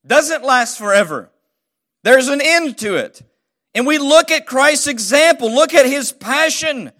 Doesn't 0.06 0.44
last 0.44 0.78
forever. 0.78 1.30
There's 2.04 2.28
an 2.28 2.40
end 2.40 2.78
to 2.78 2.96
it. 2.96 3.22
And 3.74 3.86
we 3.86 3.98
look 3.98 4.30
at 4.30 4.46
Christ's 4.46 4.86
example, 4.86 5.52
look 5.52 5.74
at 5.74 5.86
his 5.86 6.12
passion. 6.12 6.92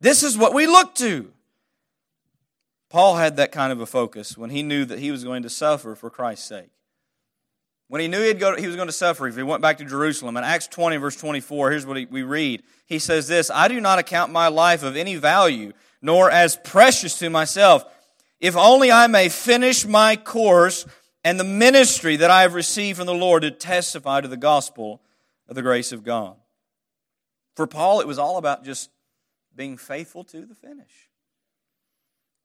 This 0.00 0.22
is 0.22 0.38
what 0.38 0.54
we 0.54 0.66
look 0.66 0.94
to. 0.96 1.32
Paul 2.88 3.16
had 3.16 3.36
that 3.36 3.52
kind 3.52 3.72
of 3.72 3.80
a 3.80 3.86
focus 3.86 4.36
when 4.36 4.50
he 4.50 4.62
knew 4.62 4.84
that 4.84 4.98
he 4.98 5.10
was 5.10 5.24
going 5.24 5.42
to 5.42 5.50
suffer 5.50 5.94
for 5.94 6.10
Christ's 6.10 6.48
sake. 6.48 6.70
When 7.90 8.00
he 8.00 8.06
knew 8.06 8.22
he'd 8.22 8.38
go, 8.38 8.54
he 8.54 8.68
was 8.68 8.76
going 8.76 8.86
to 8.86 8.92
suffer, 8.92 9.26
if 9.26 9.34
he 9.34 9.42
went 9.42 9.62
back 9.62 9.78
to 9.78 9.84
Jerusalem, 9.84 10.36
in 10.36 10.44
Acts 10.44 10.68
20, 10.68 10.98
verse 10.98 11.16
24, 11.16 11.72
here's 11.72 11.84
what 11.84 11.96
we 12.08 12.22
read. 12.22 12.62
He 12.86 13.00
says 13.00 13.26
this 13.26 13.50
I 13.50 13.66
do 13.66 13.80
not 13.80 13.98
account 13.98 14.30
my 14.30 14.46
life 14.46 14.84
of 14.84 14.96
any 14.96 15.16
value, 15.16 15.72
nor 16.00 16.30
as 16.30 16.54
precious 16.54 17.18
to 17.18 17.28
myself, 17.30 17.84
if 18.38 18.56
only 18.56 18.92
I 18.92 19.08
may 19.08 19.28
finish 19.28 19.84
my 19.84 20.14
course 20.14 20.86
and 21.24 21.40
the 21.40 21.44
ministry 21.44 22.14
that 22.14 22.30
I 22.30 22.42
have 22.42 22.54
received 22.54 22.96
from 22.96 23.08
the 23.08 23.12
Lord 23.12 23.42
to 23.42 23.50
testify 23.50 24.20
to 24.20 24.28
the 24.28 24.36
gospel 24.36 25.02
of 25.48 25.56
the 25.56 25.62
grace 25.62 25.90
of 25.90 26.04
God. 26.04 26.36
For 27.56 27.66
Paul, 27.66 28.00
it 28.00 28.06
was 28.06 28.20
all 28.20 28.36
about 28.36 28.62
just 28.62 28.88
being 29.56 29.76
faithful 29.76 30.22
to 30.22 30.46
the 30.46 30.54
finish. 30.54 31.08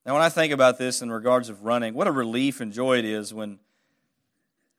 Now, 0.07 0.13
when 0.13 0.23
I 0.23 0.29
think 0.29 0.51
about 0.51 0.79
this 0.79 1.03
in 1.03 1.11
regards 1.11 1.49
of 1.49 1.65
running, 1.65 1.93
what 1.93 2.07
a 2.07 2.11
relief 2.11 2.61
and 2.61 2.73
joy 2.73 2.97
it 2.97 3.05
is 3.05 3.31
when 3.31 3.59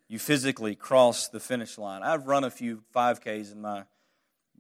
you 0.09 0.19
physically 0.19 0.75
cross 0.75 1.29
the 1.29 1.41
finish 1.41 1.79
line. 1.79 2.03
I've 2.03 2.27
run 2.27 2.45
a 2.45 2.51
few 2.51 2.83
5Ks 2.95 3.53
in 3.53 3.61
my 3.61 3.85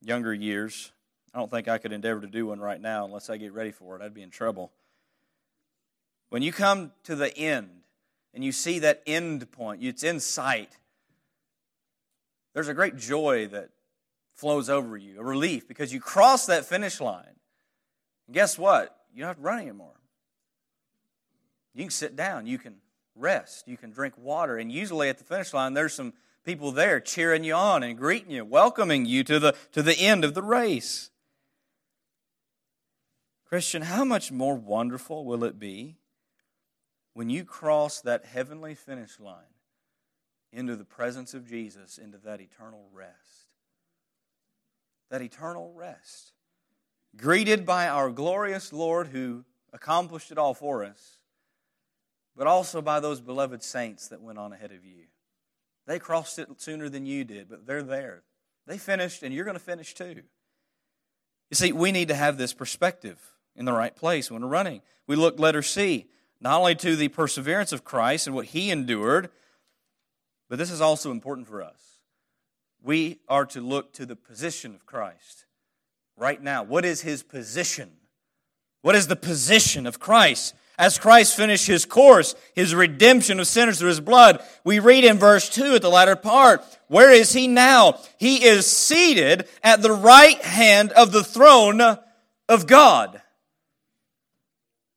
younger 0.02 0.34
years. 0.34 0.92
I 1.32 1.38
don't 1.38 1.50
think 1.50 1.68
I 1.68 1.78
could 1.78 1.92
endeavor 1.92 2.20
to 2.22 2.26
do 2.26 2.46
one 2.46 2.60
right 2.60 2.80
now 2.80 3.04
unless 3.04 3.30
I 3.30 3.36
get 3.36 3.52
ready 3.52 3.70
for 3.70 3.96
it. 3.96 4.02
I'd 4.02 4.14
be 4.14 4.22
in 4.22 4.30
trouble. 4.30 4.72
When 6.30 6.42
you 6.42 6.52
come 6.52 6.92
to 7.04 7.14
the 7.14 7.36
end 7.36 7.68
and 8.34 8.42
you 8.42 8.52
see 8.52 8.80
that 8.80 9.02
end 9.06 9.50
point, 9.52 9.82
it's 9.82 10.02
in 10.02 10.18
sight, 10.18 10.76
there's 12.54 12.68
a 12.68 12.74
great 12.74 12.96
joy 12.96 13.46
that 13.48 13.70
flows 14.34 14.68
over 14.68 14.96
you, 14.96 15.20
a 15.20 15.22
relief, 15.22 15.68
because 15.68 15.92
you 15.92 16.00
cross 16.00 16.46
that 16.46 16.64
finish 16.64 17.00
line. 17.00 17.36
And 18.26 18.34
guess 18.34 18.58
what? 18.58 18.96
You 19.14 19.20
don't 19.20 19.28
have 19.28 19.36
to 19.36 19.42
run 19.42 19.60
anymore. 19.60 20.00
You 21.74 21.84
can 21.84 21.90
sit 21.90 22.16
down, 22.16 22.46
you 22.46 22.58
can 22.58 22.76
rest, 23.16 23.66
you 23.66 23.76
can 23.76 23.90
drink 23.90 24.14
water, 24.16 24.56
and 24.56 24.70
usually 24.70 25.08
at 25.08 25.18
the 25.18 25.24
finish 25.24 25.52
line, 25.52 25.74
there's 25.74 25.94
some 25.94 26.12
people 26.44 26.70
there 26.70 27.00
cheering 27.00 27.44
you 27.44 27.54
on 27.54 27.82
and 27.82 27.98
greeting 27.98 28.30
you, 28.30 28.44
welcoming 28.44 29.04
you 29.04 29.24
to 29.24 29.38
the, 29.38 29.54
to 29.72 29.82
the 29.82 29.98
end 29.98 30.24
of 30.24 30.34
the 30.34 30.42
race. 30.42 31.10
Christian, 33.46 33.82
how 33.82 34.04
much 34.04 34.32
more 34.32 34.56
wonderful 34.56 35.24
will 35.24 35.44
it 35.44 35.58
be 35.58 35.96
when 37.14 37.30
you 37.30 37.44
cross 37.44 38.00
that 38.00 38.24
heavenly 38.24 38.74
finish 38.74 39.18
line 39.20 39.54
into 40.52 40.76
the 40.76 40.84
presence 40.84 41.34
of 41.34 41.48
Jesus, 41.48 41.98
into 41.98 42.18
that 42.18 42.40
eternal 42.40 42.88
rest? 42.92 43.48
That 45.10 45.22
eternal 45.22 45.72
rest. 45.74 46.32
Greeted 47.16 47.64
by 47.64 47.88
our 47.88 48.10
glorious 48.10 48.72
Lord 48.72 49.08
who 49.08 49.44
accomplished 49.72 50.30
it 50.30 50.38
all 50.38 50.54
for 50.54 50.84
us 50.84 51.15
but 52.36 52.46
also 52.46 52.82
by 52.82 53.00
those 53.00 53.20
beloved 53.20 53.62
saints 53.62 54.08
that 54.08 54.20
went 54.20 54.38
on 54.38 54.52
ahead 54.52 54.72
of 54.72 54.84
you. 54.84 55.04
They 55.86 55.98
crossed 55.98 56.38
it 56.38 56.48
sooner 56.60 56.88
than 56.88 57.06
you 57.06 57.24
did, 57.24 57.48
but 57.48 57.66
they're 57.66 57.82
there. 57.82 58.22
They 58.66 58.78
finished, 58.78 59.22
and 59.22 59.32
you're 59.32 59.44
going 59.44 59.56
to 59.56 59.62
finish 59.62 59.94
too. 59.94 60.22
You 61.50 61.54
see, 61.54 61.72
we 61.72 61.92
need 61.92 62.08
to 62.08 62.14
have 62.14 62.36
this 62.36 62.52
perspective 62.52 63.18
in 63.54 63.64
the 63.64 63.72
right 63.72 63.94
place 63.94 64.30
when 64.30 64.42
we're 64.42 64.48
running. 64.48 64.82
We 65.06 65.16
look, 65.16 65.38
letter 65.38 65.62
C, 65.62 66.06
not 66.40 66.58
only 66.58 66.74
to 66.76 66.96
the 66.96 67.08
perseverance 67.08 67.72
of 67.72 67.84
Christ 67.84 68.26
and 68.26 68.34
what 68.34 68.46
he 68.46 68.70
endured, 68.70 69.30
but 70.48 70.58
this 70.58 70.70
is 70.70 70.80
also 70.80 71.10
important 71.10 71.46
for 71.46 71.62
us. 71.62 71.80
We 72.82 73.20
are 73.28 73.46
to 73.46 73.60
look 73.60 73.92
to 73.94 74.06
the 74.06 74.16
position 74.16 74.74
of 74.74 74.86
Christ 74.86 75.46
right 76.16 76.42
now. 76.42 76.62
What 76.62 76.84
is 76.84 77.02
his 77.02 77.22
position? 77.22 77.92
What 78.82 78.94
is 78.94 79.06
the 79.06 79.16
position 79.16 79.86
of 79.86 79.98
Christ? 79.98 80.54
As 80.78 80.98
Christ 80.98 81.36
finished 81.36 81.66
his 81.66 81.86
course, 81.86 82.34
his 82.54 82.74
redemption 82.74 83.40
of 83.40 83.46
sinners 83.46 83.78
through 83.78 83.88
his 83.88 84.00
blood, 84.00 84.42
we 84.62 84.78
read 84.78 85.04
in 85.04 85.18
verse 85.18 85.48
2 85.48 85.76
at 85.76 85.82
the 85.82 85.88
latter 85.88 86.16
part, 86.16 86.62
where 86.88 87.10
is 87.10 87.32
he 87.32 87.48
now? 87.48 87.98
He 88.18 88.44
is 88.44 88.66
seated 88.66 89.48
at 89.62 89.80
the 89.80 89.92
right 89.92 90.40
hand 90.42 90.92
of 90.92 91.12
the 91.12 91.24
throne 91.24 91.80
of 92.48 92.66
God. 92.66 93.22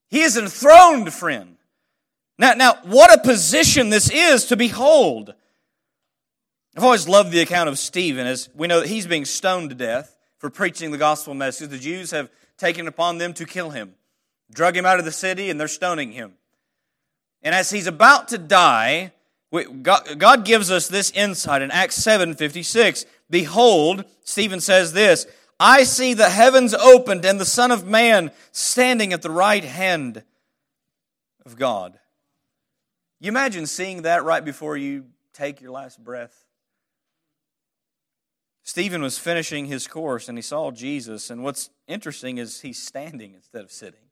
He 0.10 0.22
is 0.22 0.38
enthroned, 0.38 1.14
friend. 1.14 1.56
Now, 2.38 2.54
now, 2.54 2.76
what 2.84 3.14
a 3.14 3.22
position 3.22 3.90
this 3.90 4.10
is 4.10 4.46
to 4.46 4.58
behold. 4.58 5.34
I've 6.76 6.84
always 6.84 7.08
loved 7.08 7.32
the 7.32 7.42
account 7.42 7.70
of 7.70 7.78
Stephen, 7.78 8.26
as 8.26 8.50
we 8.56 8.68
know 8.68 8.80
that 8.80 8.90
he's 8.90 9.08
being 9.08 9.26
stoned 9.26 9.70
to 9.70 9.76
death 9.76 10.16
for 10.38 10.50
preaching 10.50 10.92
the 10.92 10.98
gospel 10.98 11.34
message. 11.34 11.70
The 11.70 11.78
Jews 11.78 12.12
have 12.12 12.30
taken 12.58 12.88
upon 12.88 13.18
them 13.18 13.34
to 13.34 13.46
kill 13.46 13.72
him, 13.72 13.96
drug 14.52 14.76
him 14.76 14.86
out 14.86 15.00
of 15.00 15.06
the 15.06 15.12
city, 15.12 15.50
and 15.50 15.60
they're 15.60 15.68
stoning 15.68 16.12
him. 16.12 16.34
And 17.42 17.56
as 17.56 17.70
he's 17.70 17.88
about 17.88 18.30
to 18.30 18.38
die, 18.38 19.12
God 19.82 20.46
gives 20.46 20.70
us 20.70 20.88
this 20.88 21.12
insight 21.12 21.62
in 21.62 21.72
Acts 21.72 21.96
7 21.96 22.36
56. 22.36 23.06
Behold, 23.30 24.06
Stephen 24.24 24.60
says 24.60 24.94
this 24.94 25.26
I 25.60 25.84
see 25.84 26.14
the 26.14 26.30
heavens 26.30 26.74
opened 26.74 27.26
and 27.26 27.40
the 27.40 27.46
Son 27.46 27.72
of 27.72 27.86
Man 27.86 28.32
standing 28.52 29.14
at 29.14 29.22
the 29.22 29.32
right 29.32 29.64
hand 29.64 30.24
of 31.46 31.58
God. 31.58 32.00
You 33.20 33.30
imagine 33.30 33.66
seeing 33.66 34.04
that 34.04 34.24
right 34.24 34.44
before 34.44 34.78
you 34.78 35.06
take 35.34 35.62
your 35.62 35.72
last 35.72 36.02
breath? 36.02 36.46
Stephen 38.64 39.02
was 39.02 39.18
finishing 39.18 39.66
his 39.66 39.88
course 39.88 40.30
and 40.30 40.38
he 40.38 40.42
saw 40.42 40.72
Jesus, 40.72 41.30
and 41.30 41.44
what's 41.44 41.70
interesting 41.88 42.38
is 42.38 42.62
he's 42.62 42.82
standing 42.82 43.34
instead 43.34 43.64
of 43.64 43.72
sitting. 43.72 44.09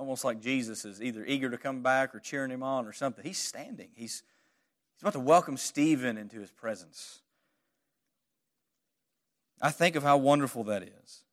Almost 0.00 0.24
like 0.24 0.40
Jesus 0.40 0.86
is 0.86 1.02
either 1.02 1.26
eager 1.26 1.50
to 1.50 1.58
come 1.58 1.82
back 1.82 2.14
or 2.14 2.20
cheering 2.20 2.50
him 2.50 2.62
on 2.62 2.86
or 2.86 2.92
something. 2.92 3.22
He's 3.22 3.36
standing. 3.36 3.90
He's, 3.94 4.22
he's 4.94 5.02
about 5.02 5.12
to 5.12 5.20
welcome 5.20 5.58
Stephen 5.58 6.16
into 6.16 6.40
his 6.40 6.50
presence. 6.50 7.20
I 9.60 9.70
think 9.70 9.96
of 9.96 10.02
how 10.02 10.16
wonderful 10.16 10.64
that 10.64 10.82
is. 10.82 11.24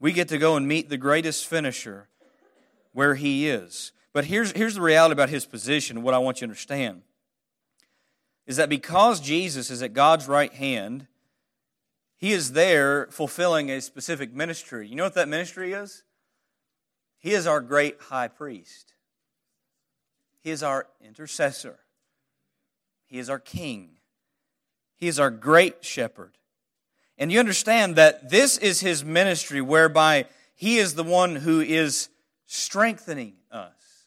We 0.00 0.12
get 0.12 0.28
to 0.28 0.38
go 0.38 0.56
and 0.56 0.66
meet 0.66 0.88
the 0.88 0.96
greatest 0.96 1.46
finisher 1.46 2.08
where 2.92 3.16
he 3.16 3.50
is. 3.50 3.92
But 4.14 4.24
here's, 4.24 4.52
here's 4.52 4.76
the 4.76 4.80
reality 4.80 5.12
about 5.12 5.28
his 5.28 5.44
position, 5.44 6.02
what 6.02 6.14
I 6.14 6.18
want 6.18 6.38
you 6.38 6.46
to 6.46 6.50
understand 6.50 7.02
is 8.46 8.56
that 8.56 8.70
because 8.70 9.20
Jesus 9.20 9.70
is 9.70 9.82
at 9.82 9.92
God's 9.92 10.26
right 10.26 10.54
hand, 10.54 11.06
he 12.16 12.32
is 12.32 12.52
there 12.52 13.08
fulfilling 13.10 13.70
a 13.70 13.82
specific 13.82 14.32
ministry. 14.32 14.88
You 14.88 14.96
know 14.96 15.04
what 15.04 15.12
that 15.16 15.28
ministry 15.28 15.74
is? 15.74 16.02
He 17.18 17.32
is 17.32 17.46
our 17.46 17.60
great 17.60 18.00
high 18.00 18.28
priest. 18.28 18.94
He 20.40 20.50
is 20.50 20.62
our 20.62 20.86
intercessor. 21.04 21.78
He 23.06 23.18
is 23.18 23.28
our 23.28 23.38
king. 23.38 23.90
He 24.96 25.08
is 25.08 25.18
our 25.18 25.30
great 25.30 25.84
shepherd. 25.84 26.38
And 27.16 27.32
you 27.32 27.40
understand 27.40 27.96
that 27.96 28.30
this 28.30 28.56
is 28.58 28.80
his 28.80 29.04
ministry 29.04 29.60
whereby 29.60 30.26
he 30.54 30.78
is 30.78 30.94
the 30.94 31.04
one 31.04 31.36
who 31.36 31.60
is 31.60 32.08
strengthening 32.46 33.34
us, 33.50 34.06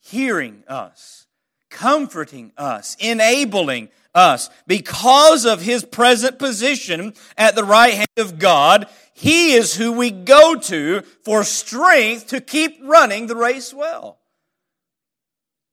hearing 0.00 0.62
us, 0.68 1.26
comforting 1.70 2.52
us, 2.56 2.96
enabling 3.00 3.88
us. 4.14 4.50
Because 4.66 5.44
of 5.44 5.62
his 5.62 5.84
present 5.84 6.38
position 6.38 7.14
at 7.36 7.56
the 7.56 7.64
right 7.64 7.94
hand 7.94 8.08
of 8.16 8.38
God, 8.38 8.88
he 9.14 9.52
is 9.54 9.76
who 9.76 9.92
we 9.92 10.10
go 10.10 10.56
to 10.56 11.02
for 11.22 11.44
strength 11.44 12.26
to 12.28 12.40
keep 12.40 12.78
running 12.82 13.28
the 13.28 13.36
race 13.36 13.72
well. 13.72 14.18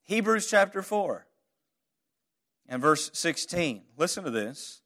Hebrews 0.04 0.48
chapter 0.48 0.80
4 0.80 1.26
and 2.68 2.80
verse 2.80 3.10
16. 3.12 3.82
Listen 3.96 4.22
to 4.24 4.30
this. 4.30 4.80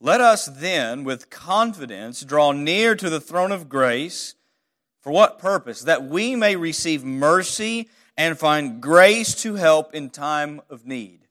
Let 0.00 0.20
us 0.20 0.46
then, 0.46 1.04
with 1.04 1.30
confidence, 1.30 2.22
draw 2.22 2.52
near 2.52 2.96
to 2.96 3.10
the 3.10 3.20
throne 3.20 3.52
of 3.52 3.68
grace. 3.68 4.34
For 5.00 5.12
what 5.12 5.38
purpose? 5.38 5.82
That 5.82 6.04
we 6.04 6.34
may 6.34 6.56
receive 6.56 7.04
mercy 7.04 7.88
and 8.16 8.38
find 8.38 8.80
grace 8.80 9.34
to 9.42 9.56
help 9.56 9.94
in 9.94 10.08
time 10.10 10.62
of 10.70 10.86
need. 10.86 11.28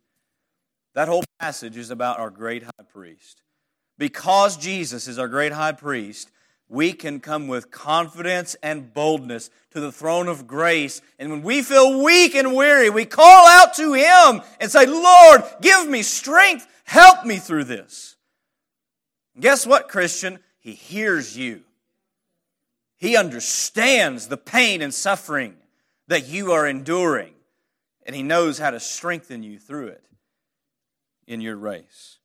That 0.93 1.07
whole 1.07 1.23
passage 1.39 1.77
is 1.77 1.89
about 1.89 2.19
our 2.19 2.29
great 2.29 2.63
high 2.63 2.85
priest. 2.93 3.41
Because 4.01 4.57
Jesus 4.57 5.07
is 5.07 5.19
our 5.19 5.27
great 5.27 5.51
high 5.51 5.73
priest, 5.73 6.31
we 6.67 6.91
can 6.91 7.19
come 7.19 7.47
with 7.47 7.69
confidence 7.69 8.55
and 8.63 8.91
boldness 8.95 9.51
to 9.73 9.79
the 9.79 9.91
throne 9.91 10.27
of 10.27 10.47
grace. 10.47 11.03
And 11.19 11.29
when 11.29 11.43
we 11.43 11.61
feel 11.61 12.01
weak 12.01 12.33
and 12.33 12.55
weary, 12.55 12.89
we 12.89 13.05
call 13.05 13.47
out 13.47 13.75
to 13.75 13.93
Him 13.93 14.41
and 14.59 14.71
say, 14.71 14.87
Lord, 14.87 15.43
give 15.61 15.87
me 15.87 16.01
strength. 16.01 16.65
Help 16.83 17.27
me 17.27 17.37
through 17.37 17.65
this. 17.65 18.15
Guess 19.39 19.67
what, 19.67 19.87
Christian? 19.87 20.39
He 20.61 20.71
hears 20.71 21.37
you. 21.37 21.61
He 22.97 23.15
understands 23.15 24.29
the 24.29 24.37
pain 24.37 24.81
and 24.81 24.95
suffering 24.95 25.57
that 26.07 26.27
you 26.27 26.53
are 26.53 26.65
enduring, 26.65 27.33
and 28.07 28.15
He 28.15 28.23
knows 28.23 28.57
how 28.57 28.71
to 28.71 28.79
strengthen 28.79 29.43
you 29.43 29.59
through 29.59 29.89
it 29.89 30.03
in 31.27 31.39
your 31.39 31.55
race. 31.55 32.17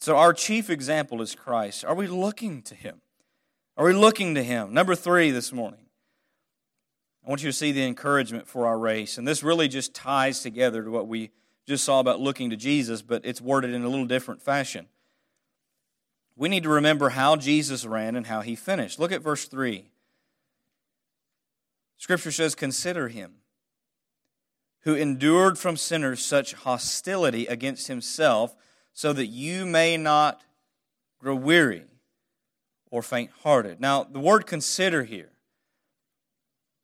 So, 0.00 0.16
our 0.16 0.32
chief 0.32 0.70
example 0.70 1.20
is 1.20 1.34
Christ. 1.34 1.84
Are 1.84 1.94
we 1.94 2.06
looking 2.06 2.62
to 2.62 2.74
Him? 2.74 3.00
Are 3.76 3.84
we 3.84 3.92
looking 3.92 4.34
to 4.34 4.42
Him? 4.42 4.72
Number 4.72 4.94
three 4.94 5.30
this 5.30 5.52
morning. 5.52 5.86
I 7.24 7.28
want 7.28 7.42
you 7.42 7.50
to 7.50 7.56
see 7.56 7.70
the 7.72 7.84
encouragement 7.84 8.48
for 8.48 8.66
our 8.66 8.78
race. 8.78 9.18
And 9.18 9.28
this 9.28 9.42
really 9.42 9.68
just 9.68 9.94
ties 9.94 10.40
together 10.42 10.82
to 10.82 10.90
what 10.90 11.06
we 11.06 11.30
just 11.66 11.84
saw 11.84 12.00
about 12.00 12.20
looking 12.20 12.50
to 12.50 12.56
Jesus, 12.56 13.02
but 13.02 13.24
it's 13.24 13.40
worded 13.40 13.74
in 13.74 13.84
a 13.84 13.88
little 13.88 14.06
different 14.06 14.40
fashion 14.40 14.88
we 16.40 16.48
need 16.48 16.62
to 16.62 16.70
remember 16.70 17.10
how 17.10 17.36
Jesus 17.36 17.84
ran 17.84 18.16
and 18.16 18.26
how 18.26 18.40
he 18.40 18.56
finished. 18.56 18.98
Look 18.98 19.12
at 19.12 19.20
verse 19.20 19.44
3. 19.44 19.90
Scripture 21.98 22.32
says, 22.32 22.54
Consider 22.54 23.08
him 23.08 23.34
who 24.84 24.94
endured 24.94 25.58
from 25.58 25.76
sinners 25.76 26.24
such 26.24 26.54
hostility 26.54 27.44
against 27.44 27.88
himself, 27.88 28.56
so 29.00 29.14
that 29.14 29.28
you 29.28 29.64
may 29.64 29.96
not 29.96 30.42
grow 31.18 31.34
weary 31.34 31.84
or 32.90 33.00
faint 33.00 33.30
hearted. 33.42 33.80
Now, 33.80 34.04
the 34.04 34.20
word 34.20 34.46
consider 34.46 35.04
here, 35.04 35.30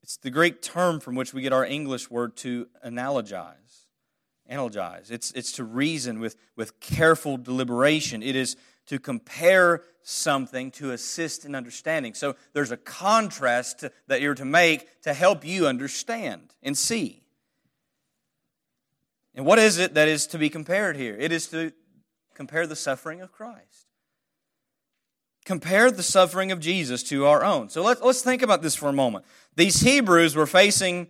it's 0.03 0.17
the 0.17 0.31
Greek 0.31 0.62
term 0.62 0.99
from 0.99 1.14
which 1.14 1.35
we 1.35 1.43
get 1.43 1.53
our 1.53 1.67
English 1.67 2.11
word 2.11 2.35
to 2.39 2.69
analogize. 2.83 3.85
Analogize. 4.51 5.11
It's, 5.11 5.31
it's 5.33 5.53
to 5.53 5.64
reason 5.64 6.19
with, 6.19 6.37
with 6.57 6.81
careful 6.81 7.37
deliberation. 7.37 8.23
It 8.23 8.35
is 8.35 8.57
to 8.87 8.99
compare 8.99 9.83
something 10.03 10.71
to 10.71 10.93
assist 10.93 11.45
in 11.45 11.55
understanding. 11.55 12.14
So 12.14 12.35
there's 12.55 12.71
a 12.71 12.79
contrast 12.79 13.81
to, 13.81 13.93
that 14.07 14.23
you're 14.23 14.35
to 14.37 14.47
make 14.47 15.03
to 15.03 15.12
help 15.12 15.45
you 15.45 15.67
understand 15.67 16.55
and 16.62 16.79
see. 16.79 17.27
And 19.35 19.45
what 19.45 19.59
is 19.59 19.77
it 19.77 19.93
that 19.93 20.09
is 20.09 20.27
to 20.29 20.39
be 20.39 20.49
compared 20.49 20.97
here? 20.97 21.14
It 21.14 21.31
is 21.31 21.49
to 21.49 21.75
compare 22.37 22.66
the 22.66 22.76
suffering 22.76 23.20
of 23.22 23.32
Christ. 23.32 23.87
Compare 25.45 25.91
the 25.91 26.03
suffering 26.03 26.53
of 26.53 26.61
Jesus 26.61 27.03
to 27.05 27.24
our 27.24 27.43
own. 27.43 27.68
So 27.70 27.82
let's, 27.82 28.03
let's 28.03 28.22
think 28.22 28.43
about 28.43 28.62
this 28.62 28.74
for 28.74 28.89
a 28.89 28.93
moment. 28.93 29.24
These 29.57 29.80
Hebrews 29.80 30.37
were 30.37 30.47
facing 30.47 31.09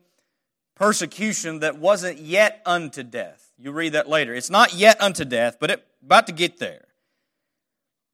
persecution 0.76 1.60
that 1.60 1.78
wasn't 1.78 2.18
yet 2.18 2.62
unto 2.64 3.02
death. 3.02 3.50
You 3.58 3.72
read 3.72 3.94
that 3.94 4.08
later. 4.08 4.34
It's 4.34 4.50
not 4.50 4.74
yet 4.74 5.00
unto 5.02 5.24
death, 5.24 5.56
but 5.58 5.70
it 5.70 5.86
about 6.04 6.26
to 6.28 6.32
get 6.32 6.58
there. 6.58 6.84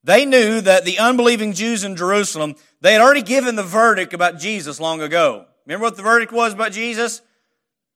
They 0.04 0.24
knew 0.24 0.60
that 0.60 0.84
the 0.84 0.98
unbelieving 0.98 1.52
Jews 1.52 1.84
in 1.84 1.96
Jerusalem, 1.96 2.54
they 2.80 2.92
had 2.92 3.02
already 3.02 3.22
given 3.22 3.56
the 3.56 3.62
verdict 3.62 4.14
about 4.14 4.38
Jesus 4.38 4.80
long 4.80 5.02
ago. 5.02 5.46
Remember 5.66 5.84
what 5.84 5.96
the 5.96 6.02
verdict 6.02 6.32
was 6.32 6.54
about 6.54 6.72
Jesus? 6.72 7.20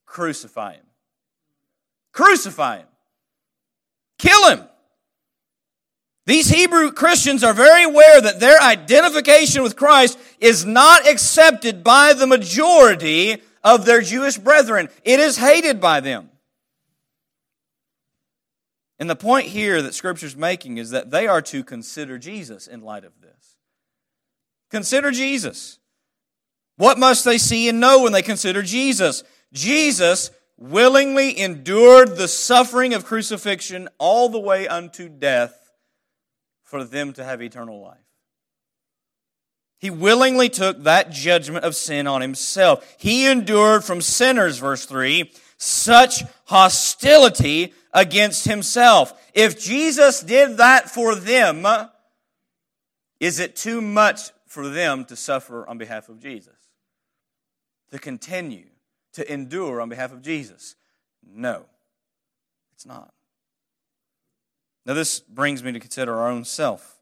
Crucify 0.04 0.74
him. 0.74 0.86
Crucify 2.12 2.78
him. 2.78 2.86
Kill 4.18 4.50
him. 4.50 4.64
These 6.26 6.48
Hebrew 6.48 6.90
Christians 6.90 7.44
are 7.44 7.54
very 7.54 7.84
aware 7.84 8.20
that 8.20 8.40
their 8.40 8.60
identification 8.60 9.62
with 9.62 9.76
Christ 9.76 10.18
is 10.40 10.64
not 10.64 11.08
accepted 11.08 11.84
by 11.84 12.14
the 12.14 12.26
majority 12.26 13.40
of 13.62 13.84
their 13.84 14.02
Jewish 14.02 14.36
brethren. 14.36 14.88
It 15.04 15.20
is 15.20 15.36
hated 15.36 15.80
by 15.80 16.00
them. 16.00 16.30
And 18.98 19.08
the 19.08 19.16
point 19.16 19.46
here 19.46 19.80
that 19.82 19.94
Scripture's 19.94 20.36
making 20.36 20.78
is 20.78 20.90
that 20.90 21.12
they 21.12 21.28
are 21.28 21.42
to 21.42 21.62
consider 21.62 22.18
Jesus 22.18 22.66
in 22.66 22.80
light 22.80 23.04
of 23.04 23.20
this. 23.20 23.56
Consider 24.70 25.12
Jesus. 25.12 25.78
What 26.76 26.98
must 26.98 27.24
they 27.24 27.38
see 27.38 27.68
and 27.68 27.78
know 27.78 28.02
when 28.02 28.12
they 28.12 28.22
consider 28.22 28.62
Jesus? 28.62 29.22
Jesus 29.52 30.32
willingly 30.58 31.38
endured 31.38 32.16
the 32.16 32.26
suffering 32.26 32.94
of 32.94 33.04
crucifixion 33.04 33.88
all 33.98 34.28
the 34.28 34.40
way 34.40 34.66
unto 34.66 35.08
death 35.08 35.65
for 36.66 36.84
them 36.84 37.14
to 37.14 37.24
have 37.24 37.40
eternal 37.40 37.80
life. 37.80 37.96
He 39.78 39.88
willingly 39.88 40.48
took 40.48 40.82
that 40.82 41.10
judgment 41.10 41.64
of 41.64 41.76
sin 41.76 42.06
on 42.06 42.20
himself. 42.20 42.96
He 42.98 43.26
endured 43.26 43.84
from 43.84 44.00
sinners, 44.00 44.58
verse 44.58 44.84
3, 44.84 45.30
such 45.58 46.22
hostility 46.46 47.72
against 47.94 48.46
himself. 48.46 49.14
If 49.32 49.58
Jesus 49.60 50.20
did 50.20 50.58
that 50.58 50.90
for 50.90 51.14
them, 51.14 51.66
is 53.20 53.38
it 53.38 53.56
too 53.56 53.80
much 53.80 54.30
for 54.46 54.68
them 54.68 55.04
to 55.06 55.16
suffer 55.16 55.66
on 55.68 55.78
behalf 55.78 56.08
of 56.08 56.20
Jesus? 56.20 56.54
To 57.90 57.98
continue 57.98 58.66
to 59.12 59.32
endure 59.32 59.80
on 59.80 59.88
behalf 59.88 60.12
of 60.12 60.20
Jesus? 60.20 60.74
No, 61.22 61.66
it's 62.74 62.86
not. 62.86 63.12
Now, 64.86 64.94
this 64.94 65.20
brings 65.20 65.64
me 65.64 65.72
to 65.72 65.80
consider 65.80 66.16
our 66.16 66.30
own 66.30 66.44
self. 66.44 67.00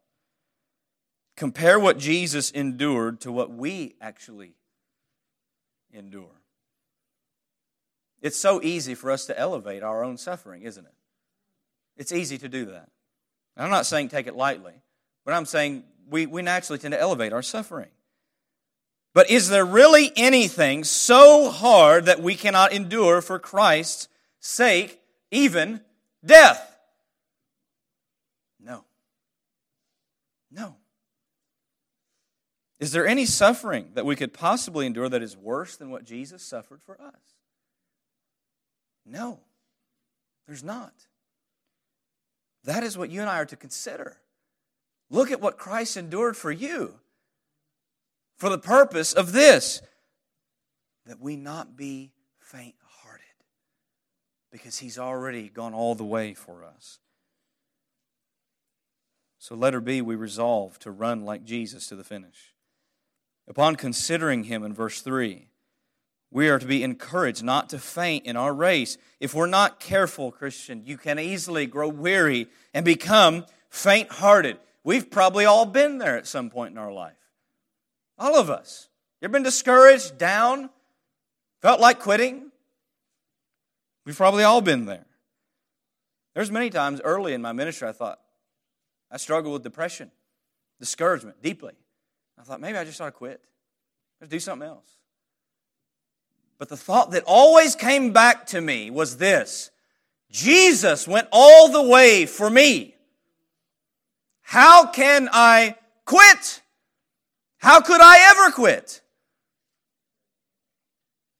Compare 1.36 1.78
what 1.78 1.98
Jesus 1.98 2.50
endured 2.50 3.20
to 3.20 3.30
what 3.30 3.52
we 3.52 3.94
actually 4.00 4.54
endure. 5.92 6.40
It's 8.22 8.38
so 8.38 8.62
easy 8.62 8.94
for 8.94 9.10
us 9.10 9.26
to 9.26 9.38
elevate 9.38 9.82
our 9.82 10.02
own 10.02 10.16
suffering, 10.16 10.62
isn't 10.62 10.84
it? 10.84 10.94
It's 11.98 12.10
easy 12.10 12.38
to 12.38 12.48
do 12.48 12.64
that. 12.66 12.88
I'm 13.56 13.70
not 13.70 13.86
saying 13.86 14.08
take 14.08 14.26
it 14.26 14.34
lightly, 14.34 14.72
but 15.26 15.34
I'm 15.34 15.44
saying 15.44 15.84
we, 16.08 16.24
we 16.24 16.40
naturally 16.40 16.78
tend 16.78 16.92
to 16.92 17.00
elevate 17.00 17.32
our 17.34 17.42
suffering. 17.42 17.90
But 19.12 19.30
is 19.30 19.48
there 19.48 19.64
really 19.64 20.10
anything 20.16 20.84
so 20.84 21.50
hard 21.50 22.06
that 22.06 22.20
we 22.20 22.34
cannot 22.34 22.72
endure 22.72 23.20
for 23.20 23.38
Christ's 23.38 24.08
sake, 24.40 25.00
even 25.30 25.82
death? 26.24 26.74
No. 28.58 28.84
No. 30.50 30.76
Is 32.84 32.92
there 32.92 33.06
any 33.06 33.24
suffering 33.24 33.92
that 33.94 34.04
we 34.04 34.14
could 34.14 34.34
possibly 34.34 34.84
endure 34.84 35.08
that 35.08 35.22
is 35.22 35.38
worse 35.38 35.74
than 35.74 35.88
what 35.88 36.04
Jesus 36.04 36.42
suffered 36.42 36.82
for 36.82 37.00
us? 37.00 37.38
No, 39.06 39.40
there's 40.46 40.62
not. 40.62 40.92
That 42.64 42.82
is 42.82 42.98
what 42.98 43.08
you 43.08 43.22
and 43.22 43.30
I 43.30 43.38
are 43.38 43.46
to 43.46 43.56
consider. 43.56 44.18
Look 45.08 45.30
at 45.30 45.40
what 45.40 45.56
Christ 45.56 45.96
endured 45.96 46.36
for 46.36 46.52
you 46.52 46.96
for 48.36 48.50
the 48.50 48.58
purpose 48.58 49.14
of 49.14 49.32
this 49.32 49.80
that 51.06 51.18
we 51.18 51.36
not 51.36 51.78
be 51.78 52.12
faint 52.38 52.74
hearted 53.00 53.24
because 54.52 54.76
he's 54.76 54.98
already 54.98 55.48
gone 55.48 55.72
all 55.72 55.94
the 55.94 56.04
way 56.04 56.34
for 56.34 56.62
us. 56.62 56.98
So, 59.38 59.54
letter 59.54 59.80
B, 59.80 60.02
we 60.02 60.16
resolve 60.16 60.78
to 60.80 60.90
run 60.90 61.24
like 61.24 61.44
Jesus 61.44 61.86
to 61.86 61.96
the 61.96 62.04
finish. 62.04 62.53
Upon 63.46 63.76
considering 63.76 64.44
him 64.44 64.64
in 64.64 64.72
verse 64.72 65.00
3, 65.02 65.48
we 66.30 66.48
are 66.48 66.58
to 66.58 66.66
be 66.66 66.82
encouraged 66.82 67.44
not 67.44 67.68
to 67.70 67.78
faint 67.78 68.26
in 68.26 68.36
our 68.36 68.52
race. 68.52 68.98
If 69.20 69.34
we're 69.34 69.46
not 69.46 69.78
careful, 69.78 70.32
Christian, 70.32 70.82
you 70.84 70.96
can 70.96 71.18
easily 71.18 71.66
grow 71.66 71.88
weary 71.88 72.48
and 72.72 72.84
become 72.84 73.46
faint 73.68 74.10
hearted. 74.10 74.58
We've 74.82 75.10
probably 75.10 75.44
all 75.44 75.66
been 75.66 75.98
there 75.98 76.16
at 76.16 76.26
some 76.26 76.50
point 76.50 76.72
in 76.72 76.78
our 76.78 76.92
life. 76.92 77.16
All 78.18 78.36
of 78.36 78.50
us. 78.50 78.88
You 79.20 79.26
ever 79.26 79.32
been 79.32 79.42
discouraged, 79.42 80.18
down, 80.18 80.70
felt 81.62 81.80
like 81.80 82.00
quitting? 82.00 82.50
We've 84.04 84.16
probably 84.16 84.44
all 84.44 84.60
been 84.60 84.86
there. 84.86 85.06
There's 86.34 86.50
many 86.50 86.68
times 86.68 87.00
early 87.04 87.32
in 87.32 87.42
my 87.42 87.52
ministry 87.52 87.88
I 87.88 87.92
thought, 87.92 88.18
I 89.10 89.18
struggled 89.18 89.52
with 89.52 89.62
depression, 89.62 90.10
discouragement 90.80 91.40
deeply. 91.42 91.74
I 92.38 92.42
thought 92.42 92.60
maybe 92.60 92.78
I 92.78 92.84
just 92.84 93.00
ought 93.00 93.06
to 93.06 93.12
quit. 93.12 93.40
Let's 94.20 94.30
do 94.30 94.40
something 94.40 94.68
else. 94.68 94.88
But 96.58 96.68
the 96.68 96.76
thought 96.76 97.10
that 97.12 97.24
always 97.26 97.74
came 97.74 98.12
back 98.12 98.46
to 98.46 98.60
me 98.60 98.90
was 98.90 99.16
this 99.16 99.70
Jesus 100.30 101.08
went 101.08 101.28
all 101.32 101.68
the 101.68 101.82
way 101.82 102.26
for 102.26 102.48
me. 102.48 102.94
How 104.42 104.86
can 104.86 105.28
I 105.32 105.76
quit? 106.04 106.60
How 107.58 107.80
could 107.80 108.00
I 108.00 108.30
ever 108.30 108.52
quit? 108.52 109.00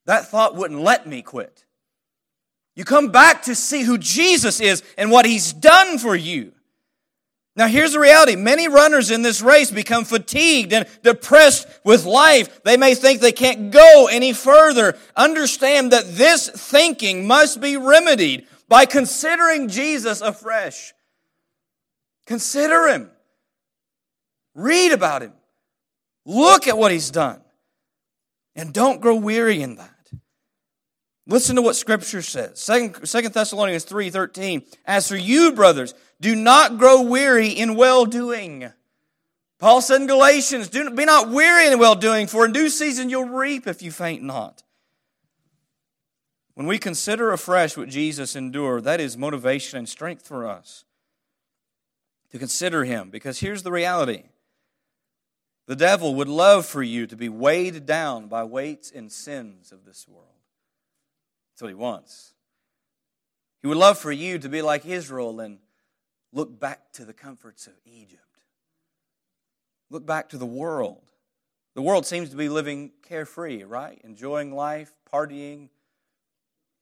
That 0.06 0.26
thought 0.28 0.56
wouldn't 0.56 0.80
let 0.80 1.06
me 1.06 1.22
quit. 1.22 1.64
You 2.74 2.84
come 2.84 3.10
back 3.10 3.42
to 3.42 3.54
see 3.54 3.82
who 3.82 3.98
Jesus 3.98 4.60
is 4.60 4.82
and 4.98 5.10
what 5.10 5.26
he's 5.26 5.52
done 5.52 5.98
for 5.98 6.16
you. 6.16 6.53
Now, 7.56 7.68
here's 7.68 7.92
the 7.92 8.00
reality. 8.00 8.34
Many 8.34 8.66
runners 8.66 9.12
in 9.12 9.22
this 9.22 9.40
race 9.40 9.70
become 9.70 10.04
fatigued 10.04 10.72
and 10.72 10.88
depressed 11.02 11.68
with 11.84 12.04
life. 12.04 12.64
They 12.64 12.76
may 12.76 12.96
think 12.96 13.20
they 13.20 13.30
can't 13.30 13.70
go 13.70 14.08
any 14.10 14.32
further. 14.32 14.96
Understand 15.16 15.92
that 15.92 16.16
this 16.16 16.48
thinking 16.48 17.28
must 17.28 17.60
be 17.60 17.76
remedied 17.76 18.48
by 18.68 18.86
considering 18.86 19.68
Jesus 19.68 20.20
afresh. 20.20 20.92
Consider 22.26 22.88
him. 22.88 23.10
Read 24.56 24.90
about 24.90 25.22
him. 25.22 25.32
Look 26.26 26.66
at 26.66 26.76
what 26.76 26.90
he's 26.90 27.10
done. 27.10 27.40
And 28.56 28.72
don't 28.72 29.00
grow 29.00 29.14
weary 29.14 29.62
in 29.62 29.76
that. 29.76 29.93
Listen 31.26 31.56
to 31.56 31.62
what 31.62 31.76
Scripture 31.76 32.22
says. 32.22 32.60
Second, 32.60 33.06
Second 33.08 33.32
Thessalonians 33.32 33.86
3.13. 33.86 34.64
As 34.84 35.08
for 35.08 35.16
you, 35.16 35.52
brothers, 35.52 35.94
do 36.20 36.36
not 36.36 36.78
grow 36.78 37.02
weary 37.02 37.48
in 37.48 37.76
well-doing. 37.76 38.70
Paul 39.58 39.80
said 39.80 40.02
in 40.02 40.06
Galatians, 40.06 40.68
do, 40.68 40.90
be 40.90 41.06
not 41.06 41.30
weary 41.30 41.72
in 41.72 41.78
well-doing, 41.78 42.26
for 42.26 42.44
in 42.44 42.52
due 42.52 42.68
season 42.68 43.08
you'll 43.08 43.24
reap 43.24 43.66
if 43.66 43.80
you 43.80 43.90
faint 43.90 44.22
not. 44.22 44.62
When 46.54 46.66
we 46.66 46.78
consider 46.78 47.32
afresh 47.32 47.76
what 47.76 47.88
Jesus 47.88 48.36
endured, 48.36 48.84
that 48.84 49.00
is 49.00 49.16
motivation 49.16 49.78
and 49.78 49.88
strength 49.88 50.26
for 50.26 50.46
us 50.46 50.84
to 52.30 52.38
consider 52.38 52.84
him. 52.84 53.10
Because 53.10 53.40
here's 53.40 53.62
the 53.62 53.72
reality 53.72 54.24
the 55.66 55.76
devil 55.76 56.14
would 56.14 56.28
love 56.28 56.66
for 56.66 56.82
you 56.82 57.06
to 57.06 57.16
be 57.16 57.30
weighed 57.30 57.86
down 57.86 58.28
by 58.28 58.44
weights 58.44 58.90
and 58.90 59.10
sins 59.10 59.72
of 59.72 59.84
this 59.84 60.06
world. 60.06 60.33
That's 61.54 61.62
what 61.62 61.68
he 61.68 61.74
wants. 61.74 62.34
He 63.62 63.68
would 63.68 63.76
love 63.76 63.96
for 63.96 64.10
you 64.10 64.40
to 64.40 64.48
be 64.48 64.60
like 64.60 64.84
Israel 64.84 65.38
and 65.38 65.58
look 66.32 66.58
back 66.58 66.92
to 66.94 67.04
the 67.04 67.12
comforts 67.12 67.68
of 67.68 67.74
Egypt. 67.86 68.22
Look 69.88 70.04
back 70.04 70.30
to 70.30 70.36
the 70.36 70.44
world. 70.44 71.12
The 71.74 71.82
world 71.82 72.06
seems 72.06 72.30
to 72.30 72.36
be 72.36 72.48
living 72.48 72.90
carefree, 73.02 73.62
right? 73.62 74.00
Enjoying 74.02 74.52
life, 74.52 74.92
partying. 75.12 75.68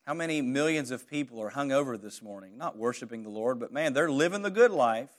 How 0.07 0.15
many 0.15 0.41
millions 0.41 0.91
of 0.91 1.07
people 1.07 1.39
are 1.43 1.51
hung 1.51 1.71
over 1.71 1.99
this 1.99 2.23
morning? 2.23 2.57
Not 2.57 2.79
worshiping 2.79 3.25
the 3.25 3.29
Lord, 3.29 3.61
but 3.61 3.75
man, 3.75 3.93
they're 3.93 4.11
living 4.11 4.41
the 4.41 4.51
good 4.51 4.71
life. 4.71 5.11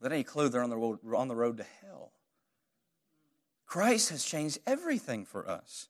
That 0.00 0.10
any 0.10 0.24
clue 0.24 0.48
they're 0.48 0.64
on 0.64 0.70
the, 0.70 0.76
road, 0.76 0.98
on 1.16 1.28
the 1.28 1.36
road 1.36 1.58
to 1.58 1.66
hell. 1.80 2.10
Christ 3.66 4.10
has 4.10 4.24
changed 4.24 4.58
everything 4.66 5.24
for 5.24 5.48
us. 5.48 5.88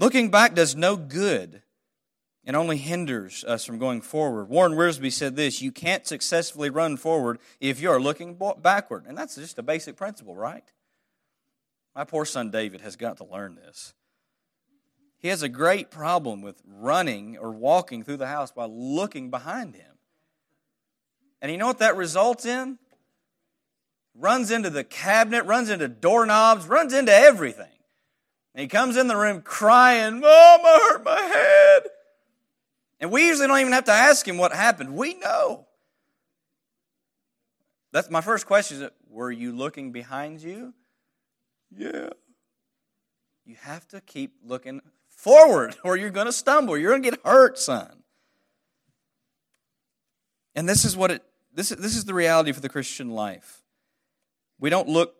Looking 0.00 0.30
back 0.30 0.54
does 0.54 0.74
no 0.74 0.96
good 0.96 1.60
and 2.46 2.56
only 2.56 2.78
hinders 2.78 3.44
us 3.44 3.66
from 3.66 3.78
going 3.78 4.00
forward. 4.00 4.48
Warren 4.48 4.72
Wiersbe 4.72 5.12
said 5.12 5.36
this 5.36 5.60
You 5.60 5.70
can't 5.70 6.06
successfully 6.06 6.70
run 6.70 6.96
forward 6.96 7.38
if 7.60 7.82
you 7.82 7.90
are 7.90 8.00
looking 8.00 8.38
backward. 8.62 9.04
And 9.06 9.16
that's 9.16 9.34
just 9.34 9.58
a 9.58 9.62
basic 9.62 9.96
principle, 9.96 10.34
right? 10.34 10.64
My 11.94 12.04
poor 12.04 12.24
son 12.24 12.50
David 12.50 12.80
has 12.80 12.96
got 12.96 13.18
to 13.18 13.24
learn 13.24 13.56
this. 13.56 13.92
He 15.18 15.28
has 15.28 15.42
a 15.42 15.50
great 15.50 15.90
problem 15.90 16.40
with 16.40 16.62
running 16.66 17.36
or 17.36 17.50
walking 17.50 18.02
through 18.02 18.16
the 18.16 18.26
house 18.26 18.50
by 18.50 18.64
looking 18.64 19.28
behind 19.28 19.74
him. 19.74 19.98
And 21.42 21.52
you 21.52 21.58
know 21.58 21.66
what 21.66 21.80
that 21.80 21.94
results 21.94 22.46
in? 22.46 22.78
Runs 24.14 24.50
into 24.50 24.70
the 24.70 24.82
cabinet, 24.82 25.44
runs 25.44 25.68
into 25.68 25.88
doorknobs, 25.88 26.66
runs 26.66 26.94
into 26.94 27.12
everything. 27.12 27.66
And 28.54 28.62
he 28.62 28.68
comes 28.68 28.96
in 28.96 29.06
the 29.06 29.16
room 29.16 29.42
crying, 29.42 30.14
Mom, 30.14 30.22
I 30.24 30.88
hurt 30.90 31.04
my 31.04 31.20
head. 31.20 31.82
And 33.00 33.10
we 33.10 33.26
usually 33.26 33.46
don't 33.46 33.60
even 33.60 33.72
have 33.72 33.84
to 33.84 33.92
ask 33.92 34.26
him 34.26 34.38
what 34.38 34.52
happened. 34.52 34.94
We 34.94 35.14
know. 35.14 35.66
That's 37.92 38.10
my 38.10 38.20
first 38.20 38.46
question 38.46 38.82
is 38.82 38.90
were 39.08 39.30
you 39.30 39.52
looking 39.52 39.92
behind 39.92 40.42
you? 40.42 40.74
Yeah. 41.76 42.10
You 43.44 43.56
have 43.62 43.86
to 43.88 44.00
keep 44.00 44.34
looking 44.44 44.80
forward 45.08 45.76
or 45.82 45.96
you're 45.96 46.10
going 46.10 46.26
to 46.26 46.32
stumble. 46.32 46.76
You're 46.76 46.92
going 46.92 47.02
to 47.02 47.10
get 47.10 47.20
hurt, 47.24 47.58
son. 47.58 48.02
And 50.54 50.68
this 50.68 50.84
is 50.84 50.96
what 50.96 51.10
it 51.10 51.22
this, 51.52 51.72
is, 51.72 51.78
this 51.78 51.96
is 51.96 52.04
the 52.04 52.14
reality 52.14 52.52
for 52.52 52.60
the 52.60 52.68
Christian 52.68 53.10
life. 53.10 53.62
We 54.58 54.70
don't 54.70 54.88
look 54.88 55.14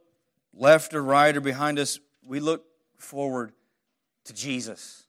left 0.55 0.95
or 0.95 1.03
right 1.03 1.37
or 1.37 1.41
behind 1.41 1.79
us. 1.79 1.99
We 2.23 2.41
look 2.41 2.65
forward 3.03 3.53
to 4.25 4.35
Jesus. 4.35 5.05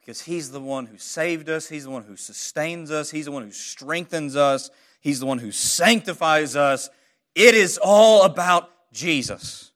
Because 0.00 0.22
he's 0.22 0.50
the 0.50 0.60
one 0.60 0.86
who 0.86 0.98
saved 0.98 1.48
us, 1.48 1.68
he's 1.68 1.84
the 1.84 1.90
one 1.90 2.04
who 2.04 2.16
sustains 2.16 2.90
us, 2.90 3.10
he's 3.10 3.24
the 3.24 3.32
one 3.32 3.42
who 3.42 3.50
strengthens 3.50 4.36
us, 4.36 4.70
he's 5.00 5.20
the 5.20 5.26
one 5.26 5.38
who 5.38 5.50
sanctifies 5.50 6.56
us. 6.56 6.90
It 7.34 7.54
is 7.54 7.78
all 7.82 8.24
about 8.24 8.70
Jesus. 8.92 9.72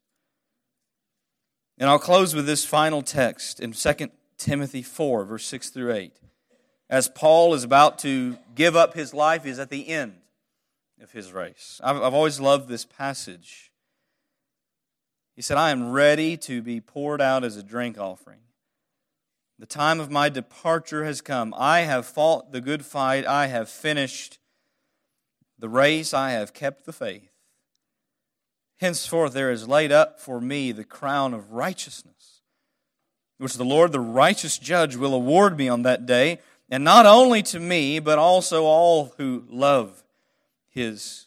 And 1.78 1.88
I'll 1.88 1.98
close 1.98 2.34
with 2.34 2.46
this 2.46 2.64
final 2.64 3.02
text 3.02 3.60
in 3.60 3.72
2 3.72 3.92
Timothy 4.36 4.82
4, 4.82 5.24
verse 5.24 5.46
6 5.46 5.70
through 5.70 5.92
8. 5.92 6.12
As 6.90 7.08
Paul 7.08 7.54
is 7.54 7.64
about 7.64 7.98
to 8.00 8.36
give 8.54 8.76
up 8.76 8.94
his 8.94 9.14
life, 9.14 9.44
he's 9.44 9.58
at 9.58 9.70
the 9.70 9.88
end 9.88 10.14
of 11.00 11.12
his 11.12 11.32
race. 11.32 11.80
I've, 11.84 11.96
I've 11.96 12.14
always 12.14 12.40
loved 12.40 12.68
this 12.68 12.84
passage. 12.84 13.67
He 15.38 15.42
said, 15.42 15.56
I 15.56 15.70
am 15.70 15.92
ready 15.92 16.36
to 16.38 16.60
be 16.62 16.80
poured 16.80 17.20
out 17.20 17.44
as 17.44 17.56
a 17.56 17.62
drink 17.62 17.96
offering. 17.96 18.40
The 19.56 19.66
time 19.66 20.00
of 20.00 20.10
my 20.10 20.28
departure 20.28 21.04
has 21.04 21.20
come. 21.20 21.54
I 21.56 21.82
have 21.82 22.06
fought 22.06 22.50
the 22.50 22.60
good 22.60 22.84
fight. 22.84 23.24
I 23.24 23.46
have 23.46 23.68
finished 23.68 24.40
the 25.56 25.68
race. 25.68 26.12
I 26.12 26.32
have 26.32 26.52
kept 26.52 26.86
the 26.86 26.92
faith. 26.92 27.30
Henceforth, 28.80 29.32
there 29.32 29.52
is 29.52 29.68
laid 29.68 29.92
up 29.92 30.18
for 30.18 30.40
me 30.40 30.72
the 30.72 30.82
crown 30.82 31.32
of 31.34 31.52
righteousness, 31.52 32.40
which 33.36 33.54
the 33.54 33.64
Lord, 33.64 33.92
the 33.92 34.00
righteous 34.00 34.58
judge, 34.58 34.96
will 34.96 35.14
award 35.14 35.56
me 35.56 35.68
on 35.68 35.82
that 35.82 36.04
day, 36.04 36.40
and 36.68 36.82
not 36.82 37.06
only 37.06 37.44
to 37.44 37.60
me, 37.60 38.00
but 38.00 38.18
also 38.18 38.64
all 38.64 39.14
who 39.18 39.44
love 39.48 40.02
his 40.68 41.26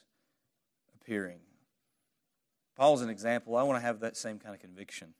appearing. 0.99 1.41
Paul's 2.82 3.04
an 3.04 3.12
example. 3.12 3.56
I 3.58 3.62
want 3.62 3.80
to 3.80 3.86
have 3.86 4.00
that 4.00 4.18
same 4.18 4.40
kind 4.40 4.56
of 4.56 4.60
conviction. 4.60 5.14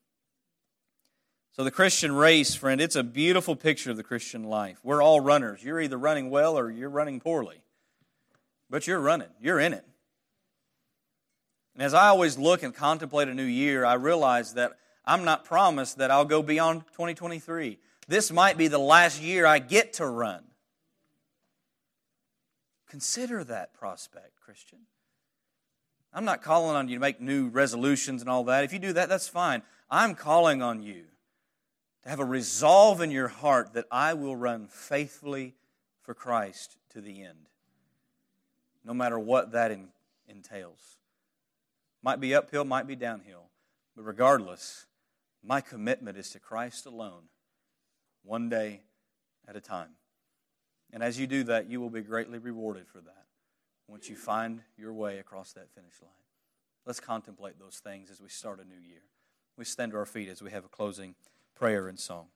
So, 1.51 1.64
the 1.64 1.70
Christian 1.70 2.12
race, 2.12 2.55
friend, 2.55 2.82
it's 2.82 2.95
a 2.95 3.03
beautiful 3.03 3.55
picture 3.55 3.91
of 3.91 3.97
the 3.97 4.03
Christian 4.03 4.45
life. 4.45 4.80
We're 4.82 5.03
all 5.03 5.20
runners. 5.20 5.64
You're 5.64 5.80
either 5.80 5.95
running 5.95 6.32
well 6.32 6.57
or 6.57 6.72
you're 6.72 6.89
running 6.89 7.20
poorly. 7.20 7.62
But 8.68 8.88
you're 8.88 8.99
running, 8.99 9.28
you're 9.39 9.59
in 9.59 9.74
it. 9.74 9.86
And 11.76 11.84
as 11.84 11.93
I 11.93 12.07
always 12.07 12.36
look 12.36 12.64
and 12.64 12.74
contemplate 12.74 13.28
a 13.28 13.34
new 13.36 13.43
year, 13.43 13.86
I 13.86 13.93
realize 13.93 14.55
that 14.55 14.72
I'm 15.05 15.24
not 15.24 15.45
promised 15.45 15.99
that 15.99 16.09
I'll 16.09 16.26
go 16.26 16.41
beyond 16.41 16.86
2023. 16.93 17.78
This 18.07 18.32
might 18.32 18.57
be 18.57 18.70
the 18.70 18.80
last 18.80 19.22
year 19.22 19.45
I 19.45 19.59
get 19.59 19.93
to 19.93 20.07
run. 20.07 20.45
Consider 22.89 23.43
that 23.43 23.76
prospect, 23.76 24.41
Christian. 24.43 24.80
I'm 26.14 26.26
not 26.26 26.41
calling 26.41 26.76
on 26.76 26.89
you 26.89 26.95
to 26.95 27.01
make 27.01 27.22
new 27.22 27.47
resolutions 27.47 28.22
and 28.22 28.30
all 28.30 28.43
that. 28.45 28.64
If 28.64 28.74
you 28.74 28.80
do 28.80 28.93
that, 28.93 29.07
that's 29.07 29.30
fine. 29.30 29.62
I'm 29.89 30.14
calling 30.16 30.62
on 30.62 30.84
you 30.84 31.03
to 32.03 32.09
have 32.09 32.20
a 32.20 32.26
resolve 32.26 33.01
in 33.01 33.12
your 33.12 33.30
heart 33.30 33.74
that 33.74 33.86
I 33.89 34.14
will 34.14 34.36
run 34.36 34.68
faithfully 34.68 35.55
for 36.01 36.14
Christ 36.14 36.78
to 36.89 37.01
the 37.01 37.24
end, 37.24 37.47
no 38.84 38.93
matter 38.93 39.18
what 39.18 39.51
that 39.53 39.72
entails. 40.28 40.97
Might 42.03 42.20
be 42.20 42.36
uphill, 42.36 42.66
might 42.66 42.88
be 42.88 42.95
downhill, 42.95 43.49
but 43.95 44.03
regardless, 44.03 44.88
my 45.43 45.62
commitment 45.62 46.18
is 46.18 46.30
to 46.32 46.39
Christ 46.39 46.86
alone, 46.86 47.30
one 48.24 48.49
day 48.49 48.82
at 49.47 49.55
a 49.55 49.62
time. 49.62 49.91
And 50.91 51.03
as 51.03 51.20
you 51.20 51.28
do 51.28 51.43
that, 51.43 51.70
you 51.70 51.80
will 51.80 51.89
be 51.89 52.01
greatly 52.01 52.38
rewarded 52.38 52.88
for 52.88 52.99
that 52.99 53.20
once 53.91 54.07
you 54.07 54.15
find 54.15 54.61
your 54.77 54.93
way 54.93 55.19
across 55.19 55.51
that 55.51 55.69
finish 55.75 56.01
line. 56.01 56.11
Let's 56.85 57.01
contemplate 57.01 57.59
those 57.59 57.81
things 57.83 58.09
as 58.09 58.21
we 58.21 58.29
start 58.29 58.61
a 58.61 58.63
new 58.63 58.79
year. 58.79 59.01
We 59.57 59.65
stand 59.65 59.91
to 59.91 59.97
our 59.97 60.05
feet 60.05 60.29
as 60.29 60.41
we 60.41 60.49
have 60.51 60.63
a 60.63 60.69
closing 60.69 61.13
prayer 61.55 61.89
and 61.89 61.99
song. 61.99 62.27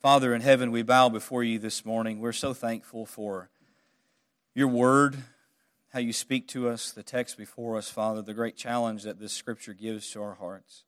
Father 0.00 0.34
in 0.34 0.42
heaven, 0.42 0.72
we 0.72 0.82
bow 0.82 1.08
before 1.08 1.44
you 1.44 1.60
this 1.60 1.84
morning. 1.84 2.18
We're 2.18 2.32
so 2.32 2.52
thankful 2.52 3.06
for 3.06 3.50
your 4.52 4.66
word, 4.66 5.16
how 5.92 6.00
you 6.00 6.12
speak 6.12 6.48
to 6.48 6.68
us, 6.68 6.90
the 6.90 7.04
text 7.04 7.38
before 7.38 7.76
us, 7.76 7.88
Father, 7.88 8.20
the 8.20 8.34
great 8.34 8.56
challenge 8.56 9.04
that 9.04 9.20
this 9.20 9.32
scripture 9.32 9.74
gives 9.74 10.10
to 10.10 10.22
our 10.22 10.34
hearts. 10.34 10.82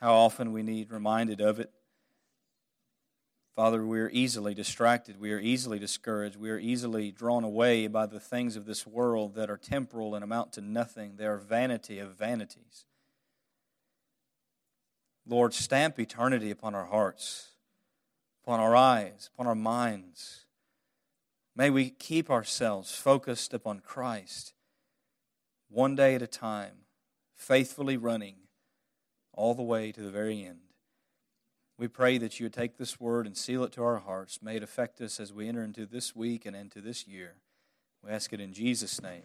How 0.00 0.14
often 0.14 0.52
we 0.52 0.62
need 0.62 0.90
reminded 0.90 1.42
of 1.42 1.60
it. 1.60 1.70
Father, 3.56 3.86
we 3.86 4.00
are 4.00 4.10
easily 4.10 4.52
distracted. 4.52 5.18
We 5.18 5.32
are 5.32 5.40
easily 5.40 5.78
discouraged. 5.78 6.36
We 6.36 6.50
are 6.50 6.58
easily 6.58 7.10
drawn 7.10 7.42
away 7.42 7.86
by 7.86 8.04
the 8.04 8.20
things 8.20 8.54
of 8.54 8.66
this 8.66 8.86
world 8.86 9.34
that 9.34 9.48
are 9.48 9.56
temporal 9.56 10.14
and 10.14 10.22
amount 10.22 10.52
to 10.52 10.60
nothing. 10.60 11.14
They 11.16 11.24
are 11.24 11.38
vanity 11.38 11.98
of 11.98 12.10
vanities. 12.16 12.84
Lord, 15.26 15.54
stamp 15.54 15.98
eternity 15.98 16.50
upon 16.50 16.74
our 16.74 16.84
hearts, 16.84 17.52
upon 18.44 18.60
our 18.60 18.76
eyes, 18.76 19.30
upon 19.32 19.46
our 19.46 19.54
minds. 19.54 20.44
May 21.56 21.70
we 21.70 21.88
keep 21.88 22.30
ourselves 22.30 22.94
focused 22.94 23.54
upon 23.54 23.80
Christ, 23.80 24.52
one 25.70 25.96
day 25.96 26.14
at 26.14 26.20
a 26.20 26.26
time, 26.26 26.84
faithfully 27.34 27.96
running 27.96 28.36
all 29.32 29.54
the 29.54 29.62
way 29.62 29.92
to 29.92 30.02
the 30.02 30.10
very 30.10 30.44
end. 30.44 30.65
We 31.78 31.88
pray 31.88 32.16
that 32.18 32.40
you 32.40 32.46
would 32.46 32.54
take 32.54 32.78
this 32.78 32.98
word 32.98 33.26
and 33.26 33.36
seal 33.36 33.62
it 33.64 33.72
to 33.72 33.82
our 33.82 33.98
hearts. 33.98 34.40
May 34.42 34.56
it 34.56 34.62
affect 34.62 35.00
us 35.00 35.20
as 35.20 35.32
we 35.32 35.48
enter 35.48 35.62
into 35.62 35.84
this 35.84 36.16
week 36.16 36.46
and 36.46 36.56
into 36.56 36.80
this 36.80 37.06
year. 37.06 37.34
We 38.02 38.10
ask 38.10 38.32
it 38.32 38.40
in 38.40 38.52
Jesus' 38.52 39.02
name. 39.02 39.24